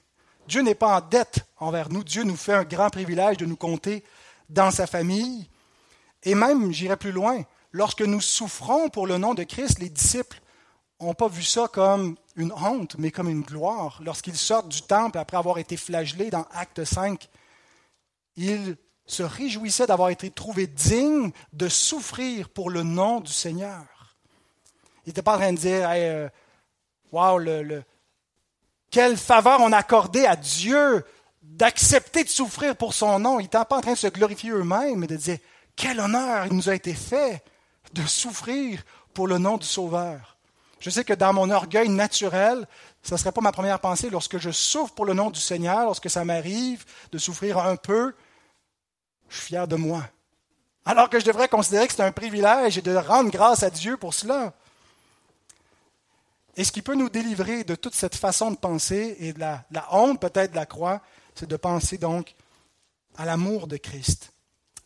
Dieu 0.46 0.62
n'est 0.62 0.74
pas 0.74 0.96
en 0.96 1.00
dette 1.06 1.40
envers 1.58 1.90
nous. 1.90 2.02
Dieu 2.02 2.22
nous 2.22 2.36
fait 2.36 2.54
un 2.54 2.64
grand 2.64 2.88
privilège 2.88 3.36
de 3.36 3.44
nous 3.44 3.56
compter 3.56 4.02
dans 4.48 4.70
sa 4.70 4.86
famille. 4.86 5.50
Et 6.22 6.34
même, 6.34 6.72
j'irai 6.72 6.96
plus 6.96 7.12
loin, 7.12 7.42
lorsque 7.72 8.00
nous 8.00 8.22
souffrons 8.22 8.88
pour 8.88 9.06
le 9.06 9.18
nom 9.18 9.34
de 9.34 9.42
Christ, 9.42 9.78
les 9.78 9.90
disciples 9.90 10.40
n'ont 11.00 11.14
pas 11.14 11.28
vu 11.28 11.42
ça 11.42 11.68
comme 11.68 12.16
une 12.36 12.52
honte, 12.52 12.96
mais 12.98 13.10
comme 13.10 13.28
une 13.28 13.42
gloire. 13.42 14.00
Lorsqu'ils 14.02 14.36
sortent 14.36 14.68
du 14.68 14.82
temple 14.82 15.18
après 15.18 15.36
avoir 15.36 15.58
été 15.58 15.76
flagellés 15.76 16.30
dans 16.30 16.46
Acte 16.52 16.84
5, 16.84 17.28
ils 18.36 18.76
se 19.06 19.22
réjouissaient 19.22 19.86
d'avoir 19.86 20.10
été 20.10 20.30
trouvés 20.30 20.66
dignes 20.66 21.32
de 21.52 21.68
souffrir 21.68 22.48
pour 22.48 22.70
le 22.70 22.82
nom 22.82 23.20
du 23.20 23.32
Seigneur. 23.32 24.16
Ils 25.04 25.10
n'étaient 25.10 25.22
pas 25.22 25.34
en 25.34 25.38
train 25.38 25.52
de 25.52 25.58
dire, 25.58 25.88
euh, 25.90 26.28
wow, 27.12 27.38
le, 27.38 27.82
quelle 28.90 29.16
faveur 29.16 29.60
on 29.60 29.72
a 29.72 29.78
accordé 29.78 30.26
à 30.26 30.36
Dieu 30.36 31.04
d'accepter 31.42 32.24
de 32.24 32.28
souffrir 32.28 32.76
pour 32.76 32.94
son 32.94 33.18
nom. 33.18 33.40
Ils 33.40 33.44
n'étaient 33.44 33.64
pas 33.64 33.78
en 33.78 33.80
train 33.80 33.92
de 33.92 33.98
se 33.98 34.06
glorifier 34.06 34.50
eux-mêmes, 34.50 34.98
mais 34.98 35.06
de 35.06 35.16
dire 35.16 35.38
quel 35.76 36.00
honneur 36.00 36.46
il 36.46 36.54
nous 36.54 36.68
a 36.68 36.74
été 36.74 36.94
fait 36.94 37.42
de 37.94 38.04
souffrir 38.04 38.82
pour 39.14 39.26
le 39.26 39.38
nom 39.38 39.56
du 39.56 39.66
Sauveur. 39.66 40.36
Je 40.80 40.90
sais 40.90 41.04
que 41.04 41.14
dans 41.14 41.32
mon 41.32 41.50
orgueil 41.50 41.88
naturel, 41.88 42.66
ce 43.02 43.14
ne 43.14 43.18
serait 43.18 43.32
pas 43.32 43.40
ma 43.40 43.52
première 43.52 43.80
pensée 43.80 44.10
lorsque 44.10 44.38
je 44.38 44.50
souffre 44.50 44.94
pour 44.94 45.06
le 45.06 45.14
nom 45.14 45.30
du 45.30 45.40
Seigneur, 45.40 45.84
lorsque 45.84 46.10
ça 46.10 46.24
m'arrive 46.24 46.84
de 47.10 47.18
souffrir 47.18 47.58
un 47.58 47.76
peu, 47.76 48.14
je 49.28 49.36
suis 49.36 49.46
fier 49.46 49.66
de 49.66 49.76
moi. 49.76 50.04
Alors 50.84 51.10
que 51.10 51.18
je 51.18 51.24
devrais 51.24 51.48
considérer 51.48 51.86
que 51.88 51.94
c'est 51.94 52.02
un 52.02 52.12
privilège 52.12 52.78
et 52.78 52.82
de 52.82 52.94
rendre 52.94 53.30
grâce 53.30 53.62
à 53.62 53.70
Dieu 53.70 53.96
pour 53.96 54.14
cela. 54.14 54.52
Et 56.58 56.64
ce 56.64 56.72
qui 56.72 56.82
peut 56.82 56.96
nous 56.96 57.08
délivrer 57.08 57.62
de 57.62 57.76
toute 57.76 57.94
cette 57.94 58.16
façon 58.16 58.50
de 58.50 58.56
penser 58.56 59.16
et 59.20 59.32
de 59.32 59.38
la, 59.38 59.64
honte 59.92 60.20
peut-être 60.20 60.50
de 60.50 60.56
la 60.56 60.66
croix, 60.66 61.00
c'est 61.36 61.48
de 61.48 61.56
penser 61.56 61.98
donc 61.98 62.34
à 63.16 63.24
l'amour 63.24 63.68
de 63.68 63.76
Christ. 63.76 64.32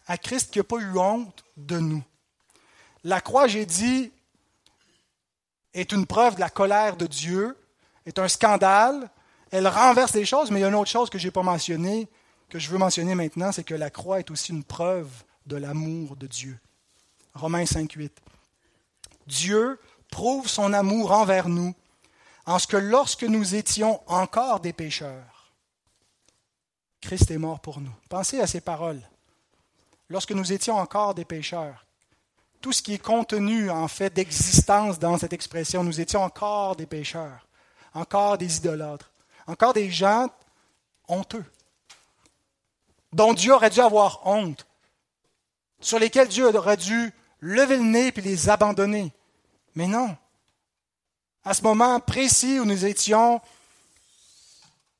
À 0.07 0.18
Christ 0.18 0.53
qui 0.53 0.59
n'a 0.59 0.64
pas 0.64 0.77
eu 0.77 0.99
honte 0.99 1.43
de 1.57 1.79
nous. 1.79 2.05
La 3.05 3.23
croix, 3.23 3.47
j'ai 3.49 3.64
dit, 3.64 4.12
est 5.73 5.93
une 5.93 6.07
preuve 6.07 6.35
de 6.35 6.41
la 6.41 6.51
colère 6.51 6.99
de 6.99 7.07
Dieu, 7.07 7.57
est 8.05 8.18
un 8.18 8.29
scandale. 8.29 9.09
Elle 9.51 9.66
renverse 9.66 10.12
les 10.12 10.27
choses, 10.27 10.51
mais 10.51 10.61
il 10.61 10.62
y 10.62 10.66
a 10.66 10.68
une 10.68 10.75
autre 10.75 10.91
chose 10.91 11.09
que 11.09 11.18
je 11.18 11.27
n'ai 11.27 11.31
pas 11.31 11.43
mentionnée, 11.43 12.07
que 12.51 12.59
je 12.59 12.68
veux 12.68 12.77
mentionner 12.77 13.14
maintenant, 13.14 13.51
c'est 13.51 13.64
que 13.64 13.75
la 13.75 13.89
croix 13.89 14.18
est 14.18 14.31
aussi 14.31 14.53
une 14.53 14.62
preuve 14.62 15.09
de 15.47 15.57
l'amour 15.57 16.16
de 16.16 16.27
Dieu. 16.27 16.59
Romains 17.33 17.64
5, 17.64 17.91
8. 17.91 18.12
Dieu 19.27 19.79
prouve 20.12 20.46
son 20.46 20.72
amour 20.74 21.10
envers 21.10 21.48
nous 21.48 21.74
en 22.46 22.58
ce 22.58 22.66
que 22.68 22.76
lorsque 22.76 23.24
nous 23.24 23.56
étions 23.56 24.00
encore 24.06 24.60
des 24.60 24.74
pécheurs, 24.74 25.52
Christ 27.00 27.30
est 27.32 27.38
mort 27.38 27.60
pour 27.60 27.80
nous. 27.80 27.94
Pensez 28.08 28.38
à 28.38 28.46
ces 28.46 28.60
paroles. 28.60 29.00
Lorsque 30.08 30.32
nous 30.32 30.52
étions 30.52 30.76
encore 30.76 31.14
des 31.14 31.24
pécheurs, 31.24 31.86
tout 32.60 32.72
ce 32.72 32.82
qui 32.82 32.94
est 32.94 32.98
contenu 32.98 33.70
en 33.70 33.88
fait 33.88 34.12
d'existence 34.12 34.98
dans 34.98 35.16
cette 35.18 35.32
expression, 35.32 35.82
nous 35.82 36.00
étions 36.00 36.22
encore 36.22 36.76
des 36.76 36.86
pécheurs, 36.86 37.48
encore 37.94 38.36
des 38.36 38.58
idolâtres, 38.58 39.10
encore 39.46 39.72
des 39.72 39.90
gens 39.90 40.28
honteux, 41.08 41.44
dont 43.12 43.32
Dieu 43.32 43.54
aurait 43.54 43.70
dû 43.70 43.80
avoir 43.80 44.26
honte, 44.26 44.66
sur 45.80 45.98
lesquels 45.98 46.28
Dieu 46.28 46.54
aurait 46.54 46.76
dû 46.76 47.12
lever 47.40 47.78
le 47.78 47.82
nez 47.84 48.12
et 48.14 48.20
les 48.20 48.50
abandonner. 48.50 49.12
Mais 49.75 49.87
non. 49.87 50.16
À 51.45 51.55
ce 51.55 51.62
moment 51.62 51.99
précis 52.01 52.61
où 52.61 52.64
nous 52.64 52.85
étions 52.85 53.41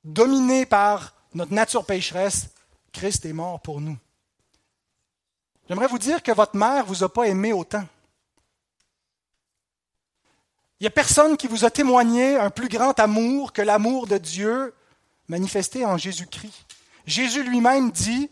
dominés 0.05 0.67
par 0.67 1.15
notre 1.35 1.53
nature 1.53 1.85
pécheresse, 1.85 2.49
Christ 2.93 3.25
est 3.25 3.33
mort 3.33 3.61
pour 3.61 3.81
nous. 3.81 3.97
J'aimerais 5.69 5.87
vous 5.87 5.99
dire 5.99 6.23
que 6.23 6.33
votre 6.33 6.57
mère 6.57 6.85
ne 6.85 6.89
vous 6.89 7.05
a 7.05 7.13
pas 7.13 7.29
aimé 7.29 7.53
autant. 7.53 7.87
Il 10.81 10.85
n'y 10.85 10.89
a 10.89 10.91
personne 10.91 11.37
qui 11.37 11.47
vous 11.47 11.65
a 11.65 11.71
témoigné 11.71 12.37
un 12.37 12.51
plus 12.51 12.69
grand 12.69 12.99
amour 12.99 13.53
que 13.53 13.63
l'amour 13.63 14.09
de 14.09 14.19
Dieu 14.19 14.75
manifesté 15.29 15.87
en 15.87 15.97
Jésus-Christ. 15.97 16.67
Jésus 17.07 17.45
lui-même 17.45 17.93
dit, 17.93 18.29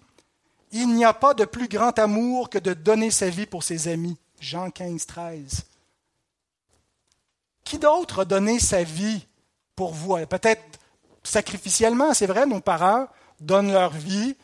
Il 0.72 0.92
n'y 0.94 1.04
a 1.04 1.14
pas 1.14 1.32
de 1.32 1.44
plus 1.44 1.68
grand 1.68 1.96
amour 1.98 2.50
que 2.50 2.58
de 2.58 2.74
donner 2.74 3.12
sa 3.12 3.30
vie 3.30 3.46
pour 3.46 3.62
ses 3.62 3.86
amis. 3.86 4.18
Jean 4.40 4.70
15, 4.70 5.06
13. 5.06 5.64
Qui 7.70 7.78
d'autre 7.78 8.22
a 8.22 8.24
donné 8.24 8.58
sa 8.58 8.82
vie 8.82 9.28
pour 9.76 9.94
vous? 9.94 10.16
Peut-être 10.26 10.80
sacrificiellement, 11.22 12.12
c'est 12.14 12.26
vrai, 12.26 12.44
nos 12.44 12.60
parents 12.60 13.06
donnent 13.38 13.72
leur 13.72 13.92
vie. 13.92 14.36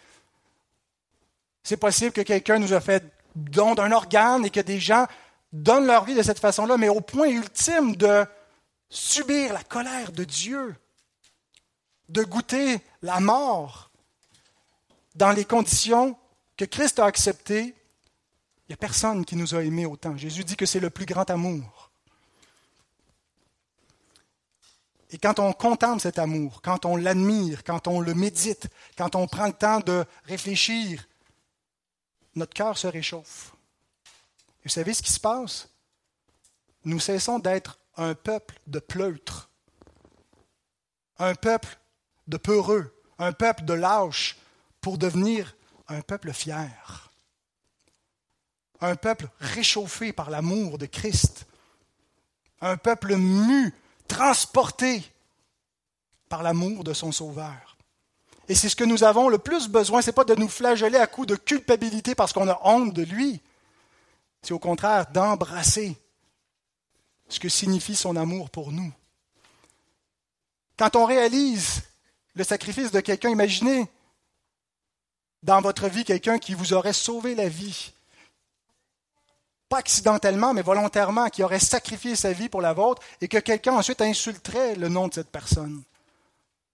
C'est 1.64 1.76
possible 1.76 2.12
que 2.12 2.20
quelqu'un 2.20 2.60
nous 2.60 2.72
a 2.72 2.80
fait 2.80 3.02
don 3.34 3.74
d'un 3.74 3.90
organe 3.90 4.46
et 4.46 4.50
que 4.50 4.60
des 4.60 4.78
gens 4.78 5.08
donnent 5.52 5.88
leur 5.88 6.04
vie 6.04 6.14
de 6.14 6.22
cette 6.22 6.38
façon-là, 6.38 6.76
mais 6.76 6.88
au 6.88 7.00
point 7.00 7.26
ultime 7.26 7.96
de 7.96 8.24
subir 8.90 9.52
la 9.54 9.64
colère 9.64 10.12
de 10.12 10.22
Dieu, 10.22 10.76
de 12.08 12.22
goûter 12.22 12.78
la 13.02 13.18
mort 13.18 13.90
dans 15.16 15.32
les 15.32 15.44
conditions 15.44 16.16
que 16.56 16.64
Christ 16.64 17.00
a 17.00 17.06
acceptées, 17.06 17.74
il 17.74 18.68
n'y 18.68 18.74
a 18.74 18.76
personne 18.76 19.24
qui 19.24 19.34
nous 19.34 19.56
a 19.56 19.64
aimés 19.64 19.84
autant. 19.84 20.16
Jésus 20.16 20.44
dit 20.44 20.54
que 20.54 20.64
c'est 20.64 20.78
le 20.78 20.90
plus 20.90 21.06
grand 21.06 21.28
amour. 21.28 21.75
Et 25.10 25.18
quand 25.18 25.38
on 25.38 25.52
contemple 25.52 26.00
cet 26.00 26.18
amour, 26.18 26.62
quand 26.62 26.84
on 26.84 26.96
l'admire, 26.96 27.62
quand 27.64 27.86
on 27.86 28.00
le 28.00 28.14
médite, 28.14 28.68
quand 28.98 29.14
on 29.14 29.26
prend 29.28 29.46
le 29.46 29.52
temps 29.52 29.80
de 29.80 30.04
réfléchir, 30.24 31.06
notre 32.34 32.54
cœur 32.54 32.76
se 32.76 32.86
réchauffe. 32.86 33.52
Et 34.60 34.64
vous 34.64 34.70
savez 34.70 34.94
ce 34.94 35.02
qui 35.02 35.12
se 35.12 35.20
passe? 35.20 35.68
Nous 36.84 36.98
cessons 36.98 37.38
d'être 37.38 37.78
un 37.96 38.14
peuple 38.14 38.58
de 38.66 38.78
pleutres, 38.78 39.48
un 41.18 41.34
peuple 41.34 41.78
de 42.26 42.36
peureux, 42.36 42.92
un 43.18 43.32
peuple 43.32 43.64
de 43.64 43.72
lâches, 43.72 44.36
pour 44.80 44.98
devenir 44.98 45.56
un 45.88 46.00
peuple 46.00 46.32
fier, 46.32 47.10
un 48.80 48.94
peuple 48.94 49.28
réchauffé 49.40 50.12
par 50.12 50.30
l'amour 50.30 50.78
de 50.78 50.86
Christ, 50.86 51.46
un 52.60 52.76
peuple 52.76 53.16
mu 53.16 53.74
transporté 54.06 55.02
par 56.28 56.42
l'amour 56.42 56.84
de 56.84 56.92
son 56.92 57.12
Sauveur. 57.12 57.76
Et 58.48 58.54
c'est 58.54 58.68
ce 58.68 58.76
que 58.76 58.84
nous 58.84 59.04
avons 59.04 59.28
le 59.28 59.38
plus 59.38 59.68
besoin, 59.68 60.02
ce 60.02 60.08
n'est 60.08 60.14
pas 60.14 60.24
de 60.24 60.34
nous 60.34 60.48
flageller 60.48 60.98
à 60.98 61.06
coups 61.06 61.26
de 61.26 61.36
culpabilité 61.36 62.14
parce 62.14 62.32
qu'on 62.32 62.48
a 62.48 62.60
honte 62.62 62.92
de 62.92 63.02
lui, 63.02 63.40
c'est 64.42 64.54
au 64.54 64.58
contraire 64.58 65.10
d'embrasser 65.10 65.96
ce 67.28 67.40
que 67.40 67.48
signifie 67.48 67.96
son 67.96 68.14
amour 68.14 68.50
pour 68.50 68.70
nous. 68.70 68.92
Quand 70.76 70.94
on 70.94 71.06
réalise 71.06 71.82
le 72.34 72.44
sacrifice 72.44 72.92
de 72.92 73.00
quelqu'un, 73.00 73.30
imaginez 73.30 73.86
dans 75.42 75.60
votre 75.60 75.88
vie 75.88 76.04
quelqu'un 76.04 76.38
qui 76.38 76.54
vous 76.54 76.72
aurait 76.72 76.92
sauvé 76.92 77.34
la 77.34 77.48
vie, 77.48 77.92
pas 79.68 79.78
accidentellement, 79.78 80.54
mais 80.54 80.62
volontairement, 80.62 81.28
qui 81.28 81.42
aurait 81.42 81.58
sacrifié 81.58 82.14
sa 82.14 82.32
vie 82.32 82.48
pour 82.48 82.60
la 82.60 82.72
vôtre, 82.72 83.02
et 83.20 83.28
que 83.28 83.38
quelqu'un 83.38 83.74
ensuite 83.74 84.00
insulterait 84.00 84.76
le 84.76 84.88
nom 84.88 85.08
de 85.08 85.14
cette 85.14 85.30
personne, 85.30 85.82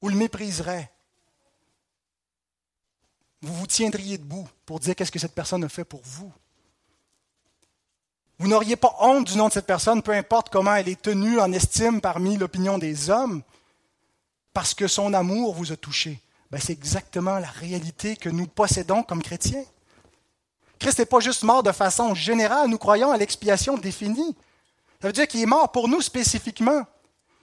ou 0.00 0.08
le 0.08 0.16
mépriserait. 0.16 0.90
Vous 3.40 3.54
vous 3.54 3.66
tiendriez 3.66 4.18
debout 4.18 4.48
pour 4.66 4.78
dire 4.78 4.94
qu'est-ce 4.94 5.10
que 5.10 5.18
cette 5.18 5.34
personne 5.34 5.64
a 5.64 5.68
fait 5.68 5.84
pour 5.84 6.02
vous. 6.04 6.32
Vous 8.38 8.48
n'auriez 8.48 8.76
pas 8.76 8.96
honte 9.00 9.26
du 9.26 9.36
nom 9.36 9.48
de 9.48 9.52
cette 9.52 9.66
personne, 9.66 10.02
peu 10.02 10.12
importe 10.12 10.48
comment 10.48 10.74
elle 10.74 10.88
est 10.88 11.00
tenue 11.00 11.40
en 11.40 11.52
estime 11.52 12.00
parmi 12.00 12.36
l'opinion 12.36 12.78
des 12.78 13.08
hommes, 13.08 13.42
parce 14.52 14.74
que 14.74 14.86
son 14.86 15.14
amour 15.14 15.54
vous 15.54 15.72
a 15.72 15.76
touché. 15.76 16.20
Ben, 16.50 16.60
c'est 16.60 16.72
exactement 16.72 17.38
la 17.38 17.48
réalité 17.48 18.16
que 18.16 18.28
nous 18.28 18.46
possédons 18.46 19.02
comme 19.02 19.22
chrétiens. 19.22 19.64
Christ 20.82 20.98
n'est 20.98 21.06
pas 21.06 21.20
juste 21.20 21.44
mort 21.44 21.62
de 21.62 21.70
façon 21.70 22.12
générale, 22.12 22.68
nous 22.68 22.76
croyons 22.76 23.12
à 23.12 23.16
l'expiation 23.16 23.78
définie. 23.78 24.34
Ça 25.00 25.06
veut 25.06 25.12
dire 25.12 25.28
qu'il 25.28 25.40
est 25.40 25.46
mort 25.46 25.70
pour 25.70 25.86
nous 25.86 26.00
spécifiquement. 26.00 26.82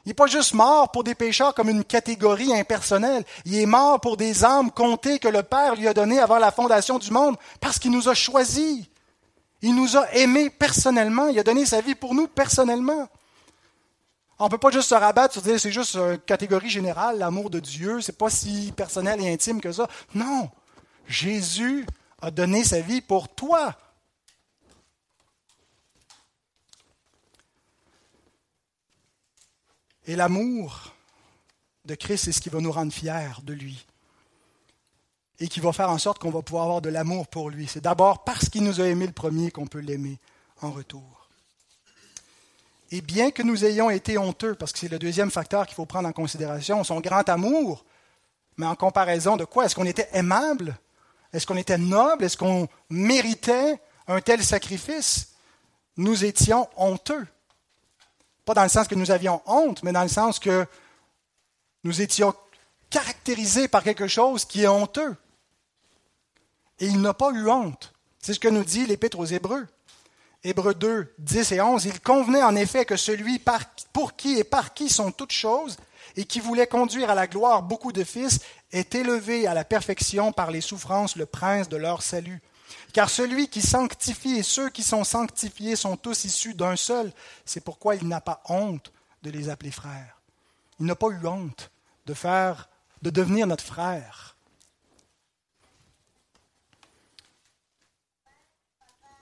Il 0.06 0.10
n'est 0.10 0.14
pas 0.14 0.28
juste 0.28 0.54
mort 0.54 0.92
pour 0.92 1.06
des 1.06 1.16
pécheurs 1.16 1.54
comme 1.54 1.70
une 1.70 1.86
catégorie 1.86 2.54
impersonnelle. 2.54 3.24
Il 3.46 3.56
est 3.56 3.66
mort 3.66 4.02
pour 4.02 4.18
des 4.18 4.44
âmes 4.44 4.72
comptées 4.72 5.20
que 5.20 5.30
le 5.30 5.42
Père 5.42 5.76
lui 5.78 5.88
a 5.88 5.94
données 5.94 6.20
avant 6.20 6.38
la 6.38 6.52
fondation 6.52 7.00
du 7.00 7.12
monde 7.12 7.38
parce 7.62 7.80
qu'il 7.80 7.92
nous 7.92 8.10
a 8.10 8.14
choisis. 8.14 8.86
Il 9.62 9.74
nous 9.74 9.96
a 9.96 10.12
aimés 10.16 10.50
personnellement. 10.50 11.28
Il 11.28 11.40
a 11.40 11.44
donné 11.44 11.66
sa 11.66 11.80
vie 11.80 11.96
pour 11.96 12.16
nous 12.16 12.28
personnellement. 12.28 13.08
On 14.38 14.46
ne 14.46 14.50
peut 14.50 14.58
pas 14.58 14.72
juste 14.72 14.90
se 14.90 14.96
rabattre 14.96 15.32
sur 15.32 15.42
dire 15.42 15.58
c'est 15.58 15.72
juste 15.72 15.96
une 15.96 16.18
catégorie 16.18 16.70
générale, 16.70 17.20
l'amour 17.20 17.50
de 17.50 17.62
Dieu, 17.62 18.02
c'est 18.02 18.18
pas 18.18 18.30
si 18.30 18.74
personnel 18.76 19.22
et 19.22 19.32
intime 19.32 19.62
que 19.62 19.72
ça. 19.72 19.88
Non. 20.14 20.50
Jésus 21.08 21.86
a 22.22 22.32
donné 22.32 22.64
sa 22.64 22.82
vie 22.82 23.02
pour 23.02 23.30
toi. 23.30 23.76
Et 30.06 30.16
l'amour 30.16 30.94
de 31.86 31.96
Christ, 31.96 32.26
c'est 32.26 32.32
ce 32.32 32.42
qui 32.42 32.50
va 32.50 32.60
nous 32.60 32.72
rendre 32.72 32.92
fiers 32.92 33.30
de 33.44 33.54
lui. 33.54 33.86
Et 35.40 35.48
qui 35.48 35.60
va 35.60 35.72
faire 35.72 35.90
en 35.90 35.98
sorte 35.98 36.20
qu'on 36.20 36.32
va 36.32 36.42
pouvoir 36.42 36.64
avoir 36.66 36.82
de 36.82 36.90
l'amour 36.90 37.28
pour 37.28 37.50
lui. 37.50 37.68
C'est 37.68 37.82
d'abord 37.82 38.24
parce 38.24 38.50
qu'il 38.50 38.64
nous 38.64 38.82
a 38.82 38.86
aimé 38.86 39.08
le 39.08 39.14
premier 39.14 39.52
qu'on 39.52 39.68
peut 39.68 39.80
l'aimer 39.80 40.18
en 40.62 40.72
retour. 40.72 41.30
Et 42.92 43.02
bien 43.02 43.30
que 43.32 43.44
nous 43.44 43.66
ayons 43.66 43.90
été 43.90 44.18
honteux, 44.18 44.56
parce 44.56 44.74
que 44.74 44.80
c'est 44.80 44.88
le 44.88 44.98
deuxième 44.98 45.30
facteur 45.30 45.68
qu'il 45.68 45.76
faut 45.76 45.86
prendre 45.86 46.10
en 46.10 46.12
considération, 46.12 46.84
son 46.84 47.00
grand 47.00 47.28
amour, 47.30 47.86
mais 48.58 48.66
en 48.66 48.76
comparaison 48.76 49.38
de 49.38 49.46
quoi? 49.46 49.66
Est-ce 49.66 49.76
qu'on 49.76 49.86
était 49.86 50.10
aimable? 50.12 50.78
Est-ce 51.34 51.46
qu'on 51.46 51.58
était 51.58 51.78
noble? 51.78 52.24
Est-ce 52.24 52.38
qu'on 52.38 52.68
méritait 52.90 53.80
un 54.08 54.22
tel 54.22 54.44
sacrifice? 54.44 55.34
Nous 55.98 56.26
étions 56.26 56.68
honteux. 56.76 57.28
Pas 58.46 58.54
dans 58.54 58.64
le 58.64 58.70
sens 58.70 58.88
que 58.88 58.96
nous 58.96 59.12
avions 59.12 59.42
honte, 59.46 59.84
mais 59.84 59.92
dans 59.92 60.02
le 60.02 60.10
sens 60.10 60.40
que 60.40 60.66
nous 61.84 62.02
étions 62.02 62.34
caractérisés 62.90 63.68
par 63.68 63.84
quelque 63.84 64.08
chose 64.08 64.46
qui 64.46 64.64
est 64.64 64.68
honteux. 64.68 65.16
Et 66.80 66.88
il 66.88 67.02
n'a 67.02 67.14
pas 67.14 67.32
eu 67.32 67.48
honte. 67.48 67.94
C'est 68.20 68.34
ce 68.34 68.40
que 68.40 68.48
nous 68.48 68.64
dit 68.64 68.86
l'Épître 68.86 69.20
aux 69.20 69.26
Hébreux. 69.26 69.68
Hébreux 70.44 70.74
2, 70.74 71.14
10 71.20 71.52
et 71.52 71.62
11. 71.62 71.86
Il 71.86 72.00
convenait 72.00 72.44
en 72.44 72.56
effet 72.56 72.86
que 72.86 72.96
celui 72.96 73.42
pour 73.92 74.16
qui 74.16 74.40
et 74.40 74.44
par 74.44 74.74
qui 74.74 74.90
sont 74.90 75.12
toutes 75.12 75.34
choses, 75.34 75.78
et 76.16 76.26
qui 76.26 76.40
voulait 76.40 76.68
conduire 76.68 77.10
à 77.10 77.16
la 77.16 77.28
gloire 77.28 77.62
beaucoup 77.62 77.92
de 77.92 78.04
fils, 78.04 78.40
est 78.72 78.96
élevé 78.96 79.48
à 79.48 79.54
la 79.54 79.64
perfection 79.64 80.32
par 80.32 80.52
les 80.52 80.62
souffrances 80.62 81.16
le 81.16 81.26
prince 81.26 81.70
de 81.70 81.78
leur 81.78 82.02
salut. 82.02 82.42
Car 82.94 83.10
celui 83.10 83.48
qui 83.48 83.62
sanctifie 83.62 84.38
et 84.38 84.44
ceux 84.44 84.70
qui 84.70 84.84
sont 84.84 85.04
sanctifiés 85.04 85.76
sont 85.76 85.98
tous 85.98 86.26
issus 86.26 86.54
d'un 86.54 86.76
seul. 86.76 87.12
C'est 87.46 87.64
pourquoi 87.64 87.96
il 87.96 88.08
n'a 88.08 88.22
pas 88.22 88.42
honte 88.46 88.92
de 89.24 89.32
les 89.32 89.50
appeler 89.50 89.72
frères. 89.72 90.22
Il 90.80 90.86
n'a 90.86 90.96
pas 90.96 91.08
eu 91.08 91.26
honte 91.26 91.72
de 92.06 92.14
faire, 92.14 92.70
de 93.02 93.10
devenir 93.10 93.48
notre 93.48 93.64
frère. 93.64 94.36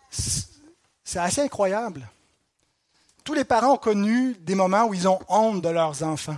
C'est 0.10 1.20
assez 1.20 1.42
incroyable. 1.42 2.10
Tous 3.24 3.34
les 3.34 3.46
parents 3.46 3.74
ont 3.74 3.78
connu 3.78 4.36
des 4.42 4.56
moments 4.56 4.86
où 4.86 4.94
ils 4.94 5.08
ont 5.08 5.20
honte 5.30 5.62
de 5.62 5.70
leurs 5.70 6.04
enfants 6.04 6.38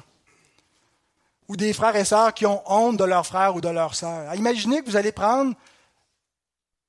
ou 1.49 1.57
des 1.57 1.73
frères 1.73 1.95
et 1.95 2.05
sœurs 2.05 2.33
qui 2.33 2.45
ont 2.45 2.61
honte 2.71 2.97
de 2.97 3.03
leurs 3.03 3.25
frères 3.25 3.55
ou 3.55 3.59
de 3.59 3.67
leurs 3.67 3.95
sœurs. 3.95 4.33
Imaginez 4.35 4.81
que 4.81 4.89
vous 4.89 4.95
allez 4.95 5.11
prendre 5.11 5.55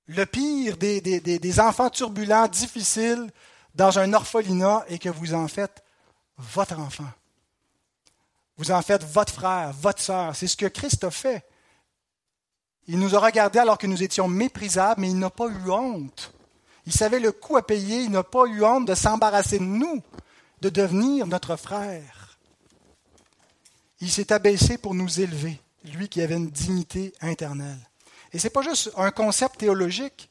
le 0.06 0.26
pire 0.26 0.76
des, 0.76 1.60
enfants 1.60 1.88
turbulents, 1.88 2.46
difficiles, 2.46 3.30
dans 3.74 3.98
un 3.98 4.12
orphelinat 4.12 4.84
et 4.88 4.98
que 4.98 5.08
vous 5.08 5.32
en 5.32 5.48
faites 5.48 5.82
votre 6.36 6.78
enfant. 6.78 7.08
Vous 8.58 8.70
en 8.70 8.82
faites 8.82 9.04
votre 9.04 9.32
frère, 9.32 9.72
votre 9.72 10.02
sœur. 10.02 10.36
C'est 10.36 10.46
ce 10.46 10.56
que 10.56 10.66
Christ 10.66 11.04
a 11.04 11.10
fait. 11.10 11.42
Il 12.86 12.98
nous 12.98 13.14
a 13.14 13.20
regardés 13.20 13.60
alors 13.60 13.78
que 13.78 13.86
nous 13.86 14.02
étions 14.02 14.28
méprisables, 14.28 15.00
mais 15.00 15.10
il 15.10 15.18
n'a 15.18 15.30
pas 15.30 15.46
eu 15.46 15.70
honte. 15.70 16.34
Il 16.84 16.92
savait 16.92 17.20
le 17.20 17.32
coût 17.32 17.56
à 17.56 17.66
payer, 17.66 18.02
il 18.02 18.10
n'a 18.10 18.24
pas 18.24 18.44
eu 18.46 18.62
honte 18.62 18.86
de 18.86 18.94
s'embarrasser 18.94 19.58
de 19.58 19.64
nous, 19.64 20.02
de 20.60 20.68
devenir 20.68 21.26
notre 21.26 21.56
frère. 21.56 22.19
Il 24.00 24.10
s'est 24.10 24.32
abaissé 24.32 24.78
pour 24.78 24.94
nous 24.94 25.20
élever, 25.20 25.60
lui 25.84 26.08
qui 26.08 26.22
avait 26.22 26.36
une 26.36 26.50
dignité 26.50 27.12
internelle. 27.20 27.78
Et 28.32 28.38
ce 28.38 28.46
n'est 28.46 28.50
pas 28.50 28.62
juste 28.62 28.90
un 28.96 29.10
concept 29.10 29.58
théologique, 29.58 30.30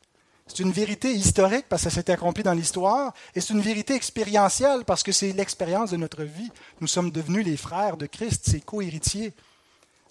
c'est 0.50 0.64
une 0.64 0.72
vérité 0.72 1.14
historique 1.14 1.68
parce 1.70 1.84
que 1.84 1.90
ça 1.92 1.96
s'est 1.96 2.12
accompli 2.12 2.42
dans 2.42 2.54
l'histoire, 2.54 3.14
et 3.36 3.42
c'est 3.42 3.54
une 3.54 3.62
vérité 3.62 3.94
expérientielle 3.94 4.84
parce 4.84 5.04
que 5.04 5.12
c'est 5.12 5.32
l'expérience 5.32 5.92
de 5.92 5.98
notre 5.98 6.24
vie. 6.24 6.52
Nous 6.82 6.88
sommes 6.88 7.12
devenus 7.12 7.46
les 7.46 7.56
frères 7.56 7.98
de 7.98 8.08
Christ, 8.08 8.50
ses 8.50 8.60
co-héritiers. 8.60 9.34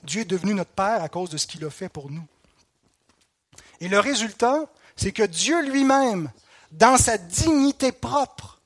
Dieu 0.04 0.20
est 0.20 0.26
devenu 0.26 0.54
notre 0.54 0.70
Père 0.70 1.02
à 1.02 1.08
cause 1.08 1.30
de 1.30 1.36
ce 1.36 1.48
qu'il 1.48 1.64
a 1.64 1.70
fait 1.70 1.88
pour 1.88 2.10
nous. 2.10 2.24
Et 3.80 3.88
le 3.88 3.98
résultat, 3.98 4.66
c'est 4.96 5.10
que 5.12 5.24
Dieu 5.24 5.60
lui-même, 5.68 6.30
dans 6.70 6.96
sa 6.96 7.18
dignité 7.18 7.90
propre, 7.90 8.60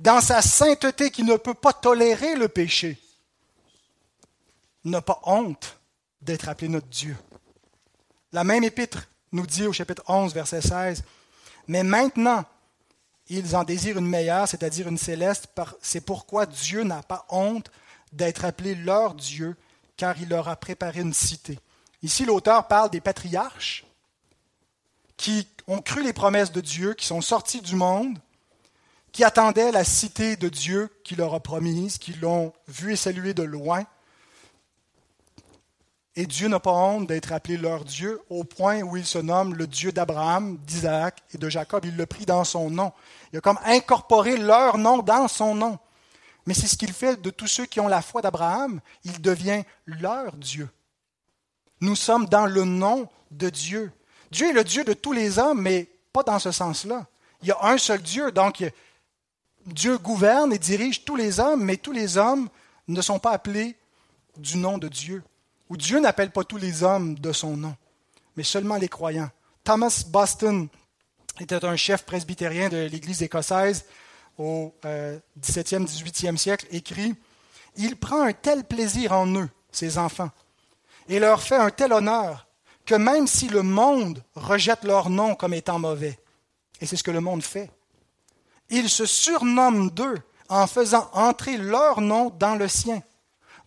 dans 0.00 0.20
sa 0.20 0.42
sainteté 0.42 1.10
qui 1.10 1.22
ne 1.22 1.36
peut 1.36 1.54
pas 1.54 1.72
tolérer 1.72 2.34
le 2.34 2.48
péché, 2.48 2.98
n'a 4.90 5.02
pas 5.02 5.20
honte 5.24 5.78
d'être 6.20 6.48
appelé 6.48 6.68
notre 6.68 6.88
Dieu. 6.88 7.16
La 8.32 8.44
même 8.44 8.64
épître 8.64 9.08
nous 9.32 9.46
dit 9.46 9.66
au 9.66 9.72
chapitre 9.72 10.02
11, 10.08 10.34
verset 10.34 10.60
16, 10.60 11.04
Mais 11.68 11.82
maintenant, 11.82 12.44
ils 13.28 13.56
en 13.56 13.64
désirent 13.64 13.98
une 13.98 14.08
meilleure, 14.08 14.48
c'est-à-dire 14.48 14.88
une 14.88 14.98
céleste, 14.98 15.48
c'est 15.80 16.00
pourquoi 16.00 16.46
Dieu 16.46 16.84
n'a 16.84 17.02
pas 17.02 17.26
honte 17.28 17.70
d'être 18.12 18.44
appelé 18.44 18.74
leur 18.74 19.14
Dieu, 19.14 19.56
car 19.96 20.20
il 20.20 20.28
leur 20.28 20.48
a 20.48 20.56
préparé 20.56 21.00
une 21.00 21.12
cité. 21.14 21.58
Ici, 22.02 22.24
l'auteur 22.24 22.68
parle 22.68 22.90
des 22.90 23.00
patriarches 23.00 23.84
qui 25.16 25.48
ont 25.66 25.80
cru 25.80 26.02
les 26.02 26.12
promesses 26.12 26.52
de 26.52 26.60
Dieu, 26.60 26.94
qui 26.94 27.06
sont 27.06 27.20
sortis 27.20 27.62
du 27.62 27.74
monde, 27.74 28.18
qui 29.12 29.24
attendaient 29.24 29.72
la 29.72 29.82
cité 29.82 30.36
de 30.36 30.48
Dieu 30.48 30.90
qu'il 31.02 31.18
leur 31.18 31.34
a 31.34 31.40
promise, 31.40 31.98
qui 31.98 32.12
l'ont 32.12 32.52
vue 32.68 32.92
et 32.92 32.96
saluée 32.96 33.34
de 33.34 33.42
loin, 33.42 33.86
et 36.18 36.26
Dieu 36.26 36.48
n'a 36.48 36.60
pas 36.60 36.72
honte 36.72 37.06
d'être 37.06 37.32
appelé 37.32 37.58
leur 37.58 37.84
Dieu 37.84 38.22
au 38.30 38.42
point 38.42 38.80
où 38.80 38.96
il 38.96 39.04
se 39.04 39.18
nomme 39.18 39.54
le 39.54 39.66
Dieu 39.66 39.92
d'Abraham, 39.92 40.56
d'Isaac 40.66 41.22
et 41.34 41.38
de 41.38 41.50
Jacob. 41.50 41.84
Il 41.84 41.94
le 41.94 42.06
prit 42.06 42.24
dans 42.24 42.42
son 42.42 42.70
nom. 42.70 42.90
Il 43.32 43.38
a 43.38 43.42
comme 43.42 43.58
incorporé 43.66 44.38
leur 44.38 44.78
nom 44.78 44.98
dans 44.98 45.28
son 45.28 45.54
nom. 45.54 45.78
Mais 46.46 46.54
c'est 46.54 46.68
ce 46.68 46.78
qu'il 46.78 46.94
fait 46.94 47.20
de 47.20 47.28
tous 47.28 47.48
ceux 47.48 47.66
qui 47.66 47.80
ont 47.80 47.88
la 47.88 48.00
foi 48.00 48.22
d'Abraham. 48.22 48.80
Il 49.04 49.20
devient 49.20 49.62
leur 49.84 50.32
Dieu. 50.32 50.70
Nous 51.82 51.96
sommes 51.96 52.24
dans 52.26 52.46
le 52.46 52.64
nom 52.64 53.08
de 53.30 53.50
Dieu. 53.50 53.92
Dieu 54.30 54.48
est 54.48 54.54
le 54.54 54.64
Dieu 54.64 54.84
de 54.84 54.94
tous 54.94 55.12
les 55.12 55.38
hommes, 55.38 55.60
mais 55.60 55.86
pas 56.14 56.22
dans 56.22 56.38
ce 56.38 56.50
sens-là. 56.50 57.04
Il 57.42 57.48
y 57.48 57.52
a 57.52 57.58
un 57.62 57.76
seul 57.76 58.00
Dieu, 58.00 58.32
donc 58.32 58.64
Dieu 59.66 59.98
gouverne 59.98 60.54
et 60.54 60.58
dirige 60.58 61.04
tous 61.04 61.16
les 61.16 61.40
hommes, 61.40 61.62
mais 61.62 61.76
tous 61.76 61.92
les 61.92 62.16
hommes 62.16 62.48
ne 62.88 63.02
sont 63.02 63.18
pas 63.18 63.32
appelés 63.32 63.76
du 64.38 64.56
nom 64.56 64.78
de 64.78 64.88
Dieu 64.88 65.22
où 65.68 65.76
Dieu 65.76 66.00
n'appelle 66.00 66.30
pas 66.30 66.44
tous 66.44 66.56
les 66.56 66.82
hommes 66.82 67.18
de 67.18 67.32
son 67.32 67.56
nom, 67.56 67.74
mais 68.36 68.42
seulement 68.42 68.76
les 68.76 68.88
croyants. 68.88 69.30
Thomas 69.64 70.04
Boston 70.08 70.68
était 71.40 71.64
un 71.64 71.76
chef 71.76 72.04
presbytérien 72.04 72.68
de 72.68 72.86
l'Église 72.86 73.22
écossaise 73.22 73.84
au 74.38 74.74
euh, 74.84 75.18
XVIIIe 75.38 76.38
siècle, 76.38 76.66
écrit 76.70 77.14
Il 77.76 77.96
prend 77.96 78.22
un 78.22 78.32
tel 78.32 78.64
plaisir 78.64 79.12
en 79.12 79.26
eux, 79.34 79.48
ses 79.72 79.98
enfants, 79.98 80.30
et 81.08 81.18
leur 81.18 81.42
fait 81.42 81.56
un 81.56 81.70
tel 81.70 81.92
honneur, 81.92 82.46
que 82.84 82.94
même 82.94 83.26
si 83.26 83.48
le 83.48 83.62
monde 83.62 84.22
rejette 84.34 84.84
leur 84.84 85.10
nom 85.10 85.34
comme 85.34 85.54
étant 85.54 85.78
mauvais, 85.78 86.18
et 86.80 86.86
c'est 86.86 86.96
ce 86.96 87.02
que 87.02 87.10
le 87.10 87.20
monde 87.20 87.42
fait, 87.42 87.70
il 88.68 88.88
se 88.88 89.06
surnomme 89.06 89.90
d'eux 89.90 90.18
en 90.48 90.66
faisant 90.66 91.08
entrer 91.12 91.56
leur 91.56 92.00
nom 92.00 92.30
dans 92.30 92.54
le 92.54 92.68
sien 92.68 93.02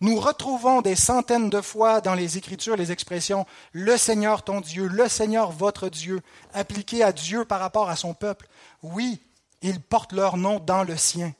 Nous 0.00 0.18
retrouvons 0.18 0.80
des 0.80 0.96
centaines 0.96 1.50
de 1.50 1.60
fois 1.60 2.00
dans 2.00 2.14
les 2.14 2.38
Écritures 2.38 2.76
les 2.76 2.90
expressions 2.90 3.46
le 3.72 3.98
Seigneur 3.98 4.42
ton 4.42 4.62
Dieu, 4.62 4.86
le 4.86 5.08
Seigneur 5.08 5.52
votre 5.52 5.90
Dieu, 5.90 6.22
appliquées 6.54 7.02
à 7.02 7.12
Dieu 7.12 7.44
par 7.44 7.60
rapport 7.60 7.90
à 7.90 7.96
son 7.96 8.14
peuple. 8.14 8.48
Oui, 8.82 9.20
ils 9.60 9.80
portent 9.80 10.12
leur 10.12 10.38
nom 10.38 10.58
dans 10.58 10.84
le 10.84 10.96
sien. 10.96 11.34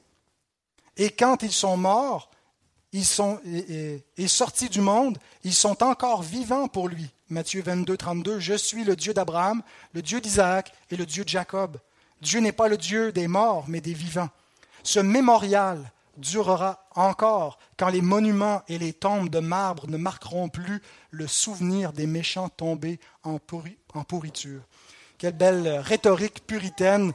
Et 0.95 1.09
quand 1.09 1.41
ils 1.41 1.51
sont 1.51 1.75
morts, 1.75 2.29
ils 2.91 3.05
sont 3.05 3.39
et, 3.45 4.27
sortis 4.27 4.69
du 4.69 4.81
monde, 4.81 5.17
ils 5.43 5.55
sont 5.55 5.81
encore 5.81 6.21
vivants 6.21 6.67
pour 6.67 6.87
lui. 6.87 7.09
Matthieu 7.29 7.63
22, 7.63 7.97
32, 7.97 8.39
Je 8.39 8.53
suis 8.53 8.83
le 8.83 8.95
Dieu 8.95 9.13
d'Abraham, 9.13 9.63
le 9.93 10.03
Dieu 10.03 10.21
d'Isaac 10.21 10.71
et 10.91 10.97
le 10.97 11.05
Dieu 11.05 11.23
de 11.23 11.29
Jacob. 11.29 11.77
Dieu 12.21 12.41
n'est 12.41 12.51
pas 12.51 12.67
le 12.67 12.77
Dieu 12.77 13.11
des 13.11 13.27
morts, 13.27 13.65
mais 13.67 13.81
des 13.81 13.93
vivants. 13.93 14.29
Ce 14.83 14.99
mémorial 14.99 15.91
durera 16.21 16.85
encore 16.95 17.59
quand 17.77 17.89
les 17.89 18.01
monuments 18.01 18.61
et 18.67 18.77
les 18.77 18.93
tombes 18.93 19.29
de 19.29 19.39
marbre 19.39 19.87
ne 19.87 19.97
marqueront 19.97 20.47
plus 20.47 20.81
le 21.09 21.27
souvenir 21.27 21.91
des 21.91 22.07
méchants 22.07 22.49
tombés 22.49 22.99
en, 23.23 23.39
pourriture. 24.03 24.61
Quelle 25.17 25.35
belle 25.35 25.67
rhétorique 25.79 26.45
puritaine 26.47 27.13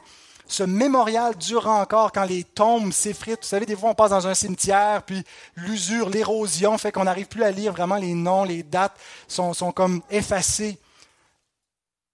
ce 0.49 0.63
mémorial 0.63 1.35
durera 1.35 1.81
encore 1.81 2.13
quand 2.13 2.23
les 2.23 2.45
tombes 2.45 2.93
s'effritent. 2.93 3.41
Vous 3.41 3.47
savez, 3.47 3.65
des 3.65 3.75
fois, 3.75 3.89
on 3.89 3.95
passe 3.95 4.11
dans 4.11 4.27
un 4.27 4.33
cimetière, 4.33 5.03
puis 5.03 5.21
l'usure, 5.57 6.09
l'érosion 6.09 6.77
fait 6.77 6.93
qu'on 6.93 7.03
n'arrive 7.03 7.27
plus 7.27 7.43
à 7.43 7.51
lire 7.51 7.73
vraiment 7.73 7.97
les 7.97 8.13
noms, 8.13 8.45
les 8.45 8.63
dates 8.63 8.97
sont, 9.27 9.53
sont 9.53 9.73
comme 9.73 10.01
effacées. 10.09 10.79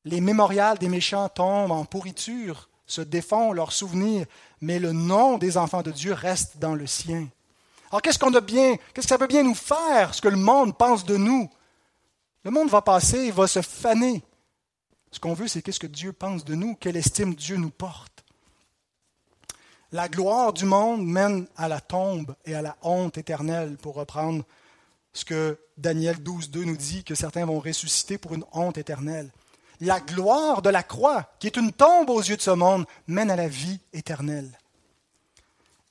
Les 0.03 0.19
mémorials 0.19 0.79
des 0.79 0.89
méchants 0.89 1.29
tombent 1.29 1.71
en 1.71 1.85
pourriture, 1.85 2.69
se 2.87 3.01
défont 3.01 3.53
leurs 3.53 3.71
souvenirs, 3.71 4.25
mais 4.63 4.79
le 4.79 4.93
nom 4.93 5.37
des 5.37 5.57
enfants 5.57 5.81
de 5.81 5.91
Dieu 5.91 6.13
reste 6.13 6.57
dans 6.57 6.73
le 6.73 6.87
sien. 6.87 7.27
Alors 7.91 8.01
qu'est-ce 8.01 8.17
qu'on 8.17 8.33
a 8.33 8.39
bien, 8.39 8.77
qu'est-ce 8.93 9.07
que 9.07 9.13
ça 9.13 9.17
peut 9.17 9.27
bien 9.27 9.43
nous 9.43 9.55
faire, 9.55 10.15
ce 10.15 10.21
que 10.21 10.29
le 10.29 10.37
monde 10.37 10.77
pense 10.77 11.03
de 11.03 11.17
nous? 11.17 11.49
Le 12.43 12.51
monde 12.51 12.69
va 12.69 12.81
passer, 12.81 13.25
il 13.25 13.33
va 13.33 13.45
se 13.45 13.61
faner. 13.61 14.23
Ce 15.11 15.19
qu'on 15.19 15.33
veut, 15.33 15.49
c'est 15.49 15.61
qu'est-ce 15.61 15.81
que 15.81 15.87
Dieu 15.87 16.13
pense 16.13 16.45
de 16.45 16.55
nous, 16.55 16.75
quelle 16.75 16.95
estime 16.95 17.35
Dieu 17.35 17.57
nous 17.57 17.71
porte. 17.71 18.23
La 19.91 20.07
gloire 20.07 20.53
du 20.53 20.63
monde 20.63 21.05
mène 21.05 21.45
à 21.57 21.67
la 21.67 21.81
tombe 21.81 22.33
et 22.45 22.55
à 22.55 22.61
la 22.61 22.77
honte 22.83 23.17
éternelle, 23.17 23.75
pour 23.75 23.95
reprendre 23.95 24.45
ce 25.11 25.25
que 25.25 25.59
Daniel 25.77 26.23
12, 26.23 26.51
2 26.51 26.63
nous 26.63 26.77
dit, 26.77 27.03
que 27.03 27.15
certains 27.15 27.45
vont 27.45 27.59
ressusciter 27.59 28.17
pour 28.17 28.33
une 28.33 28.45
honte 28.53 28.77
éternelle. 28.77 29.29
La 29.85 29.99
gloire 29.99 30.61
de 30.61 30.69
la 30.69 30.81
croix, 30.81 31.29
qui 31.39 31.47
est 31.47 31.57
une 31.57 31.73
tombe 31.73 32.09
aux 32.09 32.21
yeux 32.21 32.37
de 32.37 32.41
ce 32.41 32.51
monde, 32.51 32.85
mène 33.07 33.29
à 33.29 33.35
la 33.35 33.47
vie 33.47 33.79
éternelle. 33.91 34.57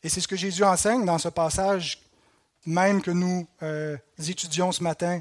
Et 0.02 0.08
c'est 0.08 0.20
ce 0.20 0.28
que 0.28 0.36
Jésus 0.36 0.64
enseigne 0.64 1.04
dans 1.04 1.18
ce 1.18 1.28
passage 1.28 2.02
même 2.66 3.02
que 3.02 3.10
nous 3.10 3.46
euh, 3.62 3.96
étudions 4.28 4.72
ce 4.72 4.82
matin, 4.82 5.20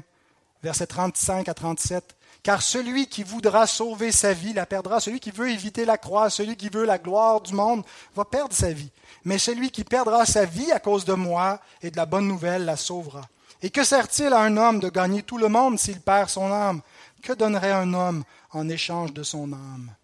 versets 0.62 0.86
35 0.86 1.48
à 1.48 1.54
37. 1.54 2.16
Car 2.42 2.60
celui 2.60 3.06
qui 3.06 3.22
voudra 3.22 3.68
sauver 3.68 4.10
sa 4.10 4.32
vie 4.32 4.52
la 4.52 4.66
perdra. 4.66 4.98
Celui 4.98 5.20
qui 5.20 5.30
veut 5.30 5.50
éviter 5.50 5.84
la 5.84 5.96
croix, 5.96 6.28
celui 6.28 6.56
qui 6.56 6.70
veut 6.70 6.84
la 6.84 6.98
gloire 6.98 7.40
du 7.40 7.54
monde, 7.54 7.84
va 8.16 8.24
perdre 8.24 8.54
sa 8.54 8.72
vie. 8.72 8.90
Mais 9.24 9.38
celui 9.38 9.70
qui 9.70 9.84
perdra 9.84 10.26
sa 10.26 10.44
vie 10.44 10.72
à 10.72 10.80
cause 10.80 11.04
de 11.04 11.12
moi 11.12 11.60
et 11.82 11.92
de 11.92 11.96
la 11.96 12.06
bonne 12.06 12.26
nouvelle 12.26 12.64
la 12.64 12.76
sauvera. 12.76 13.22
Et 13.62 13.70
que 13.70 13.84
sert-il 13.84 14.32
à 14.32 14.40
un 14.40 14.56
homme 14.56 14.80
de 14.80 14.88
gagner 14.88 15.22
tout 15.22 15.38
le 15.38 15.46
monde 15.46 15.78
s'il 15.78 16.00
perd 16.00 16.28
son 16.28 16.50
âme? 16.50 16.80
Que 17.22 17.32
donnerait 17.32 17.72
un 17.72 17.94
homme 17.94 18.24
en 18.50 18.68
échange 18.68 19.12
de 19.12 19.22
son 19.22 19.52
âme? 19.52 19.94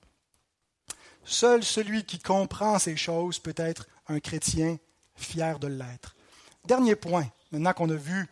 Seul 1.25 1.65
celui 1.65 2.05
qui 2.05 2.21
comprend 2.21 2.79
ces 2.79 2.97
choses 2.97 3.41
peut 3.41 3.55
être 3.57 3.87
un 4.07 4.21
chrétien 4.21 4.79
fier 5.17 5.59
de 5.59 5.67
l'être. 5.67 6.15
Dernier 6.65 6.95
point, 6.95 7.27
maintenant 7.51 7.73
qu'on 7.73 7.91
a 7.91 7.97
vu 7.97 8.29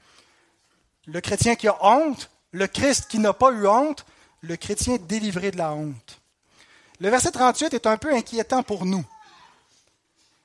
le 1.07 1.21
chrétien 1.21 1.57
qui 1.57 1.67
a 1.67 1.77
honte, 1.85 2.31
le 2.53 2.69
Christ 2.69 3.09
qui 3.09 3.19
n'a 3.19 3.33
pas 3.33 3.51
eu 3.51 3.67
honte, 3.67 4.07
le 4.41 4.57
chrétien 4.57 4.97
délivré 4.97 5.51
de 5.51 5.59
la 5.59 5.73
honte. 5.73 6.21
Le 7.01 7.09
verset 7.11 7.33
38 7.33 7.75
est 7.75 7.87
un 7.87 7.97
peu 7.97 8.15
inquiétant 8.15 8.63
pour 8.63 8.87
nous, 8.87 9.05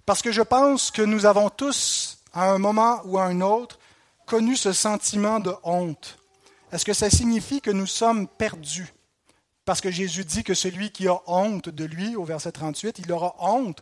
parce 0.06 0.22
que 0.22 0.32
je 0.32 0.42
pense 0.42 0.90
que 0.90 1.04
nous 1.04 1.26
avons 1.26 1.50
tous, 1.50 2.18
à 2.34 2.52
un 2.52 2.58
moment 2.58 3.02
ou 3.06 3.20
à 3.20 3.26
un 3.26 3.40
autre, 3.42 3.80
connu 4.26 4.56
ce 4.56 4.74
sentiment 4.74 5.40
de 5.40 5.54
honte. 5.64 6.18
Est-ce 6.72 6.86
que 6.86 6.94
ça 6.94 7.10
signifie 7.10 7.62
que 7.62 7.72
nous 7.72 7.88
sommes 7.88 8.28
perdus? 8.28 8.94
Parce 9.66 9.82
que 9.82 9.92
Jésus 9.92 10.26
dit 10.26 10.44
que 10.44 10.54
celui 10.54 10.92
qui 10.92 11.08
a 11.08 11.22
honte 11.28 11.70
de 11.70 11.86
lui, 11.86 12.16
au 12.16 12.24
verset 12.24 12.52
38, 12.52 13.00
il 13.00 13.12
aura 13.12 13.36
honte 13.40 13.82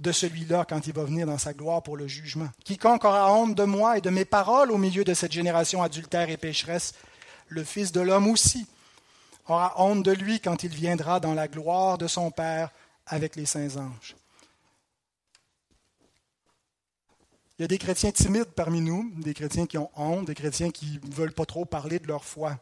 de 0.00 0.12
celui-là 0.12 0.64
quand 0.68 0.86
il 0.86 0.92
va 0.92 1.04
venir 1.04 1.26
dans 1.26 1.38
sa 1.38 1.52
gloire 1.52 1.82
pour 1.82 1.96
le 1.96 2.06
jugement. 2.06 2.48
Quiconque 2.64 3.04
aura 3.04 3.32
honte 3.32 3.54
de 3.54 3.64
moi 3.64 3.98
et 3.98 4.00
de 4.00 4.10
mes 4.10 4.24
paroles 4.24 4.70
au 4.70 4.78
milieu 4.78 5.04
de 5.04 5.14
cette 5.14 5.32
génération 5.32 5.82
adultère 5.82 6.30
et 6.30 6.36
pécheresse, 6.36 6.94
le 7.48 7.64
Fils 7.64 7.92
de 7.92 8.00
l'homme 8.00 8.28
aussi 8.28 8.66
aura 9.46 9.74
honte 9.80 10.02
de 10.02 10.12
lui 10.12 10.40
quand 10.40 10.62
il 10.62 10.74
viendra 10.74 11.20
dans 11.20 11.34
la 11.34 11.48
gloire 11.48 11.98
de 11.98 12.06
son 12.06 12.30
Père 12.30 12.70
avec 13.06 13.36
les 13.36 13.46
saints 13.46 13.76
anges. 13.76 14.16
Il 17.58 17.62
y 17.62 17.64
a 17.64 17.68
des 17.68 17.78
chrétiens 17.78 18.10
timides 18.10 18.52
parmi 18.56 18.80
nous, 18.80 19.12
des 19.16 19.32
chrétiens 19.32 19.66
qui 19.66 19.78
ont 19.78 19.90
honte, 19.94 20.26
des 20.26 20.34
chrétiens 20.34 20.70
qui 20.70 20.98
ne 21.04 21.14
veulent 21.14 21.32
pas 21.32 21.46
trop 21.46 21.64
parler 21.64 22.00
de 22.00 22.08
leur 22.08 22.24
foi. 22.24 22.58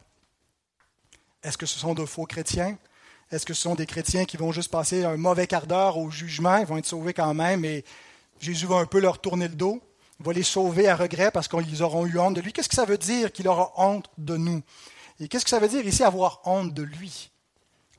Est-ce 1.41 1.57
que 1.57 1.65
ce 1.65 1.79
sont 1.79 1.95
de 1.95 2.05
faux 2.05 2.25
chrétiens? 2.25 2.77
Est-ce 3.31 3.45
que 3.45 3.55
ce 3.55 3.61
sont 3.63 3.73
des 3.73 3.87
chrétiens 3.87 4.25
qui 4.25 4.37
vont 4.37 4.51
juste 4.51 4.69
passer 4.69 5.03
un 5.03 5.17
mauvais 5.17 5.47
quart 5.47 5.65
d'heure 5.65 5.97
au 5.97 6.11
jugement, 6.11 6.57
ils 6.57 6.67
vont 6.67 6.77
être 6.77 6.85
sauvés 6.85 7.13
quand 7.13 7.33
même, 7.33 7.65
et 7.65 7.83
Jésus 8.39 8.67
va 8.67 8.75
un 8.75 8.85
peu 8.85 8.99
leur 8.99 9.19
tourner 9.19 9.47
le 9.47 9.55
dos, 9.55 9.81
va 10.19 10.31
les 10.31 10.43
sauver 10.43 10.87
à 10.87 10.95
regret 10.95 11.31
parce 11.31 11.47
qu'ils 11.47 11.81
auront 11.81 12.05
eu 12.05 12.19
honte 12.19 12.35
de 12.35 12.41
lui. 12.41 12.53
Qu'est-ce 12.53 12.69
que 12.69 12.75
ça 12.75 12.85
veut 12.85 12.99
dire 12.99 13.31
qu'il 13.31 13.47
aura 13.47 13.73
honte 13.77 14.11
de 14.19 14.37
nous? 14.37 14.61
Et 15.19 15.27
qu'est-ce 15.27 15.43
que 15.43 15.49
ça 15.49 15.59
veut 15.59 15.67
dire 15.67 15.85
ici 15.85 16.03
avoir 16.03 16.41
honte 16.45 16.73
de 16.73 16.83
lui 16.83 17.31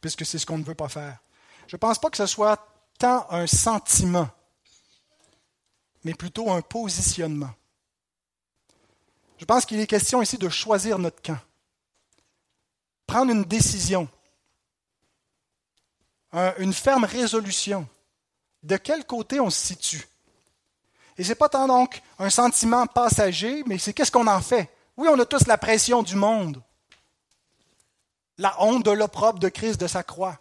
Puisque 0.01 0.25
c'est 0.25 0.39
ce 0.39 0.47
qu'on 0.47 0.59
ne 0.59 0.65
veut 0.65 0.75
pas 0.75 0.89
faire? 0.89 1.19
Je 1.67 1.75
ne 1.75 1.79
pense 1.79 1.99
pas 1.99 2.11
que 2.11 2.17
ce 2.17 2.27
soit 2.27 2.65
tant 2.99 3.27
un 3.31 3.49
sentiment, 3.49 4.29
mais 6.05 6.15
plutôt 6.15 6.51
un 6.51 6.61
positionnement. 6.61 7.51
Je 9.39 9.45
pense 9.45 9.67
qu'il 9.67 9.81
est 9.81 9.87
question 9.87 10.23
ici 10.23 10.39
de 10.39 10.49
choisir 10.49 10.99
notre 10.99 11.21
camp. 11.21 11.39
Prendre 13.07 13.33
une 13.33 13.45
décision 13.45 14.09
une 16.59 16.73
ferme 16.73 17.05
résolution. 17.05 17.87
De 18.63 18.77
quel 18.77 19.05
côté 19.05 19.41
on 19.41 19.51
se 19.51 19.67
situe? 19.67 20.09
Et 21.17 21.23
ce 21.23 21.29
n'est 21.29 21.35
pas 21.35 21.49
tant 21.49 21.69
donc 21.69 22.03
un 22.19 22.31
sentiment 22.31 22.87
passager, 22.87 23.63
mais 23.67 23.79
c'est 23.79 23.93
qu'est-ce 23.93 24.11
qu'on 24.11 24.27
en 24.27 24.41
fait? 24.41 24.69
Oui, 24.97 25.09
on 25.11 25.19
a 25.19 25.27
tous 25.27 25.47
la 25.47 25.59
pression 25.59 26.03
du 26.03 26.17
monde, 26.17 26.63
la 28.39 28.61
honte 28.63 28.85
de 28.85 28.91
l'opprobre 28.91 29.39
de 29.39 29.49
Christ 29.49 29.81
de 29.81 29.87
sa 29.87 30.03
croix. 30.03 30.39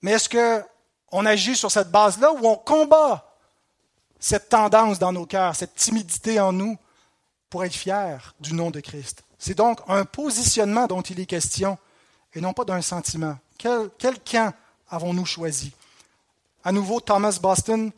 Mais 0.00 0.12
est-ce 0.12 0.28
qu'on 0.28 1.26
agit 1.26 1.56
sur 1.56 1.70
cette 1.70 1.90
base-là 1.90 2.32
ou 2.32 2.46
on 2.46 2.56
combat 2.56 3.31
cette 4.22 4.48
tendance 4.48 5.00
dans 5.00 5.12
nos 5.12 5.26
cœurs, 5.26 5.56
cette 5.56 5.74
timidité 5.74 6.38
en 6.38 6.52
nous 6.52 6.78
pour 7.50 7.64
être 7.64 7.74
fiers 7.74 8.18
du 8.38 8.54
nom 8.54 8.70
de 8.70 8.78
Christ? 8.78 9.24
C'est 9.36 9.56
donc 9.56 9.80
un 9.88 10.04
positionnement 10.04 10.86
dont 10.86 11.02
il 11.02 11.18
est 11.18 11.26
question 11.26 11.76
et 12.32 12.40
non 12.40 12.52
pas 12.52 12.64
d'un 12.64 12.80
sentiment. 12.80 13.36
Quel, 13.58 13.90
camp 14.24 14.54
avons-nous 14.88 15.26
choisi? 15.26 15.72
À 16.62 16.70
nouveau, 16.70 17.00
Thomas 17.00 17.36
Boston, 17.42 17.90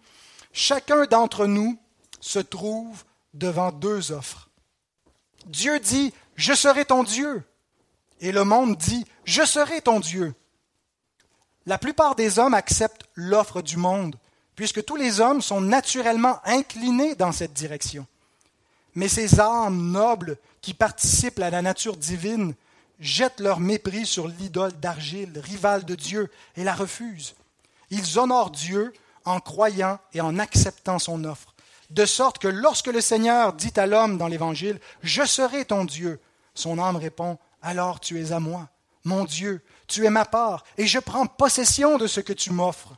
chacun 0.50 1.04
d'entre 1.04 1.46
nous 1.46 1.78
se 2.20 2.38
trouve 2.38 3.04
devant 3.34 3.70
deux 3.70 4.10
offres. 4.10 4.48
Dieu 5.44 5.78
dit, 5.78 6.14
je 6.36 6.54
serai 6.54 6.86
ton 6.86 7.04
Dieu. 7.04 7.44
Et 8.20 8.32
le 8.32 8.44
monde 8.44 8.78
dit, 8.78 9.04
je 9.26 9.44
serai 9.44 9.82
ton 9.82 10.00
Dieu. 10.00 10.34
La 11.66 11.76
plupart 11.76 12.14
des 12.14 12.38
hommes 12.38 12.54
acceptent 12.54 13.04
l'offre 13.14 13.60
du 13.60 13.76
monde, 13.76 14.16
puisque 14.57 14.84
tous 14.84 14.96
les 14.96 15.20
hommes 15.20 15.42
sont 15.42 15.61
naturellement 15.61 16.40
inclinés 16.44 17.14
dans 17.14 17.32
cette 17.32 17.52
direction. 17.52 18.07
Mais 18.94 19.09
ces 19.09 19.40
âmes 19.40 19.90
nobles 19.90 20.36
qui 20.61 20.74
participent 20.74 21.40
à 21.40 21.50
la 21.50 21.62
nature 21.62 21.96
divine 21.96 22.55
jettent 23.00 23.40
leur 23.40 23.61
mépris 23.61 24.07
sur 24.07 24.28
l'idole 24.28 24.72
d'argile, 24.72 25.38
rivale 25.42 25.84
de 25.84 25.94
Dieu, 25.94 26.30
et 26.57 26.64
la 26.64 26.74
refusent. 26.74 27.34
Ils 27.90 28.18
honorent 28.18 28.50
Dieu 28.50 28.92
en 29.24 29.40
croyant 29.40 29.98
et 30.12 30.20
en 30.20 30.38
acceptant 30.38 30.98
son 30.98 31.24
offre, 31.24 31.55
de 31.90 32.07
sorte 32.07 32.38
que 32.38 32.48
lorsque 32.48 32.86
le 32.86 33.00
Seigneur 33.00 33.52
dit 33.52 33.72
à 33.76 33.86
l'homme 33.86 34.18
dans 34.18 34.28
l'Évangile, 34.28 34.80
Je 35.02 35.24
serai 35.24 35.64
ton 35.64 35.84
Dieu, 35.84 36.20
son 36.55 36.78
âme 36.78 36.96
répond, 36.96 37.38
Alors 37.62 38.00
tu 38.00 38.20
es 38.20 38.32
à 38.32 38.40
moi, 38.40 38.68
mon 39.05 39.24
Dieu, 39.24 39.62
tu 39.86 40.07
es 40.07 40.11
ma 40.11 40.24
part, 40.24 40.64
et 40.78 40.86
je 40.86 40.98
prends 40.98 41.26
possession 41.26 41.98
de 41.98 42.07
ce 42.07 42.20
que 42.20 42.32
tu 42.32 42.50
m'offres. 42.50 42.96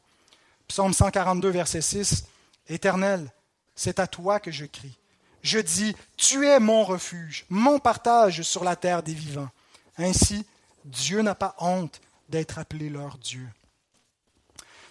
Psaume 0.68 0.92
142, 0.92 1.48
verset 1.50 1.80
6, 1.80 2.24
Éternel, 2.68 3.30
c'est 3.74 4.00
à 4.00 4.06
toi 4.06 4.40
que 4.40 4.50
je 4.50 4.64
crie. 4.64 4.98
Je 5.42 5.58
dis, 5.58 5.94
Tu 6.16 6.46
es 6.46 6.58
mon 6.58 6.84
refuge, 6.84 7.46
mon 7.48 7.78
partage 7.78 8.42
sur 8.42 8.64
la 8.64 8.74
terre 8.74 9.02
des 9.02 9.14
vivants. 9.14 9.50
Ainsi, 9.96 10.44
Dieu 10.84 11.22
n'a 11.22 11.34
pas 11.34 11.54
honte 11.58 12.00
d'être 12.28 12.58
appelé 12.58 12.88
leur 12.88 13.18
Dieu. 13.18 13.48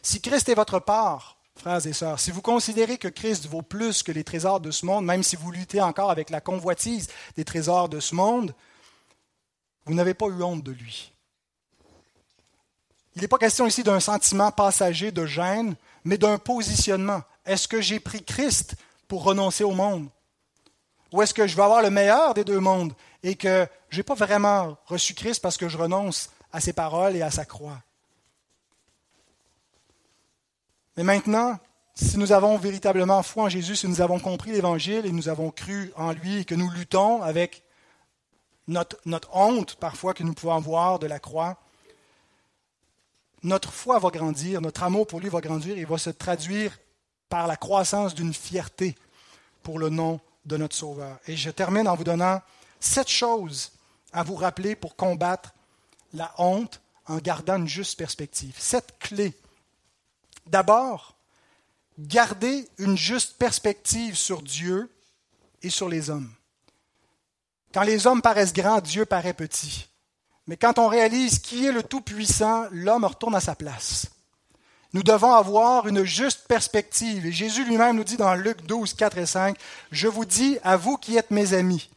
Si 0.01 0.21
Christ 0.21 0.47
est 0.49 0.55
votre 0.55 0.79
part, 0.79 1.37
frères 1.57 1.85
et 1.85 1.93
sœurs, 1.93 2.19
si 2.19 2.31
vous 2.31 2.41
considérez 2.41 2.97
que 2.97 3.07
Christ 3.07 3.47
vaut 3.47 3.61
plus 3.61 4.03
que 4.03 4.11
les 4.11 4.23
trésors 4.23 4.59
de 4.59 4.71
ce 4.71 4.85
monde, 4.85 5.05
même 5.05 5.23
si 5.23 5.35
vous 5.35 5.51
luttez 5.51 5.81
encore 5.81 6.11
avec 6.11 6.29
la 6.29 6.41
convoitise 6.41 7.09
des 7.35 7.45
trésors 7.45 7.89
de 7.89 7.99
ce 7.99 8.15
monde, 8.15 8.53
vous 9.85 9.93
n'avez 9.93 10.13
pas 10.13 10.27
eu 10.27 10.41
honte 10.43 10.63
de 10.63 10.71
lui. 10.71 11.14
Il 13.15 13.21
n'est 13.21 13.27
pas 13.27 13.37
question 13.37 13.65
ici 13.65 13.83
d'un 13.83 13.99
sentiment 13.99 14.51
passager 14.51 15.11
de 15.11 15.25
gêne, 15.25 15.75
mais 16.03 16.17
d'un 16.17 16.37
positionnement. 16.37 17.21
Est-ce 17.45 17.67
que 17.67 17.79
j'ai 17.79 17.99
pris 17.99 18.23
Christ 18.23 18.75
pour 19.07 19.23
renoncer 19.23 19.63
au 19.63 19.71
monde? 19.71 20.09
Ou 21.13 21.21
est-ce 21.21 21.33
que 21.33 21.47
je 21.47 21.55
veux 21.55 21.63
avoir 21.63 21.81
le 21.81 21.89
meilleur 21.89 22.33
des 22.33 22.43
deux 22.43 22.59
mondes 22.59 22.93
et 23.23 23.35
que 23.35 23.67
je 23.89 23.97
n'ai 23.97 24.03
pas 24.03 24.15
vraiment 24.15 24.77
reçu 24.85 25.13
Christ 25.13 25.41
parce 25.41 25.55
que 25.55 25.69
je 25.69 25.77
renonce 25.77 26.29
à 26.51 26.59
ses 26.59 26.73
paroles 26.73 27.15
et 27.15 27.21
à 27.21 27.31
sa 27.31 27.45
croix? 27.45 27.81
Mais 30.97 31.03
maintenant, 31.03 31.57
si 31.93 32.17
nous 32.17 32.33
avons 32.33 32.57
véritablement 32.57 33.23
foi 33.23 33.43
en 33.43 33.49
Jésus, 33.49 33.77
si 33.77 33.87
nous 33.87 34.01
avons 34.01 34.19
compris 34.19 34.51
l'Évangile 34.51 35.05
et 35.05 35.11
nous 35.11 35.29
avons 35.29 35.51
cru 35.51 35.93
en 35.95 36.11
lui 36.11 36.39
et 36.39 36.45
que 36.45 36.55
nous 36.55 36.69
luttons 36.69 37.21
avec 37.21 37.63
notre, 38.67 38.97
notre 39.05 39.33
honte 39.33 39.75
parfois 39.75 40.13
que 40.13 40.23
nous 40.23 40.33
pouvons 40.33 40.55
avoir 40.55 40.99
de 40.99 41.07
la 41.07 41.19
croix, 41.19 41.57
notre 43.45 43.71
foi 43.71 43.99
va 43.99 44.09
grandir, 44.09 44.59
notre 44.59 44.83
amour 44.83 45.07
pour 45.07 45.19
lui 45.19 45.29
va 45.29 45.39
grandir 45.39 45.77
et 45.77 45.85
va 45.85 45.97
se 45.97 46.09
traduire 46.09 46.77
par 47.29 47.47
la 47.47 47.55
croissance 47.55 48.15
d'une 48.15 48.33
fierté 48.33 48.95
pour 49.63 49.79
le 49.79 49.89
nom 49.89 50.19
de 50.45 50.57
notre 50.57 50.75
Sauveur. 50.75 51.19
Et 51.27 51.37
je 51.37 51.51
termine 51.51 51.87
en 51.87 51.95
vous 51.95 52.03
donnant 52.03 52.41
sept 52.79 53.07
choses 53.07 53.71
à 54.11 54.23
vous 54.23 54.35
rappeler 54.35 54.75
pour 54.75 54.95
combattre 54.95 55.53
la 56.13 56.33
honte 56.37 56.81
en 57.07 57.17
gardant 57.17 57.57
une 57.57 57.67
juste 57.67 57.97
perspective. 57.97 58.55
Sept 58.57 58.97
clés. 58.99 59.33
D'abord, 60.47 61.15
garder 61.99 62.67
une 62.79 62.97
juste 62.97 63.37
perspective 63.37 64.15
sur 64.15 64.41
Dieu 64.41 64.91
et 65.61 65.69
sur 65.69 65.87
les 65.87 66.09
hommes. 66.09 66.31
Quand 67.73 67.83
les 67.83 68.07
hommes 68.07 68.21
paraissent 68.21 68.53
grands, 68.53 68.81
Dieu 68.81 69.05
paraît 69.05 69.33
petit. 69.33 69.87
Mais 70.47 70.57
quand 70.57 70.77
on 70.77 70.87
réalise 70.87 71.39
qui 71.39 71.65
est 71.65 71.71
le 71.71 71.83
Tout-Puissant, 71.83 72.65
l'homme 72.71 73.05
retourne 73.05 73.35
à 73.35 73.39
sa 73.39 73.55
place. 73.55 74.07
Nous 74.93 75.03
devons 75.03 75.33
avoir 75.33 75.87
une 75.87 76.05
juste 76.05 76.47
perspective. 76.47 77.25
Et 77.25 77.31
Jésus 77.31 77.65
lui-même 77.65 77.97
nous 77.97 78.03
dit 78.03 78.17
dans 78.17 78.33
Luc 78.35 78.65
12, 78.65 78.93
4 78.93 79.17
et 79.17 79.25
5, 79.25 79.57
Je 79.91 80.07
vous 80.07 80.23
dis, 80.23 80.57
à 80.63 80.77
vous 80.77 80.97
qui 80.97 81.17
êtes 81.17 81.31
mes 81.31 81.53
amis, 81.53 81.89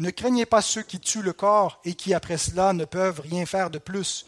ne 0.00 0.10
craignez 0.10 0.46
pas 0.46 0.62
ceux 0.62 0.82
qui 0.82 0.98
tuent 0.98 1.22
le 1.22 1.34
corps 1.34 1.78
et 1.84 1.94
qui 1.94 2.14
après 2.14 2.38
cela 2.38 2.72
ne 2.72 2.86
peuvent 2.86 3.20
rien 3.20 3.44
faire 3.44 3.70
de 3.70 3.78
plus. 3.78 4.26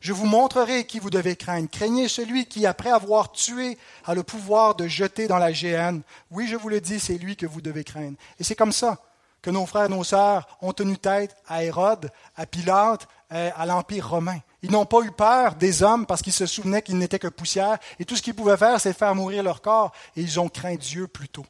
Je 0.00 0.12
vous 0.12 0.26
montrerai 0.26 0.84
qui 0.84 0.98
vous 0.98 1.08
devez 1.08 1.36
craindre. 1.36 1.70
Craignez 1.70 2.08
celui 2.08 2.44
qui, 2.44 2.66
après 2.66 2.90
avoir 2.90 3.32
tué, 3.32 3.78
a 4.04 4.14
le 4.14 4.22
pouvoir 4.22 4.74
de 4.74 4.86
jeter 4.86 5.28
dans 5.28 5.38
la 5.38 5.52
géhenne. 5.52 6.02
Oui, 6.30 6.46
je 6.48 6.56
vous 6.56 6.68
le 6.68 6.80
dis, 6.82 7.00
c'est 7.00 7.16
lui 7.16 7.36
que 7.36 7.46
vous 7.46 7.62
devez 7.62 7.84
craindre. 7.84 8.18
Et 8.38 8.44
c'est 8.44 8.56
comme 8.56 8.72
ça 8.72 9.00
que 9.44 9.50
nos 9.50 9.66
frères 9.66 9.84
et 9.84 9.88
nos 9.90 10.04
sœurs 10.04 10.48
ont 10.62 10.72
tenu 10.72 10.96
tête 10.96 11.36
à 11.46 11.62
Hérode, 11.62 12.10
à 12.34 12.46
Pilate, 12.46 13.06
euh, 13.30 13.50
à 13.54 13.66
l'Empire 13.66 14.08
romain. 14.08 14.38
Ils 14.62 14.70
n'ont 14.70 14.86
pas 14.86 15.02
eu 15.02 15.10
peur 15.10 15.54
des 15.56 15.82
hommes 15.82 16.06
parce 16.06 16.22
qu'ils 16.22 16.32
se 16.32 16.46
souvenaient 16.46 16.80
qu'ils 16.80 16.96
n'étaient 16.96 17.18
que 17.18 17.28
poussière 17.28 17.76
et 17.98 18.06
tout 18.06 18.16
ce 18.16 18.22
qu'ils 18.22 18.34
pouvaient 18.34 18.56
faire, 18.56 18.80
c'est 18.80 18.96
faire 18.96 19.14
mourir 19.14 19.42
leur 19.42 19.60
corps 19.60 19.92
et 20.16 20.22
ils 20.22 20.40
ont 20.40 20.48
craint 20.48 20.76
Dieu 20.76 21.08
plutôt. 21.08 21.44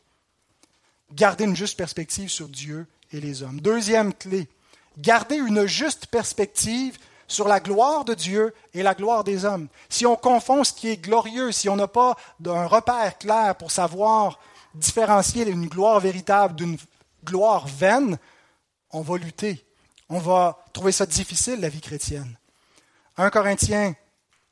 Garder 1.12 1.45
une 1.45 1.55
juste 1.55 1.78
perspective 1.78 2.28
sur 2.28 2.49
Dieu 2.49 2.88
et 3.12 3.20
les 3.20 3.45
hommes. 3.45 3.61
Deuxième 3.61 4.12
clé, 4.12 4.49
garder 4.99 5.36
une 5.36 5.66
juste 5.66 6.07
perspective 6.07 6.99
sur 7.28 7.47
la 7.47 7.61
gloire 7.61 8.05
de 8.05 8.14
Dieu 8.14 8.53
et 8.74 8.82
la 8.82 8.95
gloire 8.95 9.22
des 9.22 9.45
hommes. 9.45 9.68
Si 9.88 10.05
on 10.05 10.16
confond 10.16 10.64
ce 10.64 10.72
qui 10.72 10.88
est 10.88 10.97
glorieux, 10.97 11.53
si 11.53 11.68
on 11.68 11.76
n'a 11.76 11.86
pas 11.86 12.16
un 12.45 12.66
repère 12.66 13.18
clair 13.18 13.55
pour 13.55 13.70
savoir 13.70 14.40
différencier 14.74 15.49
une 15.49 15.68
gloire 15.68 16.01
véritable 16.01 16.57
d'une 16.57 16.76
gloire 17.25 17.66
vaine, 17.66 18.18
on 18.91 19.01
va 19.01 19.16
lutter. 19.18 19.64
On 20.09 20.18
va 20.18 20.64
trouver 20.72 20.93
ça 20.93 21.07
difficile, 21.07 21.61
la 21.61 21.68
vie 21.68 21.81
chrétienne. 21.81 22.37
1 23.16 23.31
Corinthiens 23.31 23.95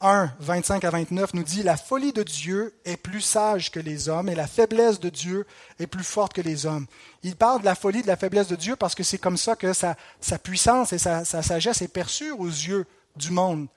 1, 0.03 0.33
25 0.41 0.85
à 0.85 0.91
29 0.91 1.35
nous 1.35 1.45
dit, 1.45 1.63
La 1.63 1.77
folie 1.77 2.13
de 2.13 2.25
Dieu 2.25 2.75
est 2.85 2.97
plus 2.97 3.21
sage 3.21 3.71
que 3.71 3.79
les 3.79 4.09
hommes 4.09 4.29
et 4.29 4.35
la 4.35 4.49
faiblesse 4.49 4.99
de 4.99 5.09
Dieu 5.09 5.47
est 5.79 5.87
plus 5.87 6.05
forte 6.05 6.33
que 6.33 6.41
les 6.41 6.67
hommes. 6.67 6.87
Il 7.23 7.37
parle 7.37 7.61
de 7.61 7.65
la 7.65 7.77
folie, 7.77 8.03
de 8.03 8.09
la 8.09 8.17
faiblesse 8.17 8.49
de 8.49 8.57
Dieu 8.57 8.75
parce 8.75 8.97
que 8.97 9.05
c'est 9.05 9.19
comme 9.19 9.37
ça 9.37 9.55
que 9.55 9.73
sa, 9.73 9.95
puissance 10.43 10.93
et 10.93 10.99
sa, 10.99 11.25
sagesse 11.25 11.83
est 11.83 11.89
perçue 11.89 12.33
aux 12.33 12.47
yeux 12.47 12.85
du 13.15 13.31
monde. 13.31 13.69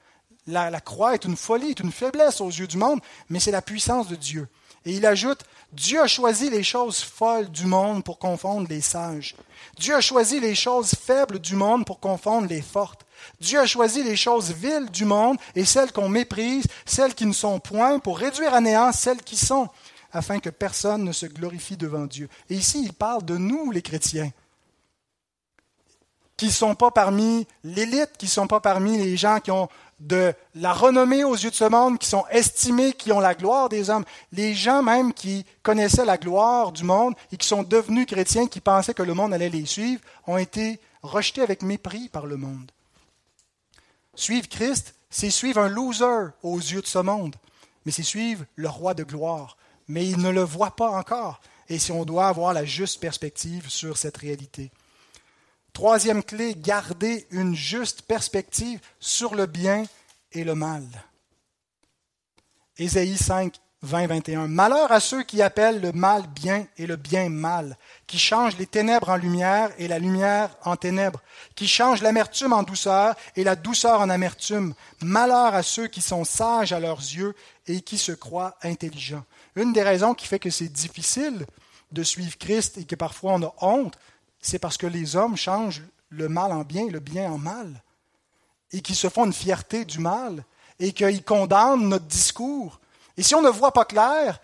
La, 0.47 0.71
la 0.71 0.81
croix 0.81 1.13
est 1.13 1.25
une 1.25 1.37
folie, 1.37 1.69
est 1.69 1.79
une 1.79 1.91
faiblesse 1.91 2.41
aux 2.41 2.49
yeux 2.49 2.67
du 2.67 2.77
monde, 2.77 2.99
mais 3.29 3.39
c'est 3.39 3.51
la 3.51 3.61
puissance 3.61 4.07
de 4.07 4.15
Dieu. 4.15 4.47
Et 4.85 4.93
il 4.93 5.05
ajoute, 5.05 5.43
Dieu 5.73 5.99
a 6.01 6.07
choisi 6.07 6.49
les 6.49 6.63
choses 6.63 7.01
folles 7.01 7.49
du 7.49 7.65
monde 7.65 8.03
pour 8.03 8.19
confondre 8.19 8.67
les 8.69 8.81
sages. 8.81 9.35
Dieu 9.77 9.95
a 9.95 10.01
choisi 10.01 10.39
les 10.39 10.55
choses 10.55 10.91
faibles 10.91 11.39
du 11.39 11.55
monde 11.55 11.85
pour 11.85 11.99
confondre 11.99 12.47
les 12.47 12.61
fortes. 12.61 13.05
Dieu 13.41 13.59
a 13.59 13.65
choisi 13.65 14.03
les 14.03 14.15
choses 14.15 14.51
viles 14.51 14.89
du 14.91 15.05
monde 15.05 15.37
et 15.55 15.65
celles 15.65 15.91
qu'on 15.91 16.09
méprise, 16.09 16.65
celles 16.85 17.15
qui 17.15 17.25
ne 17.25 17.33
sont 17.33 17.59
point, 17.59 17.99
pour 17.99 18.19
réduire 18.19 18.53
à 18.53 18.61
néant 18.61 18.91
celles 18.91 19.21
qui 19.21 19.35
sont, 19.35 19.67
afin 20.13 20.39
que 20.39 20.49
personne 20.49 21.03
ne 21.03 21.11
se 21.11 21.25
glorifie 21.25 21.77
devant 21.77 22.05
Dieu. 22.05 22.29
Et 22.49 22.55
ici, 22.55 22.81
il 22.83 22.93
parle 22.93 23.25
de 23.25 23.37
nous, 23.37 23.71
les 23.71 23.81
chrétiens 23.81 24.31
qui 26.37 26.47
ne 26.47 26.51
sont 26.51 26.75
pas 26.75 26.91
parmi 26.91 27.47
l'élite, 27.63 28.11
qui 28.17 28.25
ne 28.25 28.31
sont 28.31 28.47
pas 28.47 28.59
parmi 28.59 28.97
les 28.97 29.15
gens 29.15 29.39
qui 29.39 29.51
ont 29.51 29.69
de 29.99 30.33
la 30.55 30.73
renommée 30.73 31.23
aux 31.23 31.35
yeux 31.35 31.49
de 31.49 31.55
ce 31.55 31.65
monde, 31.65 31.99
qui 31.99 32.07
sont 32.07 32.25
estimés, 32.29 32.93
qui 32.93 33.11
ont 33.11 33.19
la 33.19 33.33
gloire 33.33 33.69
des 33.69 33.89
hommes. 33.89 34.05
Les 34.31 34.53
gens 34.53 34.83
même 34.83 35.13
qui 35.13 35.45
connaissaient 35.63 36.05
la 36.05 36.17
gloire 36.17 36.71
du 36.71 36.83
monde 36.83 37.15
et 37.31 37.37
qui 37.37 37.47
sont 37.47 37.63
devenus 37.63 38.05
chrétiens, 38.05 38.47
qui 38.47 38.59
pensaient 38.59 38.93
que 38.93 39.03
le 39.03 39.13
monde 39.13 39.33
allait 39.33 39.49
les 39.49 39.65
suivre, 39.65 40.01
ont 40.27 40.37
été 40.37 40.79
rejetés 41.01 41.41
avec 41.41 41.61
mépris 41.61 42.09
par 42.09 42.25
le 42.25 42.37
monde. 42.37 42.71
Suivre 44.15 44.47
Christ, 44.47 44.95
c'est 45.09 45.29
suivre 45.29 45.61
un 45.61 45.69
loser 45.69 46.31
aux 46.43 46.57
yeux 46.57 46.81
de 46.81 46.87
ce 46.87 46.99
monde, 46.99 47.35
mais 47.85 47.91
c'est 47.91 48.03
suivre 48.03 48.45
le 48.55 48.69
roi 48.69 48.93
de 48.93 49.03
gloire. 49.03 49.57
Mais 49.87 50.07
il 50.07 50.17
ne 50.17 50.29
le 50.29 50.41
voit 50.41 50.75
pas 50.75 50.89
encore. 50.89 51.39
Et 51.69 51.79
si 51.79 51.91
on 51.91 52.05
doit 52.05 52.27
avoir 52.27 52.53
la 52.53 52.65
juste 52.65 52.99
perspective 52.99 53.69
sur 53.69 53.97
cette 53.97 54.17
réalité. 54.17 54.71
Troisième 55.75 56.23
clé, 56.23 56.55
garder 56.55 57.27
une 57.31 57.53
juste 57.53 58.03
perspective 58.03 58.79
sur 59.01 59.35
le 59.35 59.45
bien 59.45 59.83
et 60.31 60.45
le 60.45 60.55
mal. 60.55 60.85
Ésaïe 62.77 63.17
5, 63.17 63.53
20, 63.81 64.07
21. 64.07 64.47
Malheur 64.47 64.93
à 64.93 65.01
ceux 65.01 65.23
qui 65.23 65.41
appellent 65.41 65.81
le 65.81 65.91
mal 65.91 66.27
bien 66.27 66.65
et 66.77 66.87
le 66.87 66.95
bien 66.95 67.27
mal, 67.27 67.77
qui 68.07 68.17
changent 68.17 68.57
les 68.57 68.67
ténèbres 68.67 69.09
en 69.09 69.17
lumière 69.17 69.69
et 69.77 69.89
la 69.89 69.99
lumière 69.99 70.55
en 70.63 70.77
ténèbres, 70.77 71.21
qui 71.55 71.67
changent 71.67 72.01
l'amertume 72.01 72.53
en 72.53 72.63
douceur 72.63 73.13
et 73.35 73.43
la 73.43 73.57
douceur 73.57 73.99
en 73.99 74.09
amertume. 74.09 74.75
Malheur 75.01 75.53
à 75.53 75.61
ceux 75.61 75.87
qui 75.87 76.01
sont 76.01 76.23
sages 76.23 76.71
à 76.71 76.79
leurs 76.79 76.99
yeux 76.99 77.35
et 77.67 77.81
qui 77.81 77.97
se 77.97 78.13
croient 78.13 78.55
intelligents. 78.63 79.25
Une 79.57 79.73
des 79.73 79.83
raisons 79.83 80.13
qui 80.13 80.25
fait 80.25 80.39
que 80.39 80.49
c'est 80.49 80.69
difficile 80.69 81.45
de 81.91 82.03
suivre 82.03 82.37
Christ 82.37 82.77
et 82.77 82.85
que 82.85 82.95
parfois 82.95 83.33
on 83.33 83.43
a 83.43 83.53
honte, 83.59 83.97
c'est 84.45 84.59
parce 84.59 84.77
que 84.77 84.87
les 84.87 85.15
hommes 85.15 85.35
changent 85.35 85.83
le 86.09 86.29
mal 86.29 86.51
en 86.51 86.63
bien, 86.63 86.87
le 86.87 86.99
bien 86.99 87.31
en 87.31 87.37
mal, 87.37 87.81
et 88.71 88.81
qu'ils 88.81 88.95
se 88.95 89.09
font 89.09 89.25
une 89.25 89.33
fierté 89.33 89.85
du 89.85 89.99
mal, 89.99 90.43
et 90.79 90.91
qu'ils 90.91 91.23
condamnent 91.23 91.87
notre 91.87 92.05
discours. 92.05 92.79
Et 93.17 93.23
si 93.23 93.33
on 93.33 93.41
ne 93.41 93.49
voit 93.49 93.71
pas 93.71 93.85
clair, 93.85 94.39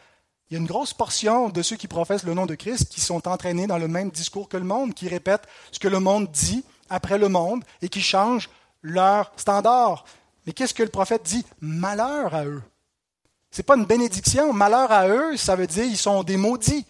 il 0.49 0.55
y 0.55 0.57
a 0.57 0.59
une 0.59 0.67
grosse 0.67 0.93
portion 0.93 1.49
de 1.49 1.61
ceux 1.61 1.75
qui 1.75 1.87
professent 1.87 2.23
le 2.23 2.33
nom 2.33 2.45
de 2.45 2.55
Christ 2.55 2.89
qui 2.89 2.99
sont 2.99 3.27
entraînés 3.27 3.67
dans 3.67 3.77
le 3.77 3.87
même 3.87 4.09
discours 4.09 4.49
que 4.49 4.57
le 4.57 4.63
monde, 4.63 4.93
qui 4.93 5.07
répètent 5.07 5.47
ce 5.71 5.79
que 5.79 5.87
le 5.87 5.99
monde 5.99 6.29
dit 6.31 6.63
après 6.89 7.17
le 7.17 7.29
monde 7.29 7.63
et 7.81 7.87
qui 7.87 8.01
changent 8.01 8.49
leur 8.81 9.31
standard. 9.37 10.03
Mais 10.45 10.53
qu'est-ce 10.53 10.73
que 10.73 10.83
le 10.83 10.89
prophète 10.89 11.23
dit? 11.23 11.45
Malheur 11.61 12.33
à 12.33 12.45
eux. 12.45 12.61
Ce 13.51 13.59
n'est 13.61 13.63
pas 13.63 13.77
une 13.77 13.85
bénédiction. 13.85 14.51
Malheur 14.51 14.91
à 14.91 15.07
eux, 15.07 15.37
ça 15.37 15.55
veut 15.55 15.67
dire 15.67 15.85
ils 15.85 15.97
sont 15.97 16.23
des 16.23 16.37
maudits. 16.37 16.85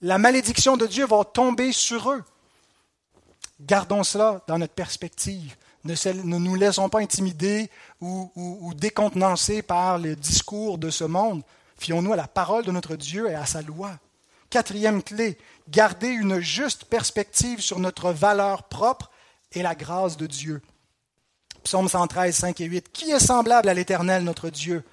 La 0.00 0.18
malédiction 0.18 0.76
de 0.76 0.86
Dieu 0.86 1.06
va 1.06 1.24
tomber 1.24 1.72
sur 1.72 2.10
eux. 2.10 2.22
Gardons 3.62 4.02
cela 4.02 4.42
dans 4.46 4.58
notre 4.58 4.74
perspective. 4.74 5.56
Ne, 5.84 5.94
nous 6.22 6.54
laissons 6.54 6.88
pas 6.88 7.00
intimider 7.00 7.70
ou, 8.00 8.30
ou 8.36 8.74
décontenancer 8.74 9.62
par 9.62 9.98
les 9.98 10.14
discours 10.16 10.78
de 10.78 10.90
ce 10.90 11.04
monde. 11.04 11.42
Fions-nous 11.76 12.12
à 12.12 12.16
la 12.16 12.28
parole 12.28 12.64
de 12.64 12.70
notre 12.70 12.96
Dieu 12.96 13.28
et 13.28 13.34
à 13.34 13.46
sa 13.46 13.62
loi. 13.62 13.98
Quatrième 14.50 15.02
clé, 15.02 15.38
garder 15.68 16.08
une 16.08 16.38
juste 16.40 16.84
perspective 16.84 17.60
sur 17.60 17.78
notre 17.78 18.12
valeur 18.12 18.64
propre 18.64 19.10
et 19.52 19.62
la 19.62 19.74
grâce 19.74 20.16
de 20.16 20.26
Dieu. 20.26 20.60
Psaume 21.64 21.88
113, 21.88 22.34
5 22.34 22.60
et 22.60 22.64
8. 22.66 22.92
Qui 22.92 23.10
est 23.10 23.18
semblable 23.18 23.68
à 23.68 23.74
l'Éternel, 23.74 24.24
notre 24.24 24.50
Dieu? 24.50 24.84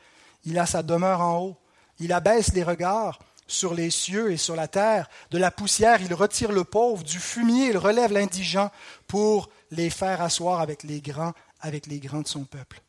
Il 0.45 0.57
a 0.57 0.65
sa 0.65 0.84
demeure 0.84 1.22
en 1.22 1.39
haut. 1.39 1.57
Il 1.99 2.13
abaisse 2.13 2.53
les 2.53 2.63
regards 2.63 3.20
sur 3.50 3.74
les 3.74 3.89
cieux 3.89 4.32
et 4.32 4.38
sur 4.38 4.56
la 4.56 4.70
terre. 4.70 5.10
De 5.32 5.38
la 5.38 5.52
poussière, 5.52 6.02
il 6.02 6.14
retire 6.14 6.54
le 6.54 6.64
pauvre, 6.64 7.04
du 7.04 7.20
fumier, 7.20 7.68
il 7.68 7.78
relève 7.78 8.14
l'indigent 8.14 8.72
pour 9.08 9.50
les 9.72 9.89
faire 9.89 10.22
asseoir 10.22 10.62
avec 10.62 10.84
les 10.84 11.02
grands, 11.02 11.34
avec 11.60 11.88
les 11.88 12.00
grands 12.00 12.22
de 12.22 12.28
son 12.28 12.45
peuple. 12.45 12.82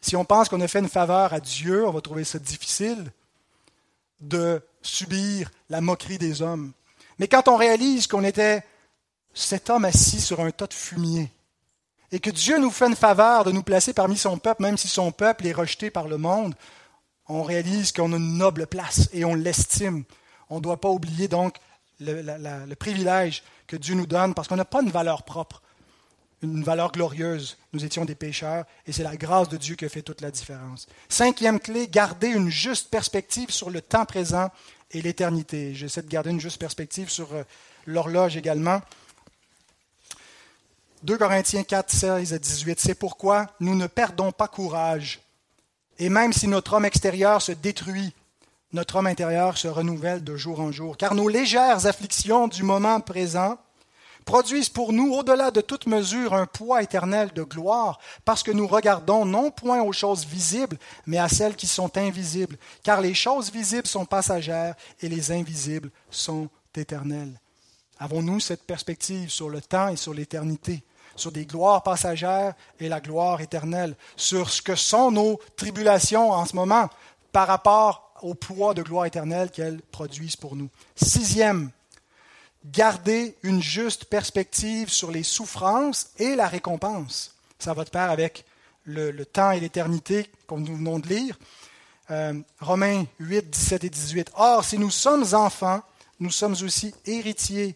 Si 0.00 0.16
on 0.16 0.24
pense 0.24 0.48
qu'on 0.48 0.60
a 0.60 0.68
fait 0.68 0.80
une 0.80 0.88
faveur 0.88 1.32
à 1.32 1.40
Dieu, 1.40 1.86
on 1.86 1.90
va 1.90 2.00
trouver 2.00 2.24
ça 2.24 2.38
difficile. 2.38 3.10
de 4.20 4.62
subir 4.80 5.50
la 5.68 5.80
moquerie 5.80 6.18
des 6.18 6.40
hommes. 6.40 6.72
Mais 7.18 7.28
quand 7.28 7.48
on 7.48 7.56
réalise 7.56 8.06
qu'on 8.06 8.24
était 8.24 8.62
cet 9.34 9.68
homme 9.68 9.84
assis 9.84 10.20
sur 10.20 10.40
un 10.40 10.50
tas 10.50 10.66
de 10.66 10.74
fumier, 10.74 11.30
et 12.12 12.20
que 12.20 12.30
Dieu 12.30 12.58
nous 12.58 12.70
fait 12.70 12.86
une 12.86 12.96
faveur 12.96 13.44
de 13.44 13.50
nous 13.50 13.62
placer 13.62 13.92
parmi 13.92 14.16
son 14.16 14.38
peuple, 14.38 14.62
même 14.62 14.78
si 14.78 14.88
son 14.88 15.10
peuple 15.10 15.46
est 15.46 15.52
rejeté 15.52 15.90
par 15.90 16.06
le 16.06 16.16
monde, 16.16 16.54
on 17.28 17.42
réalise 17.42 17.92
qu'on 17.92 18.12
a 18.12 18.16
une 18.16 18.38
noble 18.38 18.66
place 18.66 19.08
et 19.12 19.24
on 19.24 19.34
l'estime. 19.34 20.04
On 20.50 20.56
ne 20.56 20.60
doit 20.60 20.80
pas 20.80 20.90
oublier 20.90 21.28
donc 21.28 21.56
le, 22.00 22.74
privilège 22.74 23.42
que 23.66 23.76
Dieu 23.76 23.94
nous 23.94 24.06
donne 24.06 24.34
parce 24.34 24.48
qu'on 24.48 24.56
n'a 24.56 24.64
pas 24.64 24.82
une 24.82 24.90
valeur 24.90 25.22
propre, 25.22 25.62
une 26.42 26.62
valeur 26.62 26.92
glorieuse. 26.92 27.56
Nous 27.72 27.84
étions 27.84 28.04
des 28.04 28.14
pécheurs 28.14 28.64
et 28.86 28.92
c'est 28.92 29.02
la 29.02 29.16
grâce 29.16 29.48
de 29.48 29.56
Dieu 29.56 29.74
qui 29.76 29.84
a 29.84 29.88
fait 29.88 30.02
toute 30.02 30.20
la 30.20 30.30
différence. 30.30 30.86
Cinquième 31.08 31.60
clé, 31.60 31.88
garder 31.88 32.28
une 32.28 32.50
juste 32.50 32.90
perspective 32.90 33.50
sur 33.50 33.70
le 33.70 33.80
temps 33.80 34.04
présent 34.04 34.50
et 34.90 35.00
l'éternité. 35.00 35.74
J'essaie 35.74 36.02
de 36.02 36.08
garder 36.08 36.30
une 36.30 36.40
juste 36.40 36.58
perspective 36.58 37.08
sur 37.08 37.32
euh, 37.32 37.42
l'horloge 37.86 38.36
également. 38.36 38.80
2 41.04 41.18
Corinthiens 41.18 41.64
4, 41.64 41.90
16 41.90 42.32
à 42.32 42.38
18. 42.38 42.80
C'est 42.80 42.94
pourquoi 42.94 43.46
nous 43.60 43.74
ne 43.74 43.86
perdons 43.86 44.32
pas 44.32 44.48
courage. 44.48 45.20
Et 45.98 46.08
même 46.08 46.32
si 46.32 46.48
notre 46.48 46.74
homme 46.74 46.84
extérieur 46.84 47.40
se 47.40 47.52
détruit, 47.52 48.12
notre 48.72 48.96
homme 48.96 49.06
intérieur 49.06 49.56
se 49.56 49.68
renouvelle 49.68 50.24
de 50.24 50.36
jour 50.36 50.60
en 50.60 50.72
jour. 50.72 50.96
Car 50.96 51.14
nos 51.14 51.28
légères 51.28 51.86
afflictions 51.86 52.48
du 52.48 52.64
moment 52.64 53.00
présent 53.00 53.56
produisent 54.24 54.70
pour 54.70 54.92
nous, 54.92 55.12
au-delà 55.12 55.50
de 55.50 55.60
toute 55.60 55.86
mesure, 55.86 56.34
un 56.34 56.46
poids 56.46 56.82
éternel 56.82 57.30
de 57.34 57.42
gloire, 57.42 58.00
parce 58.24 58.42
que 58.42 58.50
nous 58.50 58.66
regardons 58.66 59.24
non 59.24 59.50
point 59.50 59.82
aux 59.82 59.92
choses 59.92 60.26
visibles, 60.26 60.78
mais 61.06 61.18
à 61.18 61.28
celles 61.28 61.56
qui 61.56 61.66
sont 61.66 61.96
invisibles. 61.96 62.56
Car 62.82 63.00
les 63.00 63.14
choses 63.14 63.52
visibles 63.52 63.86
sont 63.86 64.06
passagères 64.06 64.74
et 65.00 65.08
les 65.08 65.30
invisibles 65.30 65.90
sont 66.10 66.48
éternelles. 66.74 67.38
Avons-nous 67.98 68.40
cette 68.40 68.64
perspective 68.64 69.30
sur 69.30 69.48
le 69.48 69.60
temps 69.60 69.88
et 69.88 69.96
sur 69.96 70.14
l'éternité? 70.14 70.82
Sur 71.16 71.32
des 71.32 71.46
gloires 71.46 71.82
passagères 71.82 72.54
et 72.80 72.88
la 72.88 73.00
gloire 73.00 73.40
éternelle, 73.40 73.94
sur 74.16 74.50
ce 74.50 74.62
que 74.62 74.74
sont 74.74 75.10
nos 75.10 75.40
tribulations 75.56 76.30
en 76.30 76.44
ce 76.44 76.56
moment 76.56 76.88
par 77.32 77.48
rapport 77.48 78.12
au 78.22 78.34
poids 78.34 78.74
de 78.74 78.82
gloire 78.82 79.06
éternelle 79.06 79.50
qu'elles 79.50 79.82
produisent 79.82 80.36
pour 80.36 80.56
nous. 80.56 80.68
Sixième, 80.96 81.70
garder 82.64 83.36
une 83.42 83.62
juste 83.62 84.06
perspective 84.06 84.88
sur 84.88 85.10
les 85.10 85.22
souffrances 85.22 86.10
et 86.18 86.34
la 86.34 86.48
récompense. 86.48 87.34
Ça 87.58 87.74
va 87.74 87.84
de 87.84 87.90
pair 87.90 88.10
avec 88.10 88.44
le, 88.84 89.12
temps 89.24 89.50
et 89.50 89.60
l'éternité 89.60 90.30
comme 90.46 90.62
nous 90.62 90.76
venons 90.76 90.98
de 90.98 91.08
lire. 91.08 91.38
Euh, 92.10 92.34
Romains 92.60 93.04
8, 93.18 93.50
17 93.50 93.84
et 93.84 93.90
18. 93.90 94.32
Or, 94.36 94.64
si 94.64 94.78
nous 94.78 94.90
sommes 94.90 95.34
enfants, 95.34 95.82
nous 96.20 96.30
sommes 96.30 96.56
aussi 96.62 96.94
héritiers, 97.06 97.74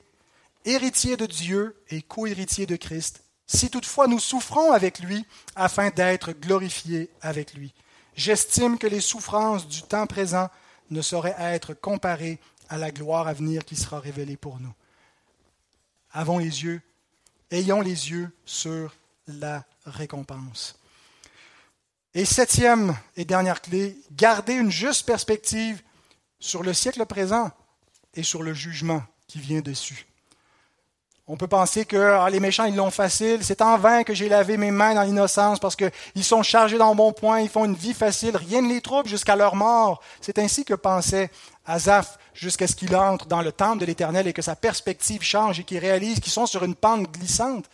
héritiers 0.64 1.16
de 1.16 1.26
Dieu 1.26 1.76
et 1.90 2.02
co-héritiers 2.02 2.66
de 2.66 2.76
Christ, 2.76 3.22
si 3.48 3.70
toutefois 3.70 4.06
nous 4.06 4.20
souffrons 4.20 4.72
avec 4.72 5.00
lui 5.00 5.24
afin 5.56 5.90
d'être 5.90 6.32
glorifiés 6.32 7.10
avec 7.22 7.54
lui. 7.54 7.74
J'estime 8.14 8.78
que 8.78 8.86
les 8.86 9.00
souffrances 9.00 9.66
du 9.66 9.82
temps 9.82 10.06
présent 10.06 10.48
ne 10.90 11.02
sauraient 11.02 11.36
être 11.38 11.74
comparées 11.74 12.38
à 12.68 12.76
la 12.76 12.90
gloire 12.90 13.26
à 13.26 13.32
venir 13.32 13.64
qui 13.64 13.74
sera 13.74 13.98
révélée 13.98 14.36
pour 14.36 14.60
nous. 14.60 14.72
Avons 16.12 16.38
les 16.38 16.62
yeux, 16.64 16.82
ayons 17.50 17.80
les 17.80 18.10
yeux 18.10 18.30
sur 18.44 18.94
la 19.26 19.64
récompense. 19.86 20.78
Et 22.12 22.24
septième 22.24 22.96
et 23.16 23.24
dernière 23.24 23.62
clé, 23.62 23.96
garder 24.12 24.54
une 24.54 24.70
juste 24.70 25.06
perspective 25.06 25.82
sur 26.38 26.62
le 26.62 26.74
siècle 26.74 27.04
présent 27.06 27.50
et 28.14 28.22
sur 28.22 28.42
le 28.42 28.52
jugement 28.52 29.02
qui 29.26 29.38
vient 29.38 29.60
dessus. 29.60 30.07
On 31.30 31.36
peut 31.36 31.46
penser 31.46 31.84
que 31.84 31.96
ah, 31.96 32.30
les 32.30 32.40
méchants, 32.40 32.64
ils 32.64 32.74
l'ont 32.74 32.90
facile. 32.90 33.44
C'est 33.44 33.60
en 33.60 33.76
vain 33.76 34.02
que 34.02 34.14
j'ai 34.14 34.30
lavé 34.30 34.56
mes 34.56 34.70
mains 34.70 34.94
dans 34.94 35.02
l'innocence 35.02 35.58
parce 35.58 35.76
qu'ils 35.76 36.24
sont 36.24 36.42
chargés 36.42 36.78
dans 36.78 36.94
bon 36.94 37.12
point, 37.12 37.40
ils 37.40 37.50
font 37.50 37.66
une 37.66 37.74
vie 37.74 37.92
facile, 37.92 38.34
rien 38.34 38.62
ne 38.62 38.68
les 38.68 38.80
trouble 38.80 39.10
jusqu'à 39.10 39.36
leur 39.36 39.54
mort. 39.54 40.00
C'est 40.22 40.38
ainsi 40.38 40.64
que 40.64 40.72
pensait 40.72 41.30
Azaph 41.66 42.18
jusqu'à 42.32 42.66
ce 42.66 42.74
qu'il 42.74 42.96
entre 42.96 43.26
dans 43.26 43.42
le 43.42 43.52
temple 43.52 43.80
de 43.80 43.84
l'Éternel 43.84 44.26
et 44.26 44.32
que 44.32 44.40
sa 44.40 44.56
perspective 44.56 45.22
change 45.22 45.60
et 45.60 45.64
qu'il 45.64 45.78
réalise 45.78 46.18
qu'ils 46.20 46.32
sont 46.32 46.46
sur 46.46 46.64
une 46.64 46.74
pente 46.74 47.12
glissante 47.12 47.66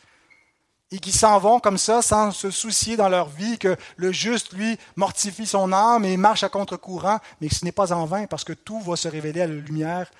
et 0.90 0.98
qu'ils 0.98 1.14
s'en 1.14 1.38
vont 1.38 1.60
comme 1.60 1.78
ça 1.78 2.02
sans 2.02 2.32
se 2.32 2.50
soucier 2.50 2.96
dans 2.96 3.08
leur 3.08 3.28
vie 3.28 3.58
que 3.58 3.76
le 3.96 4.10
juste, 4.10 4.52
lui, 4.52 4.76
mortifie 4.96 5.46
son 5.46 5.72
âme 5.72 6.04
et 6.04 6.16
marche 6.16 6.42
à 6.42 6.48
contre-courant, 6.48 7.20
mais 7.40 7.48
ce 7.48 7.64
n'est 7.64 7.72
pas 7.72 7.92
en 7.92 8.04
vain 8.04 8.26
parce 8.26 8.42
que 8.42 8.52
tout 8.52 8.80
va 8.80 8.96
se 8.96 9.06
révéler 9.06 9.42
à 9.42 9.46
la 9.46 9.54
lumière 9.54 10.10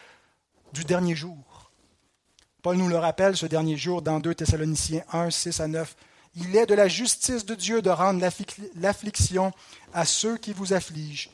du 0.72 0.85
dernier 0.85 1.16
jour. 1.16 1.54
Paul 2.65 2.79
nous 2.79 2.89
le 2.89 2.97
rappelle 2.97 3.37
ce 3.37 3.45
dernier 3.45 3.77
jour 3.77 4.01
dans 4.01 4.21
2 4.21 4.37
Thessaloniciens 4.37 5.05
1, 5.12 5.29
6 5.29 5.61
à 5.61 5.69
9. 5.69 5.97
Il 6.37 6.57
est 6.57 6.65
de 6.65 6.73
la 6.73 6.89
justice 6.89 7.45
de 7.45 7.55
Dieu 7.55 7.83
de 7.83 7.91
rendre 7.91 8.27
l'affliction 8.77 9.53
à 9.93 10.07
ceux 10.07 10.39
qui 10.39 10.55
vous 10.55 10.73
affligent 10.73 11.29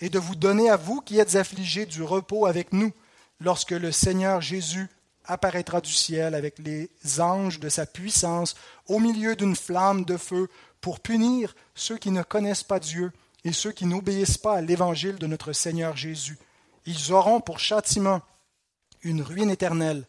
et 0.00 0.08
de 0.08 0.18
vous 0.18 0.34
donner 0.34 0.70
à 0.70 0.76
vous 0.76 1.00
qui 1.00 1.20
êtes 1.20 1.36
affligés 1.36 1.86
du 1.86 2.02
repos 2.02 2.46
avec 2.46 2.72
nous 2.72 2.90
lorsque 3.38 3.70
le 3.70 3.92
Seigneur 3.92 4.40
Jésus 4.40 4.88
apparaîtra 5.26 5.80
du 5.80 5.92
ciel 5.92 6.34
avec 6.34 6.58
les 6.58 6.90
anges 7.20 7.60
de 7.60 7.68
sa 7.68 7.86
puissance 7.86 8.56
au 8.88 8.98
milieu 8.98 9.36
d'une 9.36 9.54
flamme 9.54 10.04
de 10.04 10.16
feu 10.16 10.48
pour 10.80 10.98
punir 10.98 11.54
ceux 11.76 11.98
qui 11.98 12.10
ne 12.10 12.24
connaissent 12.24 12.64
pas 12.64 12.80
Dieu 12.80 13.12
et 13.44 13.52
ceux 13.52 13.70
qui 13.70 13.86
n'obéissent 13.86 14.38
pas 14.38 14.56
à 14.56 14.60
l'évangile 14.60 15.18
de 15.20 15.28
notre 15.28 15.52
Seigneur 15.52 15.96
Jésus. 15.96 16.36
Ils 16.84 17.12
auront 17.12 17.40
pour 17.40 17.60
châtiment 17.60 18.22
une 19.02 19.22
ruine 19.22 19.50
éternelle 19.50 20.04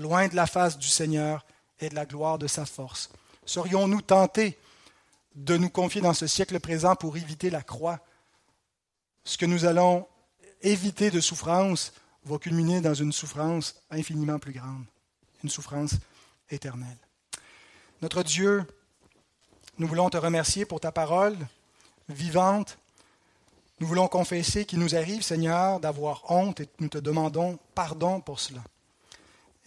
loin 0.00 0.28
de 0.28 0.34
la 0.34 0.46
face 0.46 0.78
du 0.78 0.88
Seigneur 0.88 1.44
et 1.78 1.88
de 1.88 1.94
la 1.94 2.06
gloire 2.06 2.38
de 2.38 2.46
sa 2.46 2.64
force. 2.64 3.10
Serions-nous 3.44 4.02
tentés 4.02 4.58
de 5.34 5.56
nous 5.56 5.70
confier 5.70 6.00
dans 6.00 6.14
ce 6.14 6.26
siècle 6.26 6.58
présent 6.58 6.96
pour 6.96 7.16
éviter 7.16 7.50
la 7.50 7.62
croix? 7.62 8.00
Ce 9.24 9.36
que 9.36 9.46
nous 9.46 9.66
allons 9.66 10.06
éviter 10.62 11.10
de 11.10 11.20
souffrance 11.20 11.92
va 12.24 12.38
culminer 12.38 12.80
dans 12.80 12.94
une 12.94 13.12
souffrance 13.12 13.74
infiniment 13.90 14.38
plus 14.38 14.52
grande, 14.52 14.84
une 15.44 15.50
souffrance 15.50 15.94
éternelle. 16.50 16.98
Notre 18.02 18.22
Dieu, 18.22 18.64
nous 19.78 19.86
voulons 19.86 20.10
te 20.10 20.16
remercier 20.16 20.64
pour 20.64 20.80
ta 20.80 20.92
parole 20.92 21.36
vivante. 22.08 22.78
Nous 23.78 23.86
voulons 23.86 24.08
confesser 24.08 24.64
qu'il 24.64 24.78
nous 24.78 24.94
arrive, 24.94 25.22
Seigneur, 25.22 25.80
d'avoir 25.80 26.30
honte 26.30 26.60
et 26.60 26.68
nous 26.80 26.88
te 26.88 26.98
demandons 26.98 27.58
pardon 27.74 28.20
pour 28.20 28.40
cela. 28.40 28.62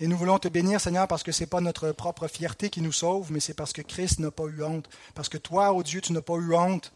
Et 0.04 0.08
nous 0.08 0.18
voulons 0.18 0.38
te 0.38 0.50
bénir, 0.50 0.82
Seigneur, 0.82 1.08
parce 1.08 1.24
que 1.24 1.32
ce 1.32 1.40
n'est 1.40 1.48
pas 1.48 1.62
notre 1.62 1.94
propre 1.94 2.28
fierté 2.28 2.70
qui 2.70 2.82
nous 2.82 2.92
sauve, 2.92 3.32
mais 3.32 3.40
c'est 3.40 3.54
parce 3.54 3.72
que 3.72 3.82
Christ 3.82 4.20
n'a 4.20 4.32
pas 4.32 4.44
eu 4.48 4.62
honte. 4.62 4.90
Parce 5.16 5.30
que 5.30 5.38
toi, 5.38 5.72
ô 5.72 5.82
Dieu, 5.82 6.02
tu 6.02 6.12
n'as 6.12 6.20
pas 6.20 6.34
eu 6.34 6.54
honte 6.54 6.92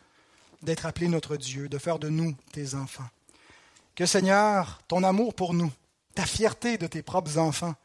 d'être 0.62 0.86
appelé 0.86 1.08
notre 1.08 1.38
Dieu, 1.38 1.70
de 1.70 1.78
faire 1.78 2.00
de 2.00 2.10
nous 2.10 2.36
tes 2.52 2.76
enfants. 2.76 3.08
Que, 3.96 4.06
Seigneur, 4.06 4.82
ton 4.90 5.04
amour 5.04 5.36
pour 5.36 5.54
nous, 5.54 5.72
ta 6.16 6.26
fierté 6.26 6.78
de 6.78 6.86
tes 6.86 7.02
propres 7.02 7.38
enfants, 7.38 7.76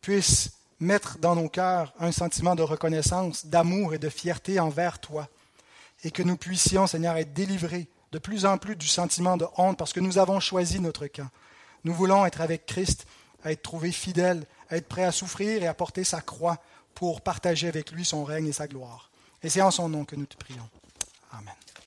puisse 0.00 0.52
mettre 0.78 1.18
dans 1.18 1.34
nos 1.34 1.48
cœurs 1.48 1.92
un 1.98 2.12
sentiment 2.12 2.54
de 2.54 2.62
reconnaissance, 2.62 3.46
d'amour 3.46 3.94
et 3.94 3.98
de 3.98 4.08
fierté 4.08 4.60
envers 4.60 5.00
toi. 5.00 5.26
Et 6.04 6.12
que 6.12 6.22
nous 6.22 6.36
puissions, 6.36 6.86
Seigneur, 6.86 7.16
être 7.16 7.34
délivrés 7.34 7.88
de 8.12 8.20
plus 8.20 8.46
en 8.46 8.58
plus 8.58 8.76
du 8.76 8.86
sentiment 8.86 9.36
de 9.36 9.46
honte 9.56 9.76
parce 9.76 9.92
que 9.92 9.98
nous 9.98 10.18
avons 10.18 10.38
choisi 10.38 10.78
notre 10.78 11.08
camp. 11.08 11.30
Nous 11.82 11.94
voulons 11.94 12.24
être 12.24 12.40
avec 12.40 12.64
Christ, 12.64 13.08
être 13.44 13.62
trouvés 13.62 13.90
fidèles 13.90 14.46
être 14.70 14.88
prêt 14.88 15.04
à 15.04 15.12
souffrir 15.12 15.62
et 15.62 15.66
à 15.66 15.74
porter 15.74 16.04
sa 16.04 16.20
croix 16.20 16.58
pour 16.94 17.20
partager 17.20 17.68
avec 17.68 17.92
lui 17.92 18.04
son 18.04 18.24
règne 18.24 18.48
et 18.48 18.52
sa 18.52 18.66
gloire. 18.66 19.10
Et 19.42 19.48
c'est 19.48 19.62
en 19.62 19.70
son 19.70 19.88
nom 19.88 20.04
que 20.04 20.16
nous 20.16 20.26
te 20.26 20.36
prions. 20.36 20.68
Amen. 21.32 21.54